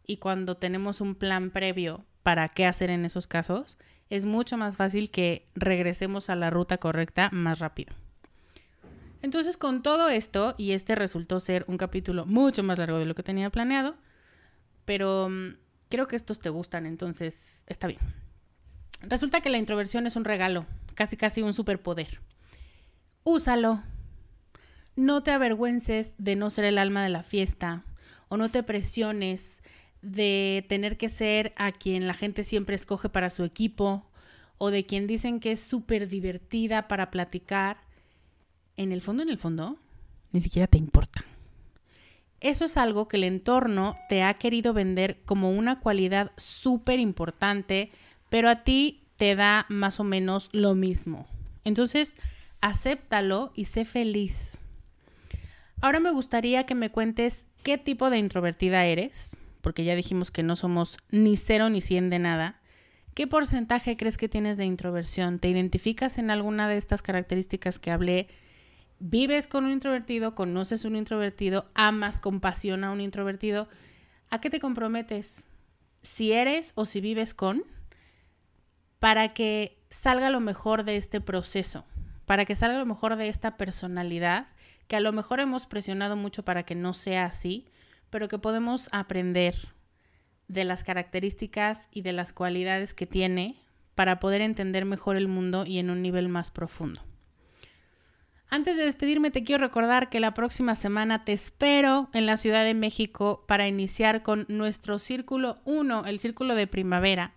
y 0.07 0.17
cuando 0.17 0.55
tenemos 0.55 1.01
un 1.01 1.15
plan 1.15 1.51
previo 1.51 2.05
para 2.23 2.47
qué 2.49 2.65
hacer 2.65 2.89
en 2.89 3.05
esos 3.05 3.27
casos, 3.27 3.77
es 4.09 4.25
mucho 4.25 4.57
más 4.57 4.77
fácil 4.77 5.11
que 5.11 5.47
regresemos 5.53 6.29
a 6.29 6.35
la 6.35 6.49
ruta 6.49 6.77
correcta 6.77 7.29
más 7.31 7.59
rápido. 7.59 7.93
Entonces, 9.21 9.57
con 9.57 9.81
todo 9.83 10.09
esto, 10.09 10.55
y 10.57 10.71
este 10.71 10.95
resultó 10.95 11.39
ser 11.39 11.65
un 11.67 11.77
capítulo 11.77 12.25
mucho 12.25 12.63
más 12.63 12.79
largo 12.79 12.99
de 12.99 13.05
lo 13.05 13.15
que 13.15 13.23
tenía 13.23 13.49
planeado, 13.49 13.95
pero 14.85 15.27
mm, 15.29 15.57
creo 15.89 16.07
que 16.07 16.15
estos 16.15 16.39
te 16.39 16.49
gustan, 16.49 16.85
entonces 16.85 17.63
está 17.67 17.87
bien. 17.87 17.99
Resulta 19.01 19.41
que 19.41 19.49
la 19.49 19.57
introversión 19.57 20.07
es 20.07 20.15
un 20.15 20.23
regalo, 20.23 20.65
casi 20.95 21.17
casi 21.17 21.41
un 21.41 21.53
superpoder. 21.53 22.21
Úsalo. 23.23 23.81
No 24.95 25.21
te 25.21 25.31
avergüences 25.31 26.13
de 26.17 26.35
no 26.35 26.49
ser 26.49 26.65
el 26.65 26.77
alma 26.77 27.03
de 27.03 27.09
la 27.09 27.21
fiesta 27.21 27.83
o 28.29 28.37
no 28.37 28.49
te 28.49 28.63
presiones 28.63 29.61
de 30.11 30.65
tener 30.67 30.97
que 30.97 31.09
ser 31.09 31.53
a 31.55 31.71
quien 31.71 32.07
la 32.07 32.13
gente 32.13 32.43
siempre 32.43 32.75
escoge 32.75 33.09
para 33.09 33.29
su 33.29 33.43
equipo 33.43 34.05
o 34.57 34.71
de 34.71 34.85
quien 34.85 35.07
dicen 35.07 35.39
que 35.39 35.51
es 35.51 35.59
súper 35.59 36.07
divertida 36.07 36.87
para 36.87 37.11
platicar 37.11 37.77
en 38.75 38.91
el 38.91 39.01
fondo, 39.01 39.23
en 39.23 39.29
el 39.29 39.37
fondo, 39.37 39.77
ni 40.31 40.41
siquiera 40.41 40.67
te 40.67 40.77
importa. 40.77 41.23
Eso 42.39 42.65
es 42.65 42.77
algo 42.77 43.07
que 43.07 43.17
el 43.17 43.23
entorno 43.23 43.95
te 44.09 44.23
ha 44.23 44.35
querido 44.35 44.73
vender 44.73 45.19
como 45.25 45.51
una 45.51 45.79
cualidad 45.79 46.31
súper 46.37 46.99
importante, 46.99 47.91
pero 48.29 48.49
a 48.49 48.63
ti 48.63 49.03
te 49.17 49.35
da 49.35 49.65
más 49.69 49.99
o 49.99 50.03
menos 50.03 50.49
lo 50.53 50.75
mismo. 50.75 51.27
Entonces, 51.63 52.13
acéptalo 52.61 53.51
y 53.55 53.65
sé 53.65 53.85
feliz. 53.85 54.59
Ahora 55.81 55.99
me 55.99 56.11
gustaría 56.11 56.65
que 56.65 56.75
me 56.75 56.91
cuentes 56.91 57.45
qué 57.63 57.77
tipo 57.77 58.09
de 58.09 58.19
introvertida 58.19 58.85
eres, 58.85 59.35
porque 59.67 59.83
ya 59.83 59.97
dijimos 59.97 60.31
que 60.31 60.43
no 60.43 60.55
somos 60.55 60.97
ni 61.11 61.35
cero 61.35 61.69
ni 61.69 61.81
cien 61.81 62.09
de 62.09 62.19
nada. 62.19 62.61
¿Qué 63.13 63.27
porcentaje 63.27 63.97
crees 63.97 64.15
que 64.15 64.29
tienes 64.29 64.55
de 64.55 64.63
introversión? 64.63 65.39
¿Te 65.39 65.49
identificas 65.49 66.17
en 66.17 66.31
alguna 66.31 66.69
de 66.69 66.77
estas 66.77 67.01
características 67.01 67.77
que 67.77 67.91
hablé? 67.91 68.29
¿Vives 68.99 69.45
con 69.45 69.65
un 69.65 69.71
introvertido? 69.71 70.35
¿Conoces 70.35 70.85
un 70.85 70.95
introvertido? 70.95 71.67
¿Amas, 71.73 72.21
compasión 72.21 72.85
a 72.85 72.91
un 72.91 73.01
introvertido? 73.01 73.67
¿A 74.29 74.39
qué 74.39 74.49
te 74.49 74.61
comprometes? 74.61 75.43
Si 76.01 76.31
eres 76.31 76.71
o 76.75 76.85
si 76.85 77.01
vives 77.01 77.33
con, 77.33 77.65
para 78.99 79.33
que 79.33 79.83
salga 79.89 80.29
lo 80.29 80.39
mejor 80.39 80.85
de 80.85 80.95
este 80.95 81.19
proceso, 81.19 81.83
para 82.25 82.45
que 82.45 82.55
salga 82.55 82.79
lo 82.79 82.85
mejor 82.85 83.17
de 83.17 83.27
esta 83.27 83.57
personalidad, 83.57 84.47
que 84.87 84.95
a 84.95 85.01
lo 85.01 85.11
mejor 85.11 85.41
hemos 85.41 85.67
presionado 85.67 86.15
mucho 86.15 86.45
para 86.45 86.63
que 86.63 86.73
no 86.73 86.93
sea 86.93 87.25
así, 87.25 87.65
pero 88.09 88.27
que 88.27 88.39
podemos 88.39 88.89
aprender 88.91 89.55
de 90.47 90.63
las 90.63 90.83
características 90.83 91.87
y 91.91 92.01
de 92.01 92.13
las 92.13 92.33
cualidades 92.33 92.93
que 92.93 93.05
tiene 93.05 93.59
para 93.95 94.19
poder 94.19 94.41
entender 94.41 94.85
mejor 94.85 95.15
el 95.15 95.27
mundo 95.27 95.65
y 95.65 95.79
en 95.79 95.89
un 95.89 96.01
nivel 96.01 96.29
más 96.29 96.51
profundo. 96.51 97.01
Antes 98.49 98.77
de 98.77 98.85
despedirme 98.85 99.29
te 99.29 99.43
quiero 99.43 99.65
recordar 99.65 100.09
que 100.09 100.21
la 100.21 100.33
próxima 100.33 100.75
semana 100.75 101.25
te 101.25 101.33
espero 101.33 102.09
en 102.13 102.25
la 102.25 102.37
Ciudad 102.37 102.63
de 102.63 102.73
México 102.73 103.43
para 103.45 103.67
iniciar 103.67 104.23
con 104.23 104.45
nuestro 104.47 104.99
círculo 104.99 105.57
1, 105.65 106.05
el 106.05 106.19
círculo 106.19 106.55
de 106.55 106.67
primavera, 106.67 107.33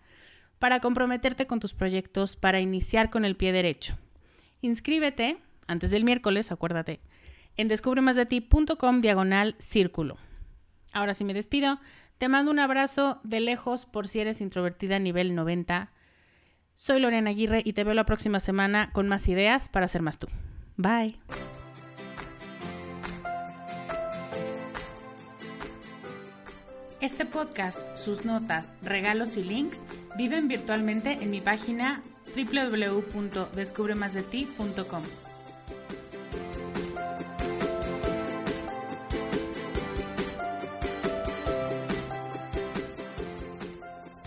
para 0.61 0.79
comprometerte 0.79 1.47
con 1.47 1.59
tus 1.59 1.75
proyectos, 1.75 2.37
para 2.37 2.61
iniciar 2.61 3.11
con 3.11 3.25
el 3.25 3.37
pie 3.37 3.51
derecho. 3.51 3.97
Inscríbete 4.61 5.39
antes 5.67 5.91
del 5.91 6.05
miércoles, 6.05 6.53
acuérdate, 6.53 7.01
en 7.57 7.67
descubremasdeti.com 7.67 9.01
diagonal 9.01 9.57
círculo. 9.59 10.17
Ahora 10.93 11.15
sí 11.15 11.25
me 11.25 11.35
despido. 11.35 11.81
Te 12.19 12.29
mando 12.29 12.51
un 12.51 12.59
abrazo 12.59 13.21
de 13.25 13.41
lejos 13.41 13.87
por 13.87 14.09
si 14.09 14.21
eres 14.21 14.41
introvertida 14.41 14.99
nivel 14.99 15.35
90. 15.35 15.93
Soy 16.75 17.01
Lorena 17.01 17.31
Aguirre 17.31 17.63
y 17.65 17.73
te 17.73 17.85
veo 17.85 17.95
la 17.95 18.07
próxima 18.07 18.41
semana 18.41 18.91
con 18.93 19.09
más 19.09 19.29
ideas 19.29 19.69
para 19.69 19.89
ser 19.89 20.03
más 20.03 20.19
tú. 20.19 20.27
Bye. 20.77 21.19
Este 27.01 27.25
podcast, 27.25 27.97
sus 27.97 28.27
notas, 28.27 28.69
regalos 28.83 29.39
y 29.39 29.43
links 29.43 29.81
viven 30.17 30.49
virtualmente 30.49 31.13
en 31.13 31.31
mi 31.31 31.41
página 31.41 32.03
www.descubremasdeti.com. 32.35 35.30